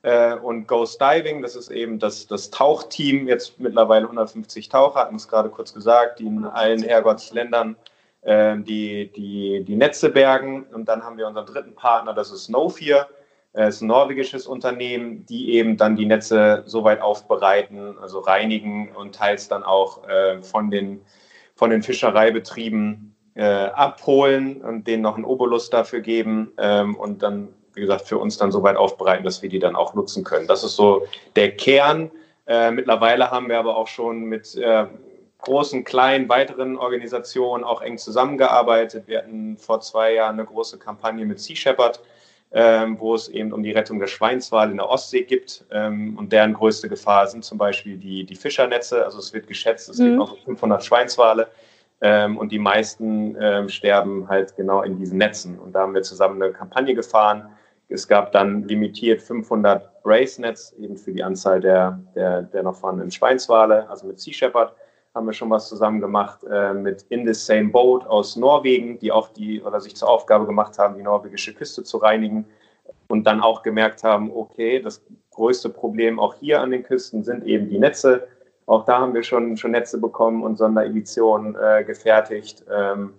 äh, 0.05 0.35
und 0.35 0.69
Ghost 0.69 1.01
Diving, 1.01 1.41
das 1.41 1.57
ist 1.57 1.71
eben 1.71 1.99
das, 1.99 2.27
das 2.27 2.51
Tauchteam, 2.51 3.27
jetzt 3.27 3.59
mittlerweile 3.59 4.05
150 4.05 4.69
Taucher, 4.69 5.01
hatten 5.01 5.17
es 5.17 5.29
gerade 5.29 5.49
kurz 5.49 5.73
gesagt, 5.73 6.19
die 6.19 6.27
in 6.27 6.45
allen 6.45 6.83
Herrgottsländern 6.83 7.77
äh, 8.21 8.59
die, 8.59 9.11
die, 9.11 9.65
die 9.65 9.77
Netze 9.77 10.11
bergen. 10.11 10.65
Und 10.75 10.91
dann 10.91 11.03
haben 11.03 11.17
wir 11.17 11.27
unseren 11.27 11.47
dritten 11.47 11.75
Partner, 11.75 12.13
das 12.13 12.31
ist 12.31 12.45
Snowfear, 12.45 13.09
das 13.55 13.63
äh, 13.63 13.69
ist 13.69 13.81
ein 13.81 13.87
norwegisches 13.87 14.47
Unternehmen, 14.47 15.25
die 15.25 15.55
eben 15.55 15.79
dann 15.79 15.97
die 15.97 16.05
Netze 16.05 16.65
soweit 16.67 17.01
aufbereiten, 17.01 17.97
also 17.99 18.19
reinigen 18.19 18.95
und 18.95 19.15
teils 19.15 19.49
dann 19.49 19.63
auch 19.63 20.07
äh, 20.07 20.43
von, 20.43 20.71
den, 20.71 21.01
von 21.55 21.71
den 21.71 21.83
Fischereibetrieben 21.83 23.17
äh, 23.37 23.45
abholen 23.45 24.61
und 24.61 24.87
denen 24.87 25.03
noch 25.03 25.17
einen 25.17 25.25
Obolus 25.25 25.71
dafür 25.71 26.01
geben 26.01 26.53
ähm, 26.59 26.95
und 26.95 27.23
dann 27.23 27.49
wie 27.75 27.81
gesagt, 27.81 28.09
für 28.09 28.19
uns 28.19 28.37
dann 28.39 28.53
so 28.53 28.63
weit 28.63 28.77
aufbereiten, 28.77 29.25
dass 29.25 29.43
wir 29.43 29.49
die 29.49 29.59
dann 29.59 29.77
auch 29.77 29.95
nutzen 29.95 30.25
können. 30.25 30.47
Das 30.47 30.65
ist 30.65 30.77
so 30.77 31.07
der 31.37 31.57
Kern. 31.57 32.11
Äh, 32.47 32.71
mittlerweile 32.71 33.31
haben 33.31 33.49
wir 33.49 33.59
aber 33.59 33.77
auch 33.77 33.89
schon 33.89 34.25
mit 34.25 34.55
äh, 34.57 34.87
großen, 35.45 35.85
kleinen, 35.85 36.29
weiteren 36.29 36.77
Organisationen 36.77 37.65
auch 37.65 37.83
eng 37.83 37.99
zusammengearbeitet. 37.99 39.07
Wir 39.07 39.19
hatten 39.19 39.57
vor 39.59 39.81
zwei 39.81 40.15
Jahren 40.15 40.39
eine 40.39 40.45
große 40.45 40.79
Kampagne 40.79 41.25
mit 41.27 41.39
Sea 41.39 41.57
Shepherd, 41.57 42.01
ähm, 42.53 42.99
wo 42.99 43.15
es 43.15 43.29
eben 43.29 43.53
um 43.53 43.63
die 43.63 43.73
Rettung 43.73 43.99
der 43.99 44.07
Schweinswale 44.07 44.71
in 44.71 44.79
der 44.79 44.89
Ostsee 44.89 45.23
gibt. 45.23 45.65
Ähm, 45.71 46.17
und 46.19 46.33
deren 46.33 46.55
größte 46.55 46.89
Gefahr 46.89 47.27
sind 47.27 47.45
zum 47.45 47.59
Beispiel 47.59 47.97
die, 47.97 48.25
die 48.25 48.37
Fischernetze. 48.37 49.05
Also 49.05 49.19
es 49.19 49.33
wird 49.33 49.47
geschätzt, 49.47 49.89
es 49.89 49.99
mhm. 49.99 50.05
gibt 50.05 50.17
noch 50.17 50.39
500 50.45 50.85
Schweinswale. 50.85 51.49
Ähm, 52.01 52.37
und 52.37 52.53
die 52.53 52.59
meisten 52.59 53.37
ähm, 53.41 53.69
sterben 53.69 54.29
halt 54.29 54.57
genau 54.57 54.83
in 54.83 54.99
diesen 54.99 55.19
Netzen. 55.19 55.59
Und 55.59 55.73
da 55.73 55.81
haben 55.81 55.95
wir 55.95 56.03
zusammen 56.03 56.43
eine 56.43 56.53
Kampagne 56.53 56.95
gefahren, 56.95 57.49
es 57.95 58.09
gab 58.09 58.33
dann 58.33 58.65
limitiert 58.65 59.23
500 59.23 60.03
Bracelets, 60.03 60.73
eben 60.79 60.97
für 60.97 61.13
die 61.13 61.23
Anzahl 61.23 61.61
der, 61.61 62.01
der, 62.15 62.43
der 62.43 62.63
noch 62.63 62.77
vorhandenen 62.77 63.11
Schweinswale, 63.11 63.89
also 63.89 64.07
mit 64.07 64.21
Sea 64.21 64.35
Shepherd 64.35 64.75
haben 65.15 65.27
wir 65.27 65.33
schon 65.33 65.51
was 65.51 65.69
zusammen 65.69 66.01
gemacht 66.01 66.41
äh, 66.51 66.75
mit 66.75 67.03
In 67.09 67.25
the 67.27 67.35
Same 67.35 67.71
Boat 67.71 68.05
aus 68.07 68.35
Norwegen, 68.37 68.99
die 68.99 69.13
auch 69.13 69.29
die 69.29 69.63
oder 69.63 69.81
sich 69.81 69.95
zur 69.95 70.09
Aufgabe 70.09 70.45
gemacht 70.45 70.77
haben, 70.79 70.97
die 70.97 71.03
norwegische 71.03 71.55
Küste 71.55 71.85
zu 71.85 71.99
reinigen 71.99 72.47
und 73.07 73.25
dann 73.25 73.41
auch 73.41 73.63
gemerkt 73.63 74.03
haben, 74.03 74.33
okay, 74.35 74.81
das 74.81 75.03
größte 75.31 75.69
Problem 75.69 76.19
auch 76.19 76.35
hier 76.35 76.61
an 76.61 76.73
den 76.73 76.83
Küsten 76.83 77.23
sind 77.23 77.45
eben 77.45 77.69
die 77.69 77.79
Netze. 77.79 78.27
Auch 78.67 78.85
da 78.85 78.99
haben 78.99 79.15
wir 79.15 79.23
schon, 79.23 79.57
schon 79.57 79.71
Netze 79.71 80.01
bekommen 80.01 80.43
und 80.43 80.57
Sondereditionen 80.57 81.55
äh, 81.55 81.85
gefertigt. 81.85 82.65
Ähm, 82.73 83.15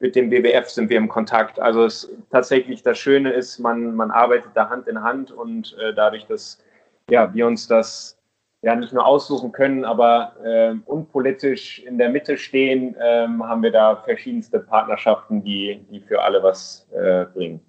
mit 0.00 0.16
dem 0.16 0.30
BWF 0.30 0.68
sind 0.68 0.90
wir 0.90 0.98
im 0.98 1.08
Kontakt. 1.08 1.58
Also 1.60 1.84
es 1.84 2.10
tatsächlich 2.30 2.82
das 2.82 2.98
Schöne 2.98 3.32
ist, 3.32 3.58
man, 3.58 3.94
man 3.94 4.10
arbeitet 4.10 4.50
da 4.54 4.68
Hand 4.68 4.88
in 4.88 5.02
Hand 5.02 5.30
und 5.30 5.76
äh, 5.78 5.94
dadurch, 5.94 6.26
dass 6.26 6.62
ja, 7.10 7.32
wir 7.32 7.46
uns 7.46 7.66
das 7.66 8.18
ja 8.62 8.74
nicht 8.74 8.92
nur 8.92 9.04
aussuchen 9.04 9.52
können, 9.52 9.84
aber 9.84 10.34
äh, 10.42 10.74
unpolitisch 10.86 11.80
in 11.80 11.98
der 11.98 12.08
Mitte 12.08 12.38
stehen, 12.38 12.96
äh, 12.96 13.26
haben 13.26 13.62
wir 13.62 13.70
da 13.70 13.96
verschiedenste 13.96 14.58
Partnerschaften, 14.58 15.44
die, 15.44 15.84
die 15.90 16.00
für 16.00 16.22
alle 16.22 16.42
was 16.42 16.88
äh, 16.92 17.26
bringen. 17.26 17.60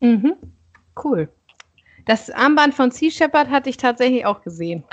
Mhm. 0.00 0.36
Cool. 1.02 1.28
Das 2.06 2.30
Armband 2.30 2.74
von 2.74 2.92
Sea 2.92 3.10
Shepherd 3.10 3.50
hatte 3.50 3.68
ich 3.68 3.76
tatsächlich 3.76 4.24
auch 4.24 4.42
gesehen. 4.42 4.84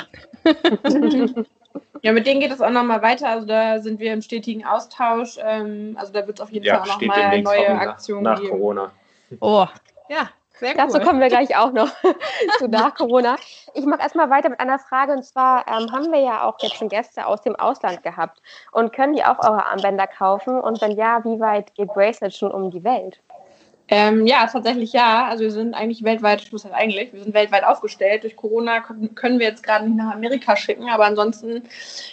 Ja, 2.01 2.11
mit 2.11 2.27
denen 2.27 2.41
geht 2.41 2.51
es 2.51 2.61
auch 2.61 2.69
nochmal 2.69 3.01
weiter. 3.01 3.29
Also 3.29 3.47
da 3.47 3.79
sind 3.79 3.99
wir 3.99 4.11
im 4.13 4.21
stetigen 4.21 4.65
Austausch. 4.65 5.39
Ähm, 5.41 5.95
also 5.99 6.11
da 6.11 6.27
wird 6.27 6.39
es 6.39 6.41
auf 6.41 6.51
jeden 6.51 6.65
ja, 6.65 6.83
Fall 6.83 6.91
auch 6.91 7.01
nochmal 7.01 7.41
neue 7.41 7.69
Aktionen 7.69 8.23
nach, 8.23 8.33
nach 8.33 8.41
geben. 8.41 8.51
Corona. 8.51 8.91
Oh, 9.39 9.65
ja. 10.09 10.29
Sehr 10.59 10.75
Dazu 10.75 10.99
kommen 10.99 11.19
wir 11.19 11.29
gleich 11.29 11.57
auch 11.57 11.71
noch 11.71 11.89
zu 12.59 12.67
nach 12.67 12.93
Corona. 12.93 13.37
Ich 13.73 13.85
mache 13.85 14.01
erstmal 14.01 14.29
weiter 14.29 14.49
mit 14.49 14.59
einer 14.59 14.77
Frage 14.77 15.13
und 15.13 15.23
zwar 15.23 15.67
ähm, 15.67 15.91
haben 15.91 16.11
wir 16.11 16.21
ja 16.21 16.43
auch 16.43 16.57
jetzt 16.61 16.75
schon 16.75 16.89
Gäste 16.89 17.25
aus 17.25 17.41
dem 17.41 17.55
Ausland 17.55 18.03
gehabt 18.03 18.41
und 18.71 18.93
können 18.93 19.13
die 19.13 19.23
auch 19.23 19.39
eure 19.39 19.65
Armbänder 19.65 20.05
kaufen 20.05 20.59
und 20.59 20.79
wenn 20.81 20.91
ja, 20.91 21.23
wie 21.23 21.39
weit 21.39 21.73
geht 21.73 21.89
Bracelet 21.93 22.35
schon 22.35 22.51
um 22.51 22.69
die 22.69 22.83
Welt? 22.83 23.19
Ähm, 23.95 24.25
ja, 24.25 24.47
tatsächlich 24.47 24.91
ja. 24.91 25.27
Also 25.27 25.43
wir 25.43 25.51
sind 25.51 25.75
eigentlich 25.75 26.03
weltweit, 26.03 26.41
ich 26.41 26.51
muss 26.51 26.65
halt 26.65 26.73
eigentlich, 26.73 27.13
wir 27.13 27.21
sind 27.23 27.35
weltweit 27.35 27.63
aufgestellt. 27.63 28.23
Durch 28.23 28.35
Corona 28.35 28.79
können 28.79 29.37
wir 29.37 29.45
jetzt 29.45 29.61
gerade 29.61 29.85
nicht 29.85 29.97
nach 29.97 30.15
Amerika 30.15 30.55
schicken, 30.55 30.89
aber 30.89 31.05
ansonsten 31.05 31.61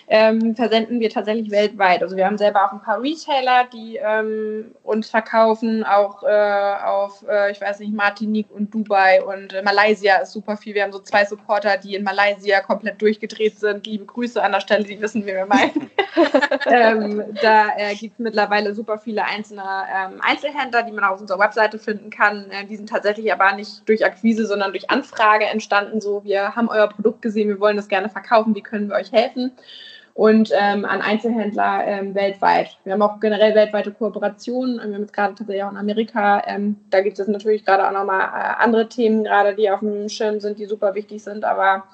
ähm, 0.08 0.54
versenden 0.54 1.00
wir 1.00 1.08
tatsächlich 1.08 1.50
weltweit. 1.50 2.02
Also 2.02 2.16
wir 2.16 2.26
haben 2.26 2.36
selber 2.36 2.66
auch 2.66 2.72
ein 2.72 2.82
paar 2.82 3.00
Retailer, 3.00 3.64
die 3.72 3.96
ähm, 3.96 4.74
uns 4.82 5.08
verkaufen, 5.08 5.82
auch 5.82 6.22
äh, 6.22 6.74
auf, 6.84 7.24
äh, 7.26 7.50
ich 7.50 7.62
weiß 7.62 7.78
nicht, 7.78 7.94
Martinique 7.94 8.50
und 8.50 8.74
Dubai 8.74 9.22
und 9.22 9.54
äh, 9.54 9.62
Malaysia 9.62 10.16
ist 10.16 10.32
super 10.32 10.58
viel. 10.58 10.74
Wir 10.74 10.82
haben 10.82 10.92
so 10.92 10.98
zwei 10.98 11.24
Supporter, 11.24 11.78
die 11.78 11.94
in 11.94 12.02
Malaysia 12.02 12.60
komplett 12.60 13.00
durchgedreht 13.00 13.58
sind. 13.58 13.86
Liebe 13.86 14.04
Grüße 14.04 14.42
an 14.42 14.52
der 14.52 14.60
Stelle, 14.60 14.84
die 14.84 15.00
wissen, 15.00 15.22
wie 15.22 15.32
wir 15.32 15.46
meinen. 15.46 15.90
ähm, 16.66 17.24
da 17.40 17.68
äh, 17.78 17.94
gibt 17.94 18.14
es 18.14 18.18
mittlerweile 18.18 18.74
super 18.74 18.98
viele 18.98 19.24
einzelne 19.24 19.62
ähm, 19.62 20.20
Einzelhändler, 20.20 20.82
die 20.82 20.92
man 20.92 21.04
auf 21.04 21.20
unserer 21.22 21.38
Website 21.38 21.69
Webseite 21.70 21.78
finden 21.78 22.10
kann. 22.10 22.50
Äh, 22.50 22.66
die 22.66 22.76
sind 22.76 22.88
tatsächlich 22.88 23.32
aber 23.32 23.54
nicht 23.54 23.88
durch 23.88 24.04
Akquise, 24.04 24.46
sondern 24.46 24.72
durch 24.72 24.90
Anfrage 24.90 25.46
entstanden. 25.46 26.00
So, 26.00 26.24
wir 26.24 26.56
haben 26.56 26.68
euer 26.68 26.88
Produkt 26.88 27.22
gesehen, 27.22 27.48
wir 27.48 27.60
wollen 27.60 27.76
das 27.76 27.88
gerne 27.88 28.08
verkaufen, 28.08 28.54
wie 28.54 28.62
können 28.62 28.88
wir 28.88 28.96
euch 28.96 29.12
helfen? 29.12 29.52
Und 30.12 30.50
ähm, 30.52 30.84
an 30.84 31.00
Einzelhändler 31.00 31.86
ähm, 31.86 32.14
weltweit. 32.14 32.76
Wir 32.84 32.92
haben 32.92 33.02
auch 33.02 33.20
generell 33.20 33.54
weltweite 33.54 33.92
Kooperationen. 33.92 34.76
Wir 34.76 34.94
haben 34.94 35.02
jetzt 35.02 35.12
gerade 35.12 35.34
tatsächlich 35.34 35.62
auch 35.62 35.70
in 35.70 35.76
Amerika. 35.76 36.42
Ähm, 36.46 36.76
da 36.90 37.00
gibt 37.00 37.18
es 37.18 37.28
natürlich 37.28 37.64
gerade 37.64 37.86
auch 37.86 37.92
nochmal 37.92 38.22
äh, 38.22 38.62
andere 38.62 38.88
Themen, 38.88 39.24
gerade 39.24 39.54
die 39.54 39.70
auf 39.70 39.80
dem 39.80 40.08
Schirm 40.08 40.40
sind, 40.40 40.58
die 40.58 40.66
super 40.66 40.94
wichtig 40.94 41.22
sind. 41.22 41.44
Aber 41.44 41.84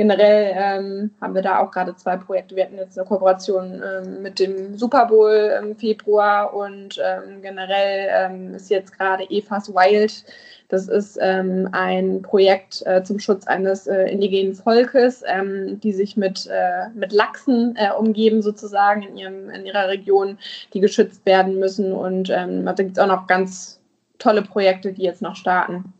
generell 0.00 0.54
ähm, 0.56 1.10
haben 1.20 1.34
wir 1.34 1.42
da 1.42 1.58
auch 1.58 1.70
gerade 1.70 1.94
zwei 1.94 2.16
Projekte. 2.16 2.56
Wir 2.56 2.64
hatten 2.64 2.78
jetzt 2.78 2.98
eine 2.98 3.06
Kooperation 3.06 3.82
ähm, 3.84 4.22
mit 4.22 4.38
dem 4.38 4.78
Super 4.78 5.04
Bowl 5.04 5.60
im 5.62 5.76
Februar 5.76 6.54
und 6.54 6.98
ähm, 7.04 7.42
generell 7.42 8.08
ähm, 8.10 8.54
ist 8.54 8.70
jetzt 8.70 8.96
gerade 8.96 9.24
Evas 9.24 9.68
Wild. 9.74 10.24
Das 10.68 10.88
ist 10.88 11.18
ähm, 11.20 11.68
ein 11.72 12.22
Projekt 12.22 12.82
äh, 12.86 13.02
zum 13.02 13.18
Schutz 13.18 13.46
eines 13.46 13.86
äh, 13.88 14.04
indigenen 14.04 14.54
Volkes, 14.54 15.22
ähm, 15.26 15.78
die 15.80 15.92
sich 15.92 16.16
mit, 16.16 16.46
äh, 16.50 16.88
mit 16.94 17.12
Lachsen 17.12 17.76
äh, 17.76 17.92
umgeben, 17.92 18.40
sozusagen 18.40 19.02
in, 19.02 19.18
ihrem, 19.18 19.50
in 19.50 19.66
ihrer 19.66 19.88
Region, 19.88 20.38
die 20.72 20.80
geschützt 20.80 21.26
werden 21.26 21.58
müssen. 21.58 21.92
Und 21.92 22.30
da 22.30 22.72
gibt 22.72 22.92
es 22.92 22.98
auch 22.98 23.06
noch 23.06 23.26
ganz 23.26 23.78
tolle 24.18 24.40
Projekte, 24.40 24.94
die 24.94 25.02
jetzt 25.02 25.20
noch 25.20 25.36
starten. 25.36 25.92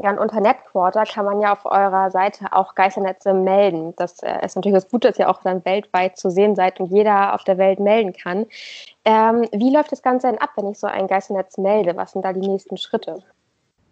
Ja, 0.00 0.10
und 0.10 0.18
unter 0.18 0.40
Netquarter 0.40 1.04
kann 1.04 1.24
man 1.24 1.40
ja 1.40 1.52
auf 1.52 1.64
eurer 1.64 2.12
Seite 2.12 2.52
auch 2.52 2.76
Geisternetze 2.76 3.34
melden. 3.34 3.94
Das 3.96 4.22
äh, 4.22 4.44
ist 4.44 4.54
natürlich 4.54 4.76
das 4.76 4.88
Gute, 4.88 5.08
dass 5.08 5.18
ihr 5.18 5.28
auch 5.28 5.42
dann 5.42 5.64
weltweit 5.64 6.16
zu 6.16 6.30
sehen 6.30 6.54
seid 6.54 6.78
und 6.78 6.86
jeder 6.86 7.34
auf 7.34 7.42
der 7.42 7.58
Welt 7.58 7.80
melden 7.80 8.12
kann. 8.12 8.46
Ähm, 9.04 9.48
wie 9.52 9.74
läuft 9.74 9.90
das 9.90 10.02
Ganze 10.02 10.28
denn 10.28 10.38
ab, 10.38 10.50
wenn 10.56 10.70
ich 10.70 10.78
so 10.78 10.86
ein 10.86 11.08
Geisternetz 11.08 11.58
melde? 11.58 11.96
Was 11.96 12.12
sind 12.12 12.24
da 12.24 12.32
die 12.32 12.46
nächsten 12.46 12.76
Schritte? 12.76 13.24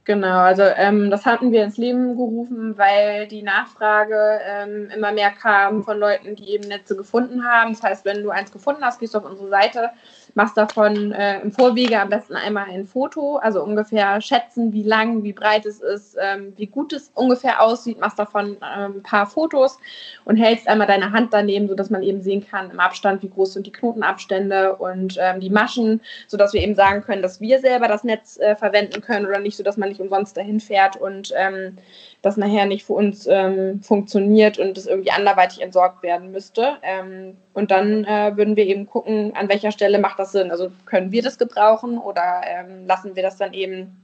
Genau, 0.06 0.38
also 0.38 0.62
ähm, 0.62 1.10
das 1.10 1.26
hatten 1.26 1.50
wir 1.50 1.64
ins 1.64 1.78
Leben 1.78 2.16
gerufen, 2.16 2.78
weil 2.78 3.26
die 3.26 3.42
Nachfrage 3.42 4.38
ähm, 4.46 4.88
immer 4.94 5.10
mehr 5.10 5.32
kam 5.32 5.82
von 5.82 5.98
Leuten, 5.98 6.36
die 6.36 6.50
eben 6.50 6.68
Netze 6.68 6.94
gefunden 6.94 7.44
haben. 7.44 7.72
Das 7.72 7.82
heißt, 7.82 8.04
wenn 8.04 8.22
du 8.22 8.30
eins 8.30 8.52
gefunden 8.52 8.84
hast, 8.84 9.00
gehst 9.00 9.14
du 9.14 9.18
auf 9.18 9.24
unsere 9.24 9.48
Seite, 9.48 9.90
machst 10.36 10.56
davon 10.56 11.12
äh, 11.12 11.40
im 11.40 11.50
Vorwege 11.50 11.98
am 11.98 12.10
besten 12.10 12.34
einmal 12.34 12.66
ein 12.68 12.84
Foto, 12.84 13.36
also 13.36 13.62
ungefähr 13.64 14.20
schätzen, 14.20 14.72
wie 14.74 14.82
lang, 14.82 15.24
wie 15.24 15.32
breit 15.32 15.64
es 15.64 15.80
ist, 15.80 16.16
ähm, 16.20 16.52
wie 16.56 16.66
gut 16.66 16.92
es 16.92 17.10
ungefähr 17.14 17.62
aussieht, 17.62 17.98
machst 17.98 18.18
davon 18.18 18.58
ähm, 18.62 18.96
ein 18.96 19.02
paar 19.02 19.26
Fotos 19.26 19.78
und 20.26 20.36
hältst 20.36 20.68
einmal 20.68 20.86
deine 20.86 21.10
Hand 21.10 21.32
daneben, 21.32 21.68
sodass 21.68 21.88
man 21.88 22.02
eben 22.02 22.20
sehen 22.20 22.46
kann 22.46 22.70
im 22.70 22.80
Abstand, 22.80 23.22
wie 23.22 23.30
groß 23.30 23.54
sind 23.54 23.66
die 23.66 23.72
Knotenabstände 23.72 24.76
und 24.76 25.16
ähm, 25.18 25.40
die 25.40 25.48
Maschen, 25.48 26.02
sodass 26.26 26.52
wir 26.52 26.60
eben 26.60 26.74
sagen 26.74 27.00
können, 27.00 27.22
dass 27.22 27.40
wir 27.40 27.58
selber 27.58 27.88
das 27.88 28.04
Netz 28.04 28.38
äh, 28.38 28.56
verwenden 28.56 29.00
können 29.00 29.24
oder 29.24 29.38
nicht, 29.38 29.56
sodass 29.56 29.78
man 29.78 29.88
nicht 29.88 30.02
umsonst 30.02 30.36
dahin 30.36 30.60
fährt 30.60 30.96
und 30.96 31.32
ähm, 31.34 31.78
das 32.22 32.36
nachher 32.36 32.66
nicht 32.66 32.84
für 32.84 32.94
uns 32.94 33.26
ähm, 33.26 33.82
funktioniert 33.82 34.58
und 34.58 34.76
es 34.76 34.86
irgendwie 34.86 35.10
anderweitig 35.10 35.60
entsorgt 35.60 36.02
werden 36.02 36.32
müsste. 36.32 36.76
Ähm, 36.82 37.36
und 37.52 37.70
dann 37.70 38.04
äh, 38.04 38.36
würden 38.36 38.56
wir 38.56 38.66
eben 38.66 38.86
gucken, 38.86 39.34
an 39.34 39.48
welcher 39.48 39.70
Stelle 39.70 39.98
macht 39.98 40.18
das 40.18 40.32
Sinn. 40.32 40.50
Also 40.50 40.70
können 40.86 41.12
wir 41.12 41.22
das 41.22 41.38
gebrauchen 41.38 41.98
oder 41.98 42.42
ähm, 42.44 42.86
lassen 42.86 43.16
wir 43.16 43.22
das 43.22 43.36
dann 43.36 43.52
eben 43.52 44.02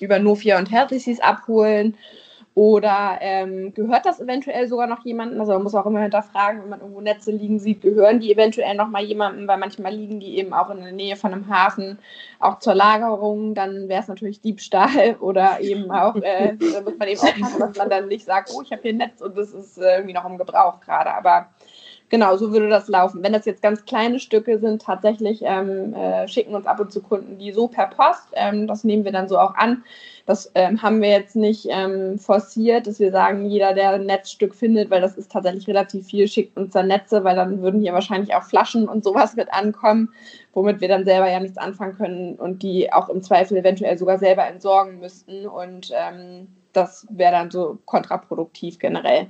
über 0.00 0.18
Nofia 0.18 0.58
und 0.58 0.70
Healthy 0.70 1.18
abholen 1.20 1.96
oder 2.54 3.18
ähm, 3.20 3.74
gehört 3.74 4.06
das 4.06 4.20
eventuell 4.20 4.68
sogar 4.68 4.86
noch 4.86 5.04
jemandem? 5.04 5.40
Also 5.40 5.52
man 5.54 5.64
muss 5.64 5.74
auch 5.74 5.86
immer 5.86 6.00
hinterfragen, 6.00 6.62
wenn 6.62 6.68
man 6.68 6.80
irgendwo 6.80 7.00
Netze 7.00 7.32
liegen 7.32 7.58
sieht, 7.58 7.82
gehören 7.82 8.20
die 8.20 8.32
eventuell 8.32 8.76
noch 8.76 8.88
mal 8.88 9.02
jemandem, 9.02 9.48
weil 9.48 9.58
manchmal 9.58 9.92
liegen 9.92 10.20
die 10.20 10.38
eben 10.38 10.54
auch 10.54 10.70
in 10.70 10.80
der 10.80 10.92
Nähe 10.92 11.16
von 11.16 11.32
einem 11.32 11.48
Hafen, 11.48 11.98
auch 12.38 12.60
zur 12.60 12.76
Lagerung, 12.76 13.54
dann 13.54 13.88
wäre 13.88 14.02
es 14.02 14.08
natürlich 14.08 14.40
Diebstahl 14.40 15.16
oder 15.20 15.60
eben 15.60 15.90
auch, 15.90 16.14
äh, 16.16 16.56
da 16.56 16.80
muss 16.82 16.96
man 16.96 17.08
eben 17.08 17.20
aufpassen, 17.20 17.58
dass 17.58 17.76
man 17.76 17.90
dann 17.90 18.06
nicht 18.06 18.24
sagt, 18.24 18.50
oh, 18.54 18.62
ich 18.62 18.70
habe 18.70 18.82
hier 18.82 18.92
ein 18.92 18.98
Netz 18.98 19.20
und 19.20 19.36
das 19.36 19.52
ist 19.52 19.78
äh, 19.78 19.96
irgendwie 19.96 20.14
noch 20.14 20.24
im 20.24 20.38
Gebrauch 20.38 20.80
gerade. 20.80 21.12
Aber 21.12 21.48
genau, 22.08 22.36
so 22.36 22.52
würde 22.52 22.68
das 22.68 22.88
laufen. 22.88 23.22
Wenn 23.22 23.32
das 23.32 23.44
jetzt 23.44 23.62
ganz 23.62 23.84
kleine 23.84 24.18
Stücke 24.18 24.58
sind, 24.58 24.82
tatsächlich 24.82 25.42
ähm, 25.44 25.94
äh, 25.94 26.28
schicken 26.28 26.54
uns 26.54 26.66
ab 26.66 26.80
und 26.80 26.92
zu 26.92 27.02
Kunden 27.02 27.38
die 27.38 27.52
so 27.52 27.68
per 27.68 27.86
Post. 27.86 28.28
Ähm, 28.34 28.66
das 28.66 28.84
nehmen 28.84 29.04
wir 29.04 29.12
dann 29.12 29.28
so 29.28 29.38
auch 29.38 29.54
an. 29.54 29.82
Das 30.26 30.50
ähm, 30.54 30.80
haben 30.80 31.02
wir 31.02 31.10
jetzt 31.10 31.36
nicht 31.36 31.66
ähm, 31.68 32.18
forciert, 32.18 32.86
dass 32.86 32.98
wir 32.98 33.12
sagen, 33.12 33.44
jeder, 33.44 33.74
der 33.74 33.90
ein 33.90 34.06
Netzstück 34.06 34.54
findet, 34.54 34.90
weil 34.90 35.02
das 35.02 35.16
ist 35.16 35.30
tatsächlich 35.30 35.68
relativ 35.68 36.06
viel, 36.06 36.28
schickt 36.28 36.56
uns 36.56 36.72
dann 36.72 36.88
Netze, 36.88 37.24
weil 37.24 37.36
dann 37.36 37.60
würden 37.60 37.80
hier 37.80 37.92
wahrscheinlich 37.92 38.34
auch 38.34 38.44
Flaschen 38.44 38.88
und 38.88 39.04
sowas 39.04 39.36
mit 39.36 39.52
ankommen, 39.52 40.14
womit 40.54 40.80
wir 40.80 40.88
dann 40.88 41.04
selber 41.04 41.30
ja 41.30 41.40
nichts 41.40 41.58
anfangen 41.58 41.96
können 41.96 42.36
und 42.36 42.62
die 42.62 42.90
auch 42.90 43.10
im 43.10 43.22
Zweifel 43.22 43.58
eventuell 43.58 43.98
sogar 43.98 44.18
selber 44.18 44.46
entsorgen 44.46 44.98
müssten. 44.98 45.46
Und 45.46 45.90
ähm, 45.94 46.48
das 46.72 47.06
wäre 47.10 47.32
dann 47.32 47.50
so 47.50 47.78
kontraproduktiv 47.84 48.78
generell. 48.78 49.26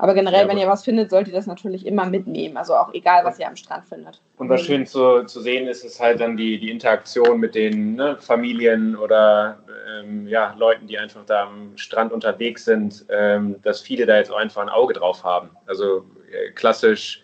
Aber 0.00 0.14
generell, 0.14 0.44
ja, 0.44 0.48
wenn 0.48 0.56
ihr 0.56 0.66
was 0.66 0.82
findet, 0.82 1.10
solltet 1.10 1.34
ihr 1.34 1.38
das 1.38 1.46
natürlich 1.46 1.84
immer 1.84 2.06
mitnehmen. 2.06 2.56
Also 2.56 2.74
auch 2.74 2.94
egal, 2.94 3.22
was 3.26 3.38
ihr 3.38 3.46
am 3.46 3.54
Strand 3.54 3.86
findet. 3.86 4.18
Und 4.38 4.48
was 4.48 4.62
schön 4.62 4.86
zu, 4.86 5.24
zu 5.24 5.42
sehen 5.42 5.68
ist, 5.68 5.84
ist 5.84 6.00
halt 6.00 6.20
dann 6.20 6.38
die, 6.38 6.58
die 6.58 6.70
Interaktion 6.70 7.38
mit 7.38 7.54
den 7.54 7.96
ne, 7.96 8.16
Familien 8.18 8.96
oder 8.96 9.58
ähm, 10.00 10.26
ja, 10.26 10.54
Leuten, 10.56 10.86
die 10.86 10.98
einfach 10.98 11.26
da 11.26 11.42
am 11.42 11.76
Strand 11.76 12.12
unterwegs 12.14 12.64
sind, 12.64 13.04
ähm, 13.10 13.56
dass 13.62 13.82
viele 13.82 14.06
da 14.06 14.16
jetzt 14.16 14.32
auch 14.32 14.38
einfach 14.38 14.62
ein 14.62 14.70
Auge 14.70 14.94
drauf 14.94 15.22
haben. 15.22 15.50
Also 15.66 16.06
äh, 16.32 16.50
klassisch 16.52 17.22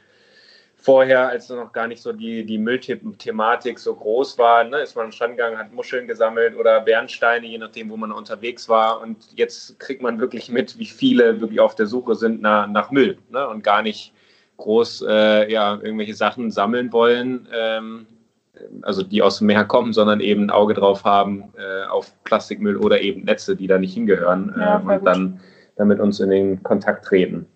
vorher, 0.87 1.29
als 1.31 1.49
noch 1.49 1.73
gar 1.73 1.89
nicht 1.89 2.01
so 2.01 2.13
die, 2.13 2.47
die 2.47 2.59
Müllthematik 2.59 3.81
so 3.81 3.93
groß 3.93 4.39
war, 4.39 4.63
ne, 4.63 4.79
ist 4.79 4.95
man 4.95 5.07
am 5.07 5.13
Strand 5.13 5.37
gegangen, 5.37 5.59
hat 5.59 5.73
Muscheln 5.73 6.07
gesammelt 6.07 6.57
oder 6.57 6.81
Bernsteine, 6.81 7.45
je 7.45 7.59
nachdem, 7.59 7.91
wo 7.91 7.97
man 7.97 8.13
unterwegs 8.13 8.69
war. 8.69 9.01
Und 9.01 9.17
jetzt 9.35 9.81
kriegt 9.81 10.01
man 10.01 10.21
wirklich 10.21 10.49
mit, 10.49 10.79
wie 10.79 10.87
viele 10.87 11.41
wirklich 11.41 11.59
auf 11.59 11.75
der 11.75 11.87
Suche 11.87 12.15
sind 12.15 12.41
nach, 12.41 12.69
nach 12.69 12.93
Müll 12.93 13.19
ne, 13.31 13.49
und 13.49 13.65
gar 13.65 13.83
nicht 13.83 14.13
groß 14.59 15.05
äh, 15.09 15.53
ja, 15.53 15.75
irgendwelche 15.75 16.15
Sachen 16.15 16.53
sammeln 16.53 16.93
wollen, 16.93 17.49
ähm, 17.53 18.07
also 18.83 19.03
die 19.03 19.23
aus 19.23 19.39
dem 19.39 19.49
Meer 19.49 19.65
kommen, 19.65 19.93
sondern 19.93 20.21
eben 20.21 20.45
ein 20.45 20.51
Auge 20.51 20.75
drauf 20.75 21.03
haben 21.03 21.53
äh, 21.59 21.85
auf 21.89 22.13
Plastikmüll 22.23 22.77
oder 22.77 23.01
eben 23.01 23.25
Netze, 23.25 23.57
die 23.57 23.67
da 23.67 23.79
nicht 23.79 23.95
hingehören 23.95 24.55
ja, 24.57 24.79
äh, 24.79 24.97
und 24.99 25.05
dann, 25.05 25.41
dann 25.75 25.89
mit 25.89 25.99
uns 25.99 26.21
in 26.21 26.31
den 26.31 26.63
Kontakt 26.63 27.07
treten. 27.07 27.47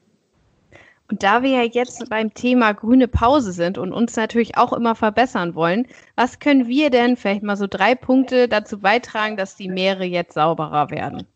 Und 1.10 1.24
da 1.24 1.42
wir 1.42 1.50
ja 1.50 1.62
jetzt 1.62 2.08
beim 2.08 2.32
Thema 2.34 2.72
grüne 2.72 3.08
Pause 3.08 3.52
sind 3.52 3.78
und 3.78 3.92
uns 3.92 4.14
natürlich 4.14 4.56
auch 4.56 4.72
immer 4.72 4.94
verbessern 4.94 5.56
wollen, 5.56 5.86
was 6.14 6.38
können 6.38 6.68
wir 6.68 6.90
denn 6.90 7.16
vielleicht 7.16 7.42
mal 7.42 7.56
so 7.56 7.66
drei 7.68 7.96
Punkte 7.96 8.46
dazu 8.46 8.78
beitragen, 8.78 9.36
dass 9.36 9.56
die 9.56 9.68
Meere 9.68 10.04
jetzt 10.04 10.34
sauberer 10.34 10.90
werden? 10.90 11.26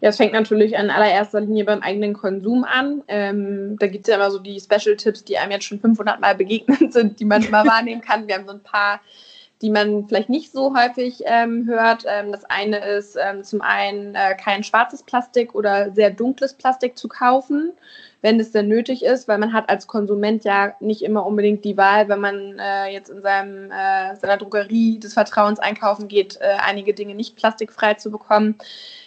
Ja, 0.00 0.10
es 0.10 0.16
fängt 0.16 0.32
natürlich 0.32 0.72
in 0.72 0.90
allererster 0.90 1.40
Linie 1.40 1.64
beim 1.64 1.80
eigenen 1.80 2.14
Konsum 2.14 2.64
an. 2.64 3.02
Ähm, 3.08 3.76
da 3.78 3.86
gibt 3.86 4.06
es 4.06 4.10
ja 4.10 4.16
immer 4.16 4.30
so 4.30 4.38
die 4.38 4.58
Special-Tipps, 4.58 5.24
die 5.24 5.38
einem 5.38 5.52
jetzt 5.52 5.64
schon 5.64 5.80
500 5.80 6.20
Mal 6.20 6.34
begegnet 6.34 6.92
sind, 6.92 7.20
die 7.20 7.24
man 7.24 7.42
immer 7.42 7.66
wahrnehmen 7.66 8.00
kann. 8.00 8.26
Wir 8.26 8.36
haben 8.36 8.46
so 8.46 8.52
ein 8.52 8.62
paar 8.62 9.00
die 9.64 9.70
man 9.70 10.06
vielleicht 10.06 10.28
nicht 10.28 10.52
so 10.52 10.76
häufig 10.76 11.22
ähm, 11.24 11.66
hört. 11.66 12.04
Ähm, 12.06 12.30
das 12.30 12.44
eine 12.44 12.84
ist 12.86 13.16
ähm, 13.16 13.42
zum 13.42 13.62
einen 13.62 14.14
äh, 14.14 14.36
kein 14.36 14.62
schwarzes 14.62 15.02
Plastik 15.02 15.54
oder 15.54 15.90
sehr 15.92 16.10
dunkles 16.10 16.52
Plastik 16.54 16.96
zu 16.96 17.08
kaufen 17.08 17.72
wenn 18.24 18.40
es 18.40 18.52
denn 18.52 18.68
nötig 18.68 19.04
ist, 19.04 19.28
weil 19.28 19.36
man 19.36 19.52
hat 19.52 19.68
als 19.68 19.86
Konsument 19.86 20.44
ja 20.44 20.74
nicht 20.80 21.02
immer 21.02 21.26
unbedingt 21.26 21.62
die 21.62 21.76
Wahl, 21.76 22.08
wenn 22.08 22.20
man 22.20 22.58
äh, 22.58 22.86
jetzt 22.86 23.10
in 23.10 23.20
seinem, 23.20 23.70
äh, 23.70 24.16
seiner 24.16 24.38
Drogerie 24.38 24.98
des 24.98 25.12
Vertrauens 25.12 25.58
einkaufen 25.58 26.08
geht, 26.08 26.38
äh, 26.40 26.56
einige 26.58 26.94
Dinge 26.94 27.14
nicht 27.14 27.36
plastikfrei 27.36 27.92
zu 27.94 28.10
bekommen. 28.10 28.54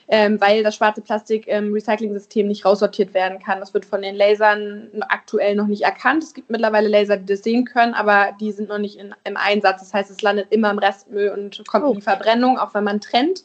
Ähm, 0.10 0.40
weil 0.40 0.64
das 0.64 0.76
schwarze 0.76 1.02
Plastik 1.02 1.48
im 1.48 1.74
Recycling-System 1.74 2.48
nicht 2.48 2.66
raussortiert 2.66 3.14
werden 3.14 3.40
kann. 3.40 3.60
Das 3.60 3.74
wird 3.74 3.86
von 3.86 4.02
den 4.02 4.16
Lasern 4.16 4.90
aktuell 5.10 5.56
noch 5.56 5.68
nicht 5.68 5.84
erkannt. 5.84 6.24
Es 6.24 6.34
gibt 6.34 6.50
mittlerweile 6.50 6.88
Laser, 6.88 7.18
die 7.18 7.26
das 7.26 7.44
sehen 7.44 7.66
können, 7.66 7.94
aber 7.94 8.30
die 8.40 8.52
sind 8.52 8.70
noch 8.70 8.78
nicht 8.78 8.98
in, 8.98 9.14
im 9.26 9.36
Einsatz. 9.36 9.82
Das 9.82 9.94
heißt, 9.94 10.10
es 10.10 10.22
landet 10.22 10.48
immer 10.50 10.72
im 10.72 10.80
Restmüll 10.80 11.30
und 11.30 11.62
kommt 11.68 11.86
oh. 11.86 11.90
in 11.90 11.96
die 11.96 12.02
Verbrennung, 12.02 12.58
auch 12.58 12.74
wenn 12.74 12.86
man 12.86 13.02
trennt. 13.02 13.44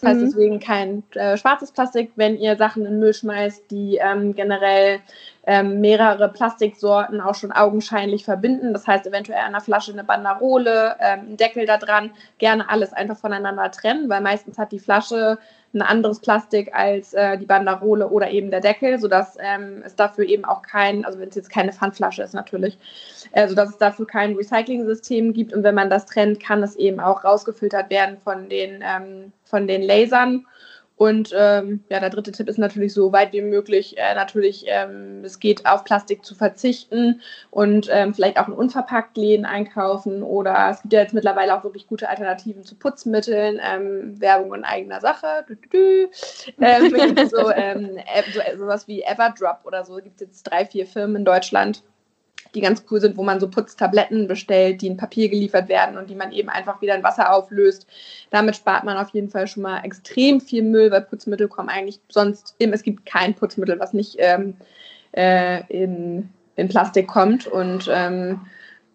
Das 0.00 0.10
heißt 0.10 0.20
mhm. 0.20 0.24
deswegen 0.26 0.60
kein 0.60 1.02
äh, 1.14 1.38
schwarzes 1.38 1.72
Plastik. 1.72 2.12
Wenn 2.16 2.36
ihr 2.36 2.56
Sachen 2.56 2.84
in 2.84 2.92
den 2.92 3.00
Müll 3.00 3.14
schmeißt, 3.14 3.70
die 3.70 3.96
ähm, 3.96 4.34
generell 4.34 5.00
ähm, 5.46 5.80
mehrere 5.80 6.28
Plastiksorten 6.28 7.20
auch 7.20 7.34
schon 7.34 7.52
augenscheinlich 7.52 8.24
verbinden. 8.24 8.72
Das 8.72 8.86
heißt, 8.86 9.06
eventuell 9.06 9.40
an 9.40 9.52
der 9.52 9.60
Flasche 9.60 9.92
eine 9.92 10.04
Banderole, 10.04 10.96
ähm, 11.00 11.30
ein 11.30 11.36
Deckel 11.36 11.66
da 11.66 11.78
dran, 11.78 12.10
gerne 12.38 12.68
alles 12.68 12.92
einfach 12.92 13.16
voneinander 13.16 13.70
trennen, 13.70 14.08
weil 14.08 14.20
meistens 14.20 14.58
hat 14.58 14.72
die 14.72 14.78
Flasche 14.78 15.38
ein 15.74 15.82
anderes 15.82 16.20
Plastik 16.20 16.74
als 16.74 17.14
äh, 17.14 17.38
die 17.38 17.46
Banderole 17.46 18.08
oder 18.08 18.30
eben 18.30 18.50
der 18.50 18.60
Deckel, 18.60 18.98
sodass 18.98 19.36
ähm, 19.40 19.82
es 19.84 19.96
dafür 19.96 20.24
eben 20.24 20.44
auch 20.44 20.62
kein, 20.62 21.04
also 21.04 21.18
wenn 21.18 21.28
es 21.28 21.34
jetzt 21.34 21.50
keine 21.50 21.72
Pfandflasche 21.72 22.22
ist 22.22 22.34
natürlich, 22.34 22.78
äh, 23.32 23.48
sodass 23.48 23.70
es 23.70 23.78
dafür 23.78 24.06
kein 24.06 24.36
Recycling-System 24.36 25.32
gibt. 25.32 25.52
Und 25.52 25.62
wenn 25.62 25.74
man 25.74 25.90
das 25.90 26.06
trennt, 26.06 26.40
kann 26.40 26.62
es 26.62 26.76
eben 26.76 27.00
auch 27.00 27.24
rausgefiltert 27.24 27.90
werden 27.90 28.18
von 28.18 28.48
den, 28.48 28.82
ähm, 28.82 29.32
von 29.44 29.66
den 29.66 29.82
Lasern 29.82 30.46
und 31.02 31.34
ähm, 31.36 31.82
ja, 31.88 31.98
der 31.98 32.10
dritte 32.10 32.30
Tipp 32.30 32.48
ist 32.48 32.60
natürlich 32.60 32.94
so 32.94 33.12
weit 33.12 33.32
wie 33.32 33.40
möglich, 33.40 33.98
äh, 33.98 34.14
natürlich, 34.14 34.66
ähm, 34.68 35.24
es 35.24 35.40
geht 35.40 35.66
auf 35.66 35.82
Plastik 35.82 36.24
zu 36.24 36.36
verzichten 36.36 37.20
und 37.50 37.88
ähm, 37.90 38.14
vielleicht 38.14 38.38
auch 38.38 38.46
in 38.46 38.54
unverpackt 38.54 39.16
Läden 39.16 39.44
einkaufen 39.44 40.22
oder 40.22 40.68
es 40.70 40.80
gibt 40.80 40.92
ja 40.92 41.00
jetzt 41.00 41.12
mittlerweile 41.12 41.58
auch 41.58 41.64
wirklich 41.64 41.88
gute 41.88 42.08
Alternativen 42.08 42.62
zu 42.62 42.76
Putzmitteln, 42.76 43.58
ähm, 43.60 44.20
Werbung 44.20 44.54
in 44.54 44.62
eigener 44.62 45.00
Sache, 45.00 45.44
dü, 45.48 45.56
dü, 45.56 45.68
dü. 45.70 46.08
So, 47.28 47.50
ähm, 47.56 47.98
so, 48.32 48.40
sowas 48.56 48.86
wie 48.86 49.02
Everdrop 49.02 49.58
oder 49.64 49.84
so, 49.84 49.96
gibt 49.96 50.20
es 50.20 50.28
jetzt 50.28 50.44
drei, 50.44 50.64
vier 50.66 50.86
Firmen 50.86 51.16
in 51.16 51.24
Deutschland, 51.24 51.82
die 52.54 52.60
ganz 52.60 52.84
cool 52.90 53.00
sind, 53.00 53.16
wo 53.16 53.22
man 53.22 53.40
so 53.40 53.48
Putztabletten 53.48 54.28
bestellt, 54.28 54.82
die 54.82 54.86
in 54.86 54.96
Papier 54.96 55.28
geliefert 55.28 55.68
werden 55.68 55.96
und 55.96 56.10
die 56.10 56.14
man 56.14 56.32
eben 56.32 56.48
einfach 56.48 56.80
wieder 56.82 56.94
in 56.94 57.02
Wasser 57.02 57.32
auflöst. 57.32 57.86
Damit 58.30 58.56
spart 58.56 58.84
man 58.84 58.96
auf 58.96 59.10
jeden 59.10 59.30
Fall 59.30 59.46
schon 59.46 59.62
mal 59.62 59.80
extrem 59.84 60.40
viel 60.40 60.62
Müll, 60.62 60.90
weil 60.90 61.02
Putzmittel 61.02 61.48
kommen 61.48 61.68
eigentlich 61.68 62.00
sonst 62.08 62.54
immer, 62.58 62.74
es 62.74 62.82
gibt 62.82 63.06
kein 63.06 63.34
Putzmittel, 63.34 63.78
was 63.80 63.92
nicht 63.92 64.16
ähm, 64.18 64.54
äh, 65.12 65.62
in, 65.68 66.30
in 66.56 66.68
Plastik 66.68 67.08
kommt 67.08 67.46
und 67.46 67.88
ähm, 67.90 68.40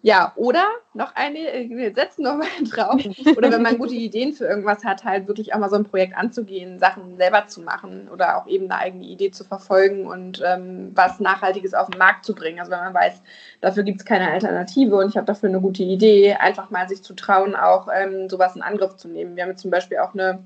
ja, 0.04 0.32
oder 0.36 0.64
noch 0.94 1.16
eine, 1.16 1.40
äh, 1.40 1.70
wir 1.70 1.94
setzen 1.94 2.24
noch 2.24 2.38
mal 2.38 2.48
drauf. 2.70 3.02
Oder 3.36 3.52
wenn 3.52 3.62
man 3.62 3.78
gute 3.78 3.96
Ideen 3.96 4.34
für 4.34 4.46
irgendwas 4.46 4.84
hat, 4.84 5.04
halt 5.04 5.28
wirklich 5.28 5.54
auch 5.54 5.60
mal 5.60 5.70
so 5.70 5.76
ein 5.76 5.84
Projekt 5.84 6.16
anzugehen, 6.16 6.80
Sachen 6.80 7.18
selber 7.18 7.48
zu 7.48 7.62
machen 7.62 8.08
oder 8.12 8.38
auch 8.38 8.48
eben 8.48 8.66
eine 8.66 8.80
eigene 8.80 9.06
Idee 9.06 9.32
zu 9.32 9.44
verfolgen 9.44 10.08
und 10.08 10.42
ähm, 10.46 10.92
was 10.94 11.20
Nachhaltiges 11.20 11.74
auf 11.74 11.90
den 11.90 11.98
Markt 11.98 12.26
zu 12.26 12.36
bringen. 12.36 12.60
Also 12.60 12.72
wenn 12.72 12.80
man 12.80 12.94
weiß, 12.94 13.22
dafür 13.62 13.84
gibt 13.84 14.00
es 14.00 14.06
keine 14.06 14.32
Alternative 14.32 14.96
und 14.96 15.10
ich 15.10 15.18
habe 15.18 15.26
dafür 15.26 15.50
eine 15.50 15.62
gute 15.62 15.84
Idee, 15.84 16.36
einfach 16.36 16.70
mal 16.70 16.88
sich 16.88 17.02
zu 17.02 17.14
trauen, 17.14 17.56
auch 17.56 17.88
ähm, 17.94 18.30
sowas 18.30 18.56
in 18.56 18.62
Angriff 18.62 18.96
zu 18.98 19.08
nehmen. 19.08 19.36
Wir 19.36 19.44
haben 19.44 19.52
jetzt 19.52 19.62
zum 19.62 19.72
Beispiel 19.72 19.98
auch 19.98 20.14
eine 20.14 20.44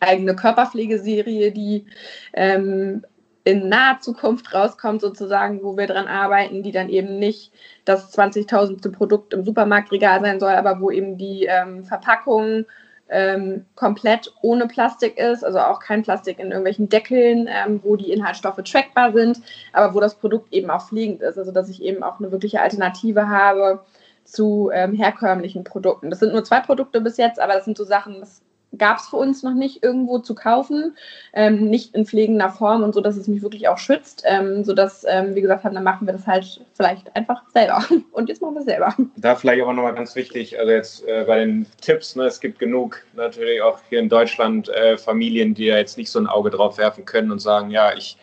eigene 0.00 0.36
Körperpflegeserie, 0.36 1.52
die 1.52 1.86
ähm, 2.34 3.04
in 3.46 3.68
naher 3.68 4.00
Zukunft 4.00 4.52
rauskommt, 4.52 5.00
sozusagen, 5.00 5.62
wo 5.62 5.76
wir 5.76 5.86
dran 5.86 6.08
arbeiten, 6.08 6.64
die 6.64 6.72
dann 6.72 6.88
eben 6.88 7.20
nicht 7.20 7.52
das 7.84 8.12
20.000. 8.18 8.90
Produkt 8.90 9.32
im 9.32 9.44
Supermarktregal 9.44 10.20
sein 10.20 10.40
soll, 10.40 10.54
aber 10.54 10.80
wo 10.80 10.90
eben 10.90 11.16
die 11.16 11.44
ähm, 11.44 11.84
Verpackung 11.84 12.64
ähm, 13.08 13.64
komplett 13.76 14.34
ohne 14.42 14.66
Plastik 14.66 15.16
ist, 15.16 15.44
also 15.44 15.60
auch 15.60 15.78
kein 15.78 16.02
Plastik 16.02 16.40
in 16.40 16.46
irgendwelchen 16.46 16.88
Deckeln, 16.88 17.48
ähm, 17.48 17.78
wo 17.84 17.94
die 17.94 18.10
Inhaltsstoffe 18.10 18.60
trackbar 18.64 19.12
sind, 19.12 19.40
aber 19.72 19.94
wo 19.94 20.00
das 20.00 20.16
Produkt 20.16 20.52
eben 20.52 20.68
auch 20.68 20.88
fliegend 20.88 21.22
ist, 21.22 21.38
also 21.38 21.52
dass 21.52 21.68
ich 21.68 21.80
eben 21.80 22.02
auch 22.02 22.18
eine 22.18 22.32
wirkliche 22.32 22.60
Alternative 22.60 23.28
habe 23.28 23.84
zu 24.24 24.70
ähm, 24.74 24.92
herkömmlichen 24.92 25.62
Produkten. 25.62 26.10
Das 26.10 26.18
sind 26.18 26.32
nur 26.32 26.42
zwei 26.42 26.58
Produkte 26.58 27.00
bis 27.00 27.16
jetzt, 27.16 27.38
aber 27.38 27.52
das 27.52 27.64
sind 27.64 27.76
so 27.76 27.84
Sachen, 27.84 28.18
das 28.18 28.42
gab 28.76 28.98
es 28.98 29.08
für 29.08 29.16
uns 29.16 29.42
noch 29.42 29.54
nicht 29.54 29.82
irgendwo 29.82 30.18
zu 30.18 30.34
kaufen, 30.34 30.96
ähm, 31.32 31.70
nicht 31.70 31.94
in 31.94 32.06
pflegender 32.06 32.50
Form 32.50 32.82
und 32.82 32.94
so, 32.94 33.00
dass 33.00 33.16
es 33.16 33.28
mich 33.28 33.42
wirklich 33.42 33.68
auch 33.68 33.78
schützt, 33.78 34.22
ähm, 34.26 34.64
sodass 34.64 35.04
ähm, 35.08 35.34
wir 35.34 35.42
gesagt 35.42 35.64
haben, 35.64 35.74
dann 35.74 35.84
machen 35.84 36.06
wir 36.06 36.12
das 36.12 36.26
halt 36.26 36.60
vielleicht 36.74 37.14
einfach 37.16 37.42
selber. 37.52 37.84
Und 38.12 38.28
jetzt 38.28 38.42
machen 38.42 38.54
wir 38.54 38.60
es 38.60 38.66
selber. 38.66 38.94
Da 39.16 39.34
vielleicht 39.34 39.62
aber 39.62 39.72
nochmal 39.72 39.94
ganz 39.94 40.14
wichtig, 40.16 40.58
also 40.58 40.70
jetzt 40.70 41.06
äh, 41.06 41.24
bei 41.26 41.38
den 41.38 41.66
Tipps, 41.80 42.16
ne, 42.16 42.24
es 42.24 42.40
gibt 42.40 42.58
genug 42.58 43.04
natürlich 43.14 43.62
auch 43.62 43.78
hier 43.88 44.00
in 44.00 44.08
Deutschland 44.08 44.68
äh, 44.68 44.96
Familien, 44.96 45.54
die 45.54 45.66
ja 45.66 45.76
jetzt 45.76 45.96
nicht 45.96 46.10
so 46.10 46.18
ein 46.18 46.26
Auge 46.26 46.50
drauf 46.50 46.78
werfen 46.78 47.04
können 47.04 47.30
und 47.30 47.40
sagen, 47.40 47.70
ja, 47.70 47.94
ich 47.94 48.16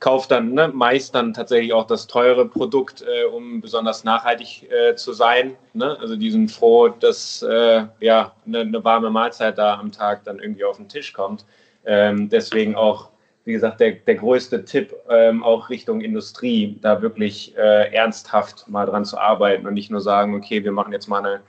kaufe 0.00 0.28
dann 0.28 0.54
ne, 0.54 0.68
meist 0.68 1.14
dann 1.14 1.34
tatsächlich 1.34 1.74
auch 1.74 1.86
das 1.86 2.06
teure 2.06 2.48
Produkt, 2.48 3.02
äh, 3.02 3.24
um 3.26 3.60
besonders 3.60 4.02
nachhaltig 4.02 4.68
äh, 4.70 4.96
zu 4.96 5.12
sein. 5.12 5.56
Ne? 5.74 5.96
Also 6.00 6.16
die 6.16 6.30
sind 6.30 6.50
froh, 6.50 6.88
dass 6.88 7.42
äh, 7.42 7.84
ja 8.00 8.34
eine, 8.46 8.60
eine, 8.60 8.82
warme 8.82 9.10
Mahlzeit 9.10 9.58
da 9.58 9.78
am 9.78 9.92
Tag 9.92 10.24
dann 10.24 10.38
irgendwie 10.38 10.64
auf 10.64 10.78
den 10.78 10.88
Tisch 10.88 11.12
kommt. 11.12 11.44
Ähm, 11.84 12.30
deswegen 12.30 12.74
auch, 12.74 13.10
wie 13.44 13.52
gesagt, 13.52 13.80
der, 13.80 13.92
der 13.92 14.14
größte 14.14 14.64
Tipp 14.64 14.94
ähm, 15.10 15.42
auch 15.42 15.68
Richtung 15.68 16.00
Industrie, 16.00 16.78
da 16.80 17.02
wirklich 17.02 17.54
äh, 17.58 17.94
ernsthaft 17.94 18.68
mal 18.68 18.86
dran 18.86 19.04
zu 19.04 19.18
arbeiten 19.18 19.66
und 19.66 19.74
nicht 19.74 19.90
nur 19.90 20.00
sagen, 20.00 20.34
okay, 20.34 20.64
wir 20.64 20.72
machen 20.72 20.92
jetzt 20.92 21.08
mal 21.08 21.18
eine, 21.18 21.40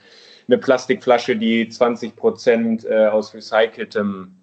eine 0.47 0.57
Plastikflasche, 0.57 1.37
die 1.37 1.69
20 1.69 2.17
Prozent 2.17 2.83
äh, 2.83 3.07
aus 3.07 3.33
recyceltem 3.33 4.35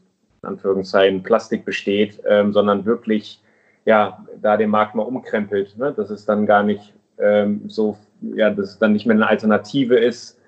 Anführungszeichen 0.43 1.23
Plastik 1.23 1.67
besteht, 1.67 2.21
ähm, 2.27 2.55
sondern 2.55 2.87
wirklich 2.87 3.41
ja, 3.89 4.23
da 4.43 4.59
den 4.59 4.69
Markt 4.69 4.95
mal 4.95 5.05
umkrempelt, 5.05 5.79
ne? 5.79 5.95
dass 5.97 6.11
es 6.11 6.27
dann 6.27 6.45
gar 6.45 6.63
nicht 6.63 6.93
ähm, 7.19 7.63
so, 7.69 7.97
ja, 8.21 8.51
dass 8.51 8.73
es 8.73 8.79
dann 8.79 8.93
nicht 8.93 9.07
mehr 9.07 9.17
eine 9.17 9.27
Alternative 9.27 9.97
ist, 9.97 10.39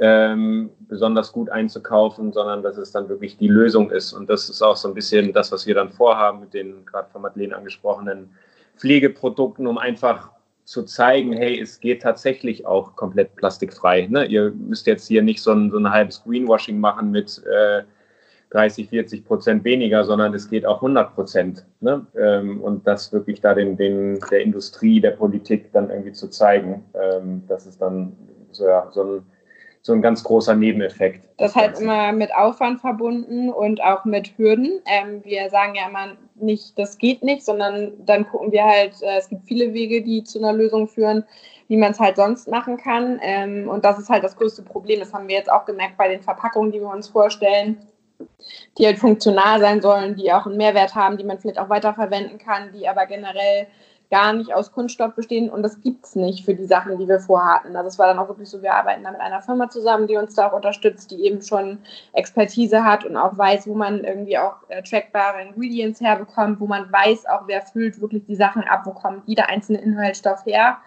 ähm, 0.00 0.68
besonders 0.80 1.32
gut 1.32 1.48
einzukaufen, 1.48 2.30
sondern 2.30 2.62
dass 2.62 2.76
es 2.76 2.92
dann 2.92 3.08
wirklich 3.08 3.38
die 3.38 3.48
Lösung 3.48 3.90
ist. 3.90 4.12
Und 4.12 4.28
das 4.28 4.50
ist 4.50 4.60
auch 4.60 4.76
so 4.76 4.86
ein 4.86 4.92
bisschen 4.92 5.32
das, 5.32 5.50
was 5.50 5.66
wir 5.66 5.74
dann 5.74 5.88
vorhaben 5.88 6.40
mit 6.40 6.52
den 6.52 6.84
gerade 6.84 7.08
von 7.10 7.22
Madeleine 7.22 7.56
angesprochenen 7.56 8.28
Pflegeprodukten, 8.76 9.66
um 9.66 9.78
einfach 9.78 10.32
zu 10.64 10.82
zeigen, 10.82 11.32
hey, 11.32 11.58
es 11.58 11.80
geht 11.80 12.02
tatsächlich 12.02 12.66
auch 12.66 12.96
komplett 12.96 13.34
plastikfrei. 13.34 14.08
Ne? 14.10 14.26
Ihr 14.26 14.50
müsst 14.50 14.86
jetzt 14.86 15.08
hier 15.08 15.22
nicht 15.22 15.40
so 15.40 15.52
ein, 15.52 15.70
so 15.70 15.78
ein 15.78 15.90
halbes 15.90 16.22
Greenwashing 16.22 16.78
machen 16.78 17.10
mit 17.12 17.42
äh, 17.46 17.82
30, 18.50 18.88
40 18.88 19.24
Prozent 19.24 19.64
weniger, 19.64 20.04
sondern 20.04 20.34
es 20.34 20.50
geht 20.50 20.66
auch 20.66 20.76
100 20.76 21.14
Prozent. 21.14 21.66
Ne? 21.80 22.06
Ähm, 22.18 22.60
und 22.60 22.86
das 22.86 23.12
wirklich 23.12 23.40
da 23.40 23.54
den, 23.54 23.76
den, 23.76 24.18
der 24.30 24.40
Industrie, 24.40 25.00
der 25.00 25.12
Politik 25.12 25.72
dann 25.72 25.90
irgendwie 25.90 26.12
zu 26.12 26.28
zeigen, 26.28 26.84
ähm, 26.94 27.44
das 27.48 27.66
ist 27.66 27.80
dann 27.80 28.16
so, 28.50 28.66
ja, 28.66 28.88
so 28.90 29.04
ein 29.04 29.22
so 29.82 29.94
ein 29.94 30.02
ganz 30.02 30.22
großer 30.22 30.54
Nebeneffekt. 30.54 31.26
Das 31.38 31.56
heißt 31.56 31.80
immer 31.80 32.12
mit 32.12 32.34
Aufwand 32.34 32.82
verbunden 32.82 33.48
und 33.48 33.82
auch 33.82 34.04
mit 34.04 34.36
Hürden. 34.36 34.82
Ähm, 34.84 35.24
wir 35.24 35.48
sagen 35.48 35.74
ja 35.74 35.88
immer 35.88 36.16
nicht, 36.34 36.78
das 36.78 36.98
geht 36.98 37.22
nicht, 37.22 37.42
sondern 37.42 37.92
dann 38.04 38.28
gucken 38.28 38.52
wir 38.52 38.64
halt, 38.64 39.00
äh, 39.00 39.16
es 39.16 39.30
gibt 39.30 39.46
viele 39.46 39.72
Wege, 39.72 40.02
die 40.02 40.22
zu 40.22 40.38
einer 40.38 40.52
Lösung 40.52 40.86
führen, 40.86 41.24
wie 41.68 41.78
man 41.78 41.92
es 41.92 42.00
halt 42.00 42.16
sonst 42.16 42.46
machen 42.50 42.76
kann. 42.76 43.20
Und 43.68 43.84
das 43.84 43.96
ist 43.96 44.10
halt 44.10 44.24
das 44.24 44.36
größte 44.36 44.62
Problem. 44.62 44.98
Das 44.98 45.14
haben 45.14 45.28
wir 45.28 45.36
jetzt 45.36 45.50
auch 45.50 45.64
gemerkt 45.64 45.96
bei 45.96 46.08
den 46.08 46.20
Verpackungen, 46.20 46.72
die 46.72 46.80
wir 46.80 46.90
uns 46.90 47.06
vorstellen 47.06 47.78
die 48.78 48.86
halt 48.86 48.98
funktional 48.98 49.60
sein 49.60 49.80
sollen, 49.82 50.16
die 50.16 50.32
auch 50.32 50.46
einen 50.46 50.56
Mehrwert 50.56 50.94
haben, 50.94 51.16
die 51.16 51.24
man 51.24 51.38
vielleicht 51.38 51.58
auch 51.58 51.68
weiterverwenden 51.68 52.38
kann, 52.38 52.72
die 52.72 52.88
aber 52.88 53.06
generell 53.06 53.66
gar 54.10 54.32
nicht 54.32 54.52
aus 54.52 54.72
Kunststoff 54.72 55.14
bestehen 55.14 55.48
und 55.48 55.62
das 55.62 55.80
gibt 55.80 56.04
es 56.04 56.16
nicht 56.16 56.44
für 56.44 56.54
die 56.54 56.66
Sachen, 56.66 56.98
die 56.98 57.06
wir 57.06 57.20
vorhatten. 57.20 57.76
Also 57.76 57.88
es 57.88 57.98
war 57.98 58.08
dann 58.08 58.18
auch 58.18 58.28
wirklich 58.28 58.48
so, 58.48 58.60
wir 58.60 58.74
arbeiten 58.74 59.04
da 59.04 59.12
mit 59.12 59.20
einer 59.20 59.40
Firma 59.40 59.70
zusammen, 59.70 60.08
die 60.08 60.16
uns 60.16 60.34
da 60.34 60.48
auch 60.48 60.52
unterstützt, 60.52 61.12
die 61.12 61.24
eben 61.24 61.40
schon 61.42 61.78
Expertise 62.12 62.84
hat 62.84 63.04
und 63.04 63.16
auch 63.16 63.38
weiß, 63.38 63.68
wo 63.68 63.74
man 63.74 64.02
irgendwie 64.02 64.36
auch 64.36 64.56
äh, 64.68 64.82
trackbare 64.82 65.42
Ingredients 65.42 66.00
herbekommt, 66.00 66.58
wo 66.58 66.66
man 66.66 66.90
weiß 66.90 67.26
auch, 67.26 67.42
wer 67.46 67.62
füllt 67.62 68.00
wirklich 68.00 68.24
die 68.26 68.34
Sachen 68.34 68.64
ab, 68.64 68.82
wo 68.84 68.90
kommt 68.90 69.28
jeder 69.28 69.48
einzelne 69.48 69.80
Inhaltsstoff 69.80 70.44
her. 70.44 70.78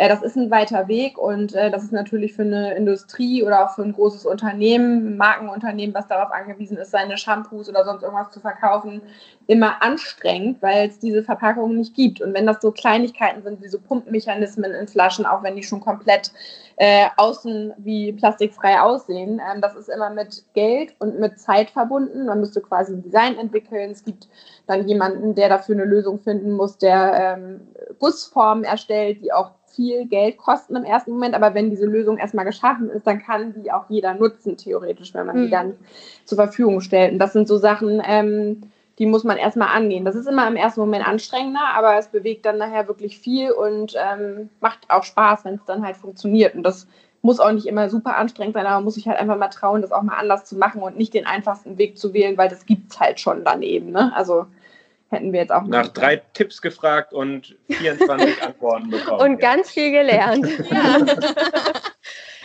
Äh, 0.00 0.08
das 0.08 0.22
ist 0.22 0.34
ein 0.34 0.50
weiter 0.50 0.88
Weg 0.88 1.18
und 1.18 1.54
äh, 1.54 1.70
das 1.70 1.84
ist 1.84 1.92
natürlich 1.92 2.32
für 2.32 2.40
eine 2.40 2.74
Industrie 2.74 3.44
oder 3.44 3.66
auch 3.66 3.74
für 3.74 3.82
ein 3.82 3.92
großes 3.92 4.24
Unternehmen, 4.24 5.08
ein 5.08 5.16
Markenunternehmen, 5.18 5.94
was 5.94 6.06
darauf 6.06 6.32
angewiesen 6.32 6.78
ist, 6.78 6.90
seine 6.90 7.18
Shampoos 7.18 7.68
oder 7.68 7.84
sonst 7.84 8.02
irgendwas 8.02 8.30
zu 8.30 8.40
verkaufen, 8.40 9.02
immer 9.46 9.82
anstrengend, 9.82 10.62
weil 10.62 10.88
es 10.88 11.00
diese 11.00 11.22
Verpackungen 11.22 11.76
nicht 11.76 11.94
gibt. 11.94 12.22
Und 12.22 12.32
wenn 12.32 12.46
das 12.46 12.62
so 12.62 12.72
Kleinigkeiten 12.72 13.42
sind 13.42 13.60
wie 13.62 13.68
so 13.68 13.78
Pumpmechanismen 13.78 14.72
in 14.72 14.88
Flaschen, 14.88 15.26
auch 15.26 15.42
wenn 15.42 15.54
die 15.54 15.62
schon 15.62 15.80
komplett 15.80 16.32
äh, 16.76 17.08
außen 17.18 17.74
wie 17.76 18.12
plastikfrei 18.12 18.80
aussehen, 18.80 19.38
ähm, 19.52 19.60
das 19.60 19.76
ist 19.76 19.90
immer 19.90 20.08
mit 20.08 20.44
Geld 20.54 20.94
und 20.98 21.20
mit 21.20 21.38
Zeit 21.38 21.68
verbunden. 21.68 22.24
Man 22.24 22.40
müsste 22.40 22.62
quasi 22.62 22.94
ein 22.94 23.02
Design 23.02 23.36
entwickeln. 23.36 23.90
Es 23.90 24.02
gibt 24.02 24.28
dann 24.66 24.88
jemanden, 24.88 25.34
der 25.34 25.50
dafür 25.50 25.74
eine 25.74 25.84
Lösung 25.84 26.20
finden 26.20 26.52
muss, 26.52 26.78
der 26.78 27.36
ähm, 27.36 27.68
Gussformen 27.98 28.64
erstellt, 28.64 29.20
die 29.20 29.30
auch 29.30 29.59
viel 29.80 30.04
Geld 30.04 30.36
kosten 30.36 30.76
im 30.76 30.84
ersten 30.84 31.12
Moment, 31.12 31.34
aber 31.34 31.54
wenn 31.54 31.70
diese 31.70 31.86
Lösung 31.86 32.18
erstmal 32.18 32.44
geschaffen 32.44 32.90
ist, 32.90 33.06
dann 33.06 33.18
kann 33.18 33.54
die 33.54 33.72
auch 33.72 33.84
jeder 33.88 34.12
nutzen, 34.12 34.58
theoretisch, 34.58 35.14
wenn 35.14 35.24
man 35.24 35.38
mhm. 35.38 35.44
die 35.44 35.50
dann 35.50 35.72
zur 36.26 36.36
Verfügung 36.36 36.82
stellt. 36.82 37.12
Und 37.12 37.18
das 37.18 37.32
sind 37.32 37.48
so 37.48 37.56
Sachen, 37.56 38.02
ähm, 38.06 38.60
die 38.98 39.06
muss 39.06 39.24
man 39.24 39.38
erstmal 39.38 39.74
angehen. 39.74 40.04
Das 40.04 40.16
ist 40.16 40.28
immer 40.28 40.46
im 40.46 40.56
ersten 40.56 40.80
Moment 40.80 41.08
anstrengender, 41.08 41.64
aber 41.74 41.96
es 41.96 42.08
bewegt 42.08 42.44
dann 42.44 42.58
nachher 42.58 42.88
wirklich 42.88 43.18
viel 43.18 43.52
und 43.52 43.94
ähm, 43.96 44.50
macht 44.60 44.80
auch 44.88 45.02
Spaß, 45.02 45.46
wenn 45.46 45.54
es 45.54 45.64
dann 45.64 45.82
halt 45.82 45.96
funktioniert. 45.96 46.54
Und 46.54 46.62
das 46.62 46.86
muss 47.22 47.40
auch 47.40 47.52
nicht 47.52 47.66
immer 47.66 47.88
super 47.88 48.18
anstrengend 48.18 48.52
sein, 48.52 48.66
aber 48.66 48.74
man 48.76 48.84
muss 48.84 48.96
sich 48.96 49.08
halt 49.08 49.18
einfach 49.18 49.38
mal 49.38 49.48
trauen, 49.48 49.80
das 49.80 49.92
auch 49.92 50.02
mal 50.02 50.18
anders 50.18 50.44
zu 50.44 50.58
machen 50.58 50.82
und 50.82 50.98
nicht 50.98 51.14
den 51.14 51.24
einfachsten 51.24 51.78
Weg 51.78 51.96
zu 51.96 52.12
wählen, 52.12 52.36
weil 52.36 52.50
das 52.50 52.66
gibt 52.66 52.92
es 52.92 53.00
halt 53.00 53.18
schon 53.18 53.44
daneben. 53.44 53.92
Ne? 53.92 54.12
Also 54.14 54.44
hätten 55.10 55.32
wir 55.32 55.40
jetzt 55.40 55.52
auch 55.52 55.64
nach 55.64 55.88
drei 55.88 56.16
Tipps 56.34 56.62
gefragt 56.62 57.12
und 57.12 57.56
24 57.68 58.42
Antworten 58.42 58.90
bekommen. 58.90 59.20
Und 59.20 59.38
ganz 59.38 59.70
viel 59.70 59.90
gelernt. 59.90 60.46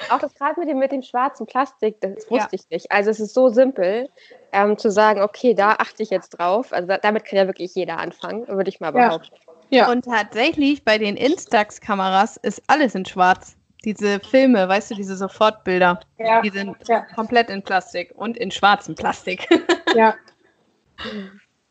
Ja. 0.07 0.16
auch 0.16 0.20
das 0.20 0.34
gerade 0.36 0.59
mit 0.59 0.70
dem, 0.70 0.78
mit 0.78 0.91
dem 0.91 1.01
schwarzen 1.01 1.45
Plastik, 1.45 1.99
das 2.01 2.30
wusste 2.30 2.36
ja. 2.36 2.47
ich 2.51 2.70
nicht. 2.70 2.91
Also 2.91 3.09
es 3.09 3.20
ist 3.20 3.34
so 3.34 3.49
simpel, 3.49 4.09
ähm, 4.51 4.78
zu 4.78 4.91
sagen, 4.91 5.22
okay, 5.22 5.53
da 5.53 5.72
achte 5.72 6.03
ich 6.03 6.09
jetzt 6.09 6.32
drauf. 6.32 6.74
Also 6.74 6.93
damit 7.01 7.26
kann 7.26 7.38
ja 7.38 7.47
wirklich 7.47 7.74
jeder 7.76 7.97
anfangen, 7.97 8.47
würde 8.47 8.70
ich 8.70 8.80
mal 8.80 8.91
behaupten. 8.91 9.36
Ja. 9.70 9.86
ja. 9.86 9.91
Und 9.91 10.05
tatsächlich 10.05 10.84
bei 10.84 10.97
den 10.97 11.16
Instax-Kameras 11.18 12.38
ist 12.38 12.61
alles 12.68 12.93
in 12.93 13.05
schwarz. 13.05 13.55
Diese 13.84 14.20
Filme, 14.20 14.68
weißt 14.68 14.91
du, 14.91 14.95
diese 14.95 15.16
Sofortbilder, 15.16 15.99
ja. 16.18 16.41
die 16.41 16.49
sind 16.49 16.76
ja. 16.88 17.05
komplett 17.16 17.49
in 17.49 17.61
Plastik 17.63 18.11
und 18.16 18.38
in 18.38 18.51
schwarzem 18.51 18.95
Plastik. 18.95 19.47
Ja. 19.95 20.13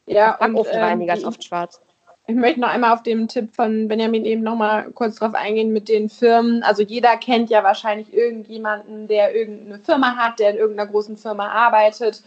Ja, 0.06 0.36
Backofenreiniger 0.38 1.14
ähm, 1.14 1.18
ist 1.18 1.24
oft 1.24 1.44
schwarz. 1.44 1.80
Ich 2.26 2.34
möchte 2.34 2.60
noch 2.60 2.68
einmal 2.68 2.92
auf 2.92 3.02
den 3.02 3.28
Tipp 3.28 3.54
von 3.54 3.86
Benjamin 3.86 4.24
eben 4.24 4.42
noch 4.42 4.56
mal 4.56 4.90
kurz 4.92 5.16
drauf 5.16 5.34
eingehen 5.34 5.74
mit 5.74 5.90
den 5.90 6.08
Firmen. 6.08 6.62
Also 6.62 6.82
jeder 6.82 7.18
kennt 7.18 7.50
ja 7.50 7.62
wahrscheinlich 7.62 8.14
irgendjemanden, 8.14 9.08
der 9.08 9.34
irgendeine 9.34 9.78
Firma 9.80 10.16
hat, 10.16 10.38
der 10.38 10.50
in 10.50 10.56
irgendeiner 10.56 10.90
großen 10.90 11.18
Firma 11.18 11.48
arbeitet, 11.48 12.22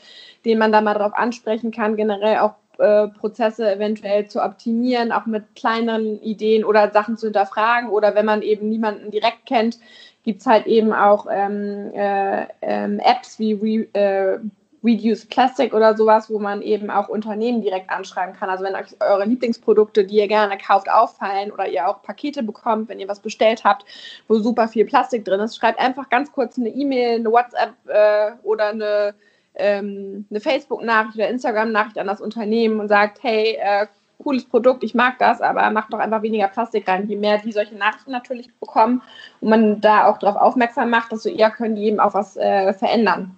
den 0.45 0.59
man 0.59 0.71
da 0.71 0.81
mal 0.81 0.93
drauf 0.93 1.13
ansprechen 1.15 1.71
kann, 1.71 1.95
generell 1.95 2.37
auch 2.37 2.53
äh, 2.77 3.07
Prozesse 3.07 3.73
eventuell 3.73 4.27
zu 4.27 4.43
optimieren, 4.43 5.11
auch 5.11 5.25
mit 5.25 5.55
kleineren 5.55 6.21
Ideen 6.21 6.63
oder 6.63 6.91
Sachen 6.91 7.17
zu 7.17 7.27
hinterfragen. 7.27 7.89
Oder 7.89 8.13
wenn 8.13 8.25
man 8.25 8.43
eben 8.43 8.69
niemanden 8.69 9.09
direkt 9.09 9.47
kennt, 9.47 9.79
gibt 10.23 10.41
es 10.41 10.45
halt 10.45 10.67
eben 10.67 10.93
auch 10.93 11.25
ähm, 11.27 11.91
äh, 11.95 12.45
ähm, 12.61 12.99
Apps 12.99 13.39
wie 13.39 13.53
Re, 13.53 13.87
äh, 13.99 14.39
Reduce 14.87 15.25
Plastic 15.25 15.73
oder 15.73 15.97
sowas, 15.97 16.29
wo 16.29 16.39
man 16.39 16.61
eben 16.61 16.89
auch 16.89 17.09
Unternehmen 17.09 17.61
direkt 17.61 17.89
anschreiben 17.89 18.33
kann. 18.35 18.49
Also 18.49 18.63
wenn 18.63 18.75
euch 18.75 18.95
eure 19.01 19.25
Lieblingsprodukte, 19.25 20.05
die 20.05 20.15
ihr 20.15 20.27
gerne 20.27 20.57
kauft, 20.57 20.89
auffallen 20.89 21.51
oder 21.51 21.67
ihr 21.67 21.87
auch 21.87 22.01
Pakete 22.01 22.41
bekommt, 22.41 22.87
wenn 22.87 22.99
ihr 22.99 23.07
was 23.07 23.19
bestellt 23.19 23.63
habt, 23.65 23.85
wo 24.27 24.39
super 24.39 24.67
viel 24.67 24.85
Plastik 24.85 25.25
drin 25.25 25.41
ist, 25.41 25.57
schreibt 25.57 25.79
einfach 25.79 26.09
ganz 26.09 26.31
kurz 26.31 26.57
eine 26.57 26.69
E-Mail, 26.69 27.19
eine 27.19 27.31
WhatsApp 27.31 27.73
äh, 27.87 28.31
oder 28.43 28.69
eine, 28.69 29.13
ähm, 29.55 30.25
eine 30.29 30.39
Facebook-Nachricht 30.39 31.15
oder 31.15 31.29
Instagram-Nachricht 31.29 31.97
an 31.97 32.07
das 32.07 32.21
Unternehmen 32.21 32.79
und 32.79 32.87
sagt, 32.87 33.21
hey, 33.23 33.57
äh, 33.59 33.87
cooles 34.23 34.45
Produkt, 34.45 34.83
ich 34.83 34.95
mag 34.95 35.19
das, 35.19 35.41
aber 35.41 35.69
macht 35.69 35.93
doch 35.93 35.99
einfach 35.99 36.21
weniger 36.21 36.47
Plastik 36.47 36.87
rein. 36.87 37.07
Je 37.07 37.17
mehr 37.17 37.37
die 37.39 37.51
solche 37.51 37.75
Nachrichten 37.75 38.11
natürlich 38.11 38.53
bekommen 38.59 39.01
und 39.41 39.49
man 39.49 39.81
da 39.81 40.07
auch 40.07 40.17
darauf 40.17 40.41
aufmerksam 40.41 40.89
macht, 40.89 41.11
desto 41.11 41.29
eher 41.29 41.51
können 41.51 41.75
die 41.75 41.83
eben 41.83 41.99
auch 41.99 42.13
was 42.13 42.37
äh, 42.37 42.73
verändern. 42.73 43.37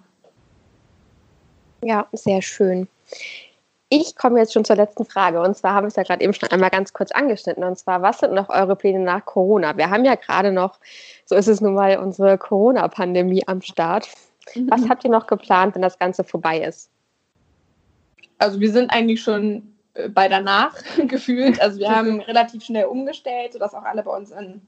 Ja, 1.82 2.06
sehr 2.12 2.42
schön. 2.42 2.88
Ich 3.88 4.14
komme 4.14 4.38
jetzt 4.38 4.52
schon 4.52 4.64
zur 4.64 4.76
letzten 4.76 5.04
Frage. 5.04 5.40
Und 5.40 5.56
zwar 5.56 5.74
haben 5.74 5.84
wir 5.84 5.88
es 5.88 5.96
ja 5.96 6.04
gerade 6.04 6.22
eben 6.22 6.32
schon 6.32 6.48
einmal 6.50 6.70
ganz 6.70 6.92
kurz 6.92 7.10
angeschnitten. 7.10 7.64
Und 7.64 7.76
zwar, 7.76 8.02
was 8.02 8.18
sind 8.18 8.32
noch 8.32 8.48
eure 8.48 8.76
Pläne 8.76 9.00
nach 9.00 9.24
Corona? 9.24 9.76
Wir 9.76 9.90
haben 9.90 10.04
ja 10.04 10.14
gerade 10.14 10.52
noch, 10.52 10.78
so 11.24 11.34
ist 11.34 11.48
es 11.48 11.60
nun 11.60 11.74
mal, 11.74 11.98
unsere 11.98 12.38
Corona-Pandemie 12.38 13.42
am 13.48 13.60
Start. 13.62 14.08
Mhm. 14.54 14.70
Was 14.70 14.88
habt 14.88 15.04
ihr 15.04 15.10
noch 15.10 15.26
geplant, 15.26 15.74
wenn 15.74 15.82
das 15.82 15.98
Ganze 15.98 16.22
vorbei 16.22 16.60
ist? 16.60 16.90
Also 18.38 18.60
wir 18.60 18.70
sind 18.70 18.90
eigentlich 18.90 19.22
schon 19.22 19.74
äh, 19.94 20.08
bei 20.08 20.28
danach 20.28 20.76
gefühlt. 21.08 21.60
Also 21.60 21.80
wir 21.80 21.90
haben 21.90 22.20
relativ 22.20 22.64
schnell 22.64 22.84
umgestellt, 22.84 23.54
sodass 23.54 23.74
auch 23.74 23.84
alle 23.84 24.04
bei 24.04 24.16
uns 24.16 24.30
in 24.30 24.62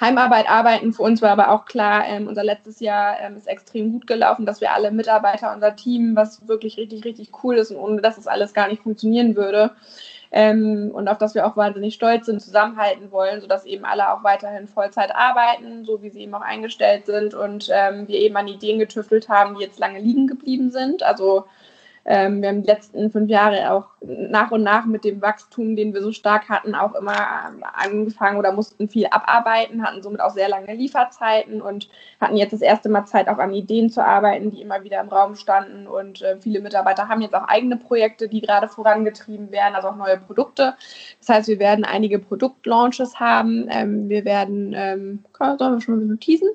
Heimarbeit 0.00 0.48
arbeiten. 0.48 0.92
Für 0.92 1.02
uns 1.02 1.22
war 1.22 1.30
aber 1.30 1.50
auch 1.50 1.64
klar, 1.64 2.04
ähm, 2.06 2.28
unser 2.28 2.44
letztes 2.44 2.80
Jahr 2.80 3.18
ähm, 3.20 3.36
ist 3.36 3.48
extrem 3.48 3.92
gut 3.92 4.06
gelaufen, 4.06 4.44
dass 4.44 4.60
wir 4.60 4.72
alle 4.72 4.90
Mitarbeiter, 4.90 5.52
unser 5.54 5.74
Team, 5.74 6.16
was 6.16 6.46
wirklich 6.46 6.76
richtig, 6.76 7.04
richtig 7.04 7.30
cool 7.42 7.56
ist 7.56 7.70
und 7.70 7.78
ohne 7.78 8.02
das 8.02 8.16
das 8.16 8.26
alles 8.26 8.52
gar 8.52 8.68
nicht 8.68 8.82
funktionieren 8.82 9.36
würde. 9.36 9.72
Ähm, 10.32 10.90
und 10.92 11.08
auf 11.08 11.18
das 11.18 11.34
wir 11.34 11.46
auch 11.46 11.56
wahnsinnig 11.56 11.94
stolz 11.94 12.26
sind, 12.26 12.42
zusammenhalten 12.42 13.10
wollen, 13.10 13.40
sodass 13.40 13.64
eben 13.64 13.84
alle 13.84 14.12
auch 14.12 14.22
weiterhin 14.24 14.66
Vollzeit 14.68 15.14
arbeiten, 15.14 15.84
so 15.84 16.02
wie 16.02 16.10
sie 16.10 16.22
eben 16.22 16.34
auch 16.34 16.42
eingestellt 16.42 17.06
sind 17.06 17.34
und 17.34 17.70
ähm, 17.72 18.08
wir 18.08 18.18
eben 18.18 18.36
an 18.36 18.48
Ideen 18.48 18.78
getüftelt 18.78 19.28
haben, 19.28 19.54
die 19.54 19.64
jetzt 19.64 19.78
lange 19.78 20.00
liegen 20.00 20.26
geblieben 20.26 20.70
sind. 20.70 21.02
Also 21.02 21.46
ähm, 22.08 22.40
wir 22.40 22.50
haben 22.50 22.62
die 22.62 22.68
letzten 22.68 23.10
fünf 23.10 23.28
Jahre 23.28 23.72
auch 23.72 23.88
nach 24.00 24.52
und 24.52 24.62
nach 24.62 24.86
mit 24.86 25.02
dem 25.04 25.20
Wachstum, 25.20 25.74
den 25.74 25.92
wir 25.92 26.00
so 26.02 26.12
stark 26.12 26.48
hatten, 26.48 26.76
auch 26.76 26.94
immer 26.94 27.12
ähm, 27.12 27.64
angefangen 27.74 28.38
oder 28.38 28.52
mussten 28.52 28.88
viel 28.88 29.08
abarbeiten, 29.08 29.82
hatten 29.82 30.02
somit 30.02 30.20
auch 30.20 30.30
sehr 30.30 30.48
lange 30.48 30.72
Lieferzeiten 30.72 31.60
und 31.60 31.88
hatten 32.20 32.36
jetzt 32.36 32.52
das 32.52 32.60
erste 32.60 32.88
Mal 32.88 33.06
Zeit, 33.06 33.28
auch 33.28 33.38
an 33.38 33.52
Ideen 33.52 33.90
zu 33.90 34.04
arbeiten, 34.04 34.52
die 34.52 34.62
immer 34.62 34.84
wieder 34.84 35.00
im 35.00 35.08
Raum 35.08 35.34
standen. 35.34 35.88
Und 35.88 36.22
äh, 36.22 36.36
viele 36.40 36.60
Mitarbeiter 36.60 37.08
haben 37.08 37.22
jetzt 37.22 37.34
auch 37.34 37.48
eigene 37.48 37.76
Projekte, 37.76 38.28
die 38.28 38.40
gerade 38.40 38.68
vorangetrieben 38.68 39.50
werden, 39.50 39.74
also 39.74 39.88
auch 39.88 39.96
neue 39.96 40.18
Produkte. 40.18 40.74
Das 41.18 41.28
heißt, 41.28 41.48
wir 41.48 41.58
werden 41.58 41.84
einige 41.84 42.20
Produktlaunches 42.20 43.18
haben. 43.18 43.66
Ähm, 43.68 44.08
wir 44.08 44.24
werden, 44.24 44.72
ähm, 44.76 45.24
sollen 45.58 45.74
wir 45.74 45.80
schon 45.80 46.06
mal 46.06 46.16
teasen? 46.18 46.50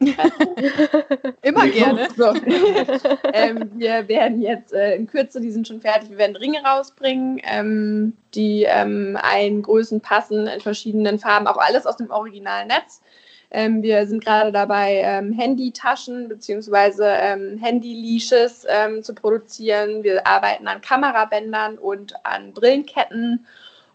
Immer 1.42 1.68
gerne. 1.68 2.08
So. 2.16 2.26
ähm, 3.32 3.70
wir 3.74 4.06
werden 4.06 4.40
jetzt 4.40 4.72
äh, 4.72 4.94
in 4.94 5.08
Kürze, 5.08 5.40
die 5.40 5.50
sind 5.50 5.66
schon 5.66 5.80
fertig, 5.80 6.10
wir 6.10 6.18
werden 6.18 6.36
Ringe 6.36 6.62
rausbringen, 6.62 7.40
ähm, 7.42 8.12
die 8.34 8.64
ähm, 8.64 9.18
allen 9.20 9.62
Größen 9.62 10.00
passen, 10.00 10.46
in 10.46 10.60
verschiedenen 10.60 11.18
Farben, 11.18 11.48
auch 11.48 11.56
alles 11.56 11.84
aus 11.86 11.96
dem 11.96 12.10
originalen 12.10 12.68
Netz. 12.68 13.00
Ähm, 13.50 13.82
wir 13.82 14.06
sind 14.06 14.24
gerade 14.24 14.52
dabei, 14.52 15.00
ähm, 15.02 15.32
Handytaschen 15.32 16.28
bzw. 16.28 17.02
Ähm, 17.02 17.58
Handy-Leashes 17.58 18.66
ähm, 18.68 19.02
zu 19.02 19.14
produzieren. 19.14 20.04
Wir 20.04 20.26
arbeiten 20.26 20.68
an 20.68 20.80
Kamerabändern 20.80 21.78
und 21.78 22.14
an 22.24 22.52
Brillenketten 22.52 23.46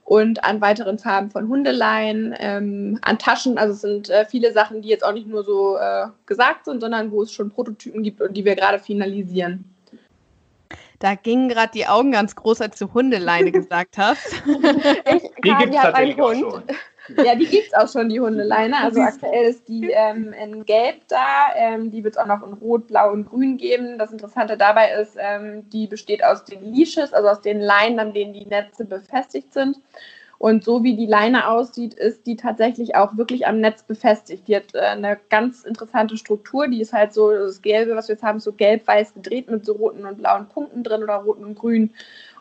und 0.05 0.43
an 0.43 0.61
weiteren 0.61 0.99
Farben 0.99 1.31
von 1.31 1.47
Hundeleien, 1.47 2.35
ähm, 2.37 2.99
an 3.01 3.17
Taschen. 3.17 3.57
Also 3.57 3.73
es 3.73 3.81
sind 3.81 4.09
äh, 4.09 4.25
viele 4.25 4.51
Sachen, 4.51 4.81
die 4.81 4.89
jetzt 4.89 5.03
auch 5.03 5.13
nicht 5.13 5.27
nur 5.27 5.43
so 5.43 5.77
äh, 5.77 6.07
gesagt 6.25 6.65
sind, 6.65 6.81
sondern 6.81 7.11
wo 7.11 7.21
es 7.21 7.31
schon 7.31 7.49
Prototypen 7.49 8.03
gibt 8.03 8.21
und 8.21 8.35
die 8.35 8.45
wir 8.45 8.55
gerade 8.55 8.79
finalisieren. 8.79 9.65
Da 10.99 11.15
gingen 11.15 11.49
gerade 11.49 11.71
die 11.73 11.85
Augen 11.85 12.11
ganz 12.11 12.35
groß, 12.35 12.61
als 12.61 12.79
du 12.79 12.93
Hundeleine 12.93 13.51
gesagt 13.53 13.97
hast. 13.97 14.25
ich, 14.45 15.23
die 15.43 15.55
gibt 15.55 15.75
es 15.75 15.81
tatsächlich 15.81 16.21
auch 16.21 16.33
schon. 16.33 16.63
Ja, 17.17 17.35
die 17.35 17.45
gibt 17.45 17.67
es 17.67 17.73
auch 17.73 17.91
schon, 17.91 18.09
die 18.09 18.19
Hundeleine. 18.19 18.77
Also 18.77 19.01
aktuell 19.01 19.45
ist 19.45 19.67
die 19.67 19.91
ähm, 19.91 20.33
in 20.33 20.65
Gelb 20.65 21.01
da. 21.07 21.53
Ähm, 21.55 21.91
die 21.91 22.03
wird 22.03 22.15
es 22.15 22.17
auch 22.17 22.25
noch 22.25 22.45
in 22.45 22.53
Rot, 22.53 22.87
Blau 22.87 23.11
und 23.11 23.25
Grün 23.25 23.57
geben. 23.57 23.97
Das 23.97 24.11
Interessante 24.11 24.57
dabei 24.57 24.93
ist, 24.93 25.17
ähm, 25.19 25.69
die 25.69 25.87
besteht 25.87 26.23
aus 26.23 26.45
den 26.45 26.73
Leashes, 26.73 27.13
also 27.13 27.27
aus 27.27 27.41
den 27.41 27.59
Leinen, 27.59 27.99
an 27.99 28.13
denen 28.13 28.33
die 28.33 28.45
Netze 28.45 28.85
befestigt 28.85 29.53
sind. 29.53 29.77
Und 30.43 30.65
so 30.65 30.83
wie 30.83 30.97
die 30.97 31.05
Leine 31.05 31.47
aussieht, 31.47 31.93
ist 31.93 32.27
die 32.27 32.35
tatsächlich 32.35 32.95
auch 32.95 33.15
wirklich 33.15 33.47
am 33.47 33.61
Netz 33.61 33.83
befestigt. 33.83 34.47
Die 34.47 34.55
hat 34.55 34.73
äh, 34.73 34.79
eine 34.79 35.17
ganz 35.29 35.63
interessante 35.63 36.17
Struktur. 36.17 36.67
Die 36.67 36.81
ist 36.81 36.91
halt 36.91 37.13
so, 37.13 37.31
das 37.31 37.61
Gelbe, 37.61 37.95
was 37.95 38.09
wir 38.09 38.15
jetzt 38.15 38.23
haben, 38.23 38.41
so 38.41 38.51
gelb-weiß 38.51 39.13
gedreht 39.13 39.49
mit 39.49 39.65
so 39.65 39.73
roten 39.73 40.05
und 40.05 40.17
blauen 40.17 40.49
Punkten 40.49 40.83
drin 40.83 41.03
oder 41.03 41.15
roten 41.15 41.45
und 41.45 41.55
grün. 41.55 41.93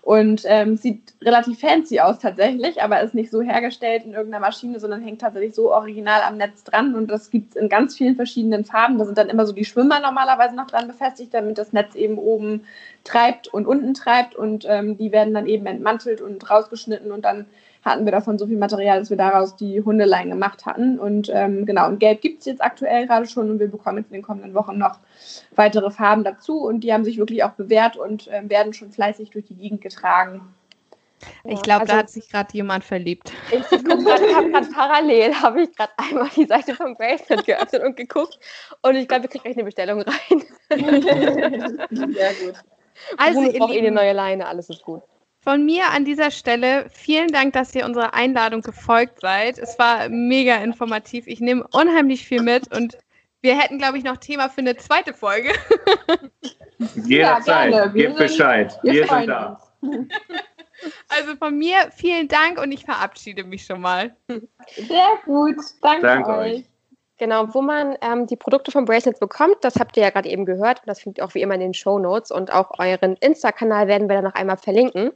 Und 0.02 0.42
ähm, 0.46 0.76
sieht 0.76 1.14
relativ 1.22 1.60
fancy 1.60 2.00
aus 2.00 2.18
tatsächlich, 2.18 2.82
aber 2.82 3.02
ist 3.02 3.14
nicht 3.14 3.30
so 3.30 3.40
hergestellt 3.40 4.04
in 4.04 4.14
irgendeiner 4.14 4.44
Maschine, 4.44 4.80
sondern 4.80 5.00
hängt 5.00 5.20
tatsächlich 5.20 5.54
so 5.54 5.72
original 5.72 6.22
am 6.22 6.36
Netz 6.36 6.64
dran. 6.64 6.96
Und 6.96 7.08
das 7.08 7.30
gibt 7.30 7.50
es 7.54 7.62
in 7.62 7.68
ganz 7.68 7.96
vielen 7.96 8.16
verschiedenen 8.16 8.64
Farben. 8.64 8.98
Da 8.98 9.04
sind 9.04 9.16
dann 9.16 9.28
immer 9.28 9.46
so 9.46 9.52
die 9.52 9.64
Schwimmer 9.64 10.00
normalerweise 10.00 10.56
noch 10.56 10.66
dran 10.66 10.88
befestigt, 10.88 11.32
damit 11.32 11.56
das 11.56 11.72
Netz 11.72 11.94
eben 11.94 12.18
oben 12.18 12.64
treibt 13.04 13.46
und 13.46 13.64
unten 13.64 13.94
treibt. 13.94 14.34
Und 14.34 14.66
ähm, 14.68 14.98
die 14.98 15.12
werden 15.12 15.34
dann 15.34 15.46
eben 15.46 15.66
entmantelt 15.66 16.20
und 16.20 16.50
rausgeschnitten 16.50 17.12
und 17.12 17.24
dann 17.24 17.46
hatten 17.84 18.04
wir 18.04 18.12
davon 18.12 18.38
so 18.38 18.46
viel 18.46 18.56
Material, 18.56 19.00
dass 19.00 19.10
wir 19.10 19.16
daraus 19.16 19.56
die 19.56 19.82
Hundeleien 19.82 20.30
gemacht 20.30 20.66
hatten. 20.66 20.98
Und 20.98 21.30
ähm, 21.32 21.66
genau, 21.66 21.88
und 21.88 21.98
Gelb 21.98 22.20
gibt 22.20 22.40
es 22.40 22.46
jetzt 22.46 22.62
aktuell 22.62 23.06
gerade 23.06 23.26
schon 23.26 23.50
und 23.50 23.58
wir 23.58 23.68
bekommen 23.68 23.98
jetzt 23.98 24.08
in 24.08 24.14
den 24.14 24.22
kommenden 24.22 24.54
Wochen 24.54 24.78
noch 24.78 24.98
weitere 25.54 25.90
Farben 25.90 26.24
dazu 26.24 26.60
und 26.60 26.80
die 26.80 26.92
haben 26.92 27.04
sich 27.04 27.18
wirklich 27.18 27.44
auch 27.44 27.52
bewährt 27.52 27.96
und 27.96 28.28
äh, 28.28 28.48
werden 28.48 28.72
schon 28.72 28.92
fleißig 28.92 29.30
durch 29.30 29.46
die 29.46 29.56
Gegend 29.56 29.80
getragen. 29.80 30.54
Ich 31.44 31.62
glaube, 31.62 31.82
also, 31.82 31.92
da 31.92 31.98
hat 32.00 32.10
sich 32.10 32.28
gerade 32.28 32.48
jemand 32.52 32.84
verliebt. 32.84 33.32
Ich 33.50 33.62
gucke 33.70 34.02
gerade 34.02 34.68
parallel, 34.72 35.34
habe 35.34 35.62
ich 35.62 35.74
gerade 35.74 35.92
einmal 35.96 36.28
die 36.34 36.46
Seite 36.46 36.74
vom 36.74 36.94
Bracelet 36.94 37.44
geöffnet 37.44 37.82
und 37.82 37.96
geguckt 37.96 38.38
und 38.82 38.96
ich 38.96 39.08
glaube, 39.08 39.24
wir 39.24 39.30
kriegen 39.30 39.44
gleich 39.44 39.56
eine 39.56 39.64
Bestellung 39.64 40.02
rein. 40.02 40.42
Sehr 41.90 42.34
gut. 42.34 42.54
Also, 43.16 43.42
ihr 43.42 43.58
braucht 43.58 43.74
eh 43.74 43.78
eine 43.78 43.90
neue 43.90 44.12
Leine, 44.12 44.46
alles 44.46 44.68
ist 44.68 44.82
gut. 44.82 45.02
Von 45.42 45.64
mir 45.64 45.90
an 45.90 46.04
dieser 46.04 46.30
Stelle 46.30 46.86
vielen 46.90 47.28
Dank, 47.28 47.52
dass 47.52 47.74
ihr 47.74 47.84
unserer 47.84 48.14
Einladung 48.14 48.62
gefolgt 48.62 49.20
seid. 49.20 49.58
Es 49.58 49.76
war 49.76 50.08
mega 50.08 50.54
informativ. 50.56 51.26
Ich 51.26 51.40
nehme 51.40 51.66
unheimlich 51.72 52.24
viel 52.24 52.42
mit 52.42 52.74
und 52.74 52.96
wir 53.40 53.58
hätten, 53.58 53.78
glaube 53.78 53.98
ich, 53.98 54.04
noch 54.04 54.18
Thema 54.18 54.48
für 54.48 54.60
eine 54.60 54.76
zweite 54.76 55.12
Folge. 55.12 55.52
Jederzeit. 57.04 57.72
Ja, 57.72 57.86
Gebt 57.86 58.16
Bescheid. 58.16 58.78
Wir, 58.82 58.92
wir 58.92 59.08
sind 59.08 59.26
da. 59.26 59.60
Also 61.08 61.36
von 61.36 61.56
mir 61.56 61.76
vielen 61.94 62.26
Dank 62.26 62.60
und 62.60 62.72
ich 62.72 62.84
verabschiede 62.84 63.44
mich 63.44 63.64
schon 63.64 63.80
mal. 63.80 64.16
Sehr 64.74 65.10
gut, 65.24 65.54
danke, 65.80 66.02
danke 66.02 66.30
euch. 66.30 66.52
euch. 66.54 66.64
Genau, 67.22 67.54
wo 67.54 67.62
man 67.62 67.96
ähm, 68.00 68.26
die 68.26 68.34
Produkte 68.34 68.72
von 68.72 68.84
Bracelets 68.84 69.20
bekommt, 69.20 69.58
das 69.60 69.76
habt 69.76 69.96
ihr 69.96 70.02
ja 70.02 70.10
gerade 70.10 70.28
eben 70.28 70.44
gehört. 70.44 70.82
Das 70.86 70.98
findet 70.98 71.18
ihr 71.18 71.24
auch 71.24 71.34
wie 71.36 71.40
immer 71.40 71.54
in 71.54 71.60
den 71.60 71.72
Show 71.72 72.00
Notes 72.00 72.32
und 72.32 72.52
auch 72.52 72.76
euren 72.80 73.14
Insta-Kanal 73.14 73.86
werden 73.86 74.08
wir 74.08 74.16
dann 74.16 74.24
noch 74.24 74.34
einmal 74.34 74.56
verlinken. 74.56 75.12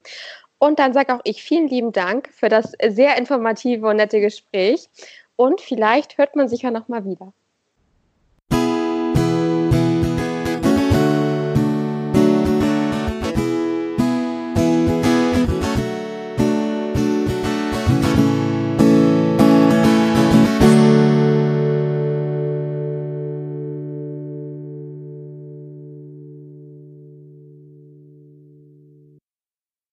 Und 0.59 0.79
dann 0.79 0.93
sage 0.93 1.13
auch 1.13 1.21
ich 1.25 1.43
vielen 1.43 1.67
lieben 1.67 1.91
Dank 1.91 2.29
für 2.33 2.49
das 2.49 2.75
sehr 2.91 3.19
informative 3.19 3.89
und 3.89 3.97
nette 3.97 4.21
Gespräch. 4.21 4.89
Und 5.35 5.61
vielleicht 5.61 6.17
hört 6.17 6.37
man 6.37 6.47
sich 6.47 6.63
ja 6.63 6.71
nochmal 6.71 7.05
wieder. 7.05 7.33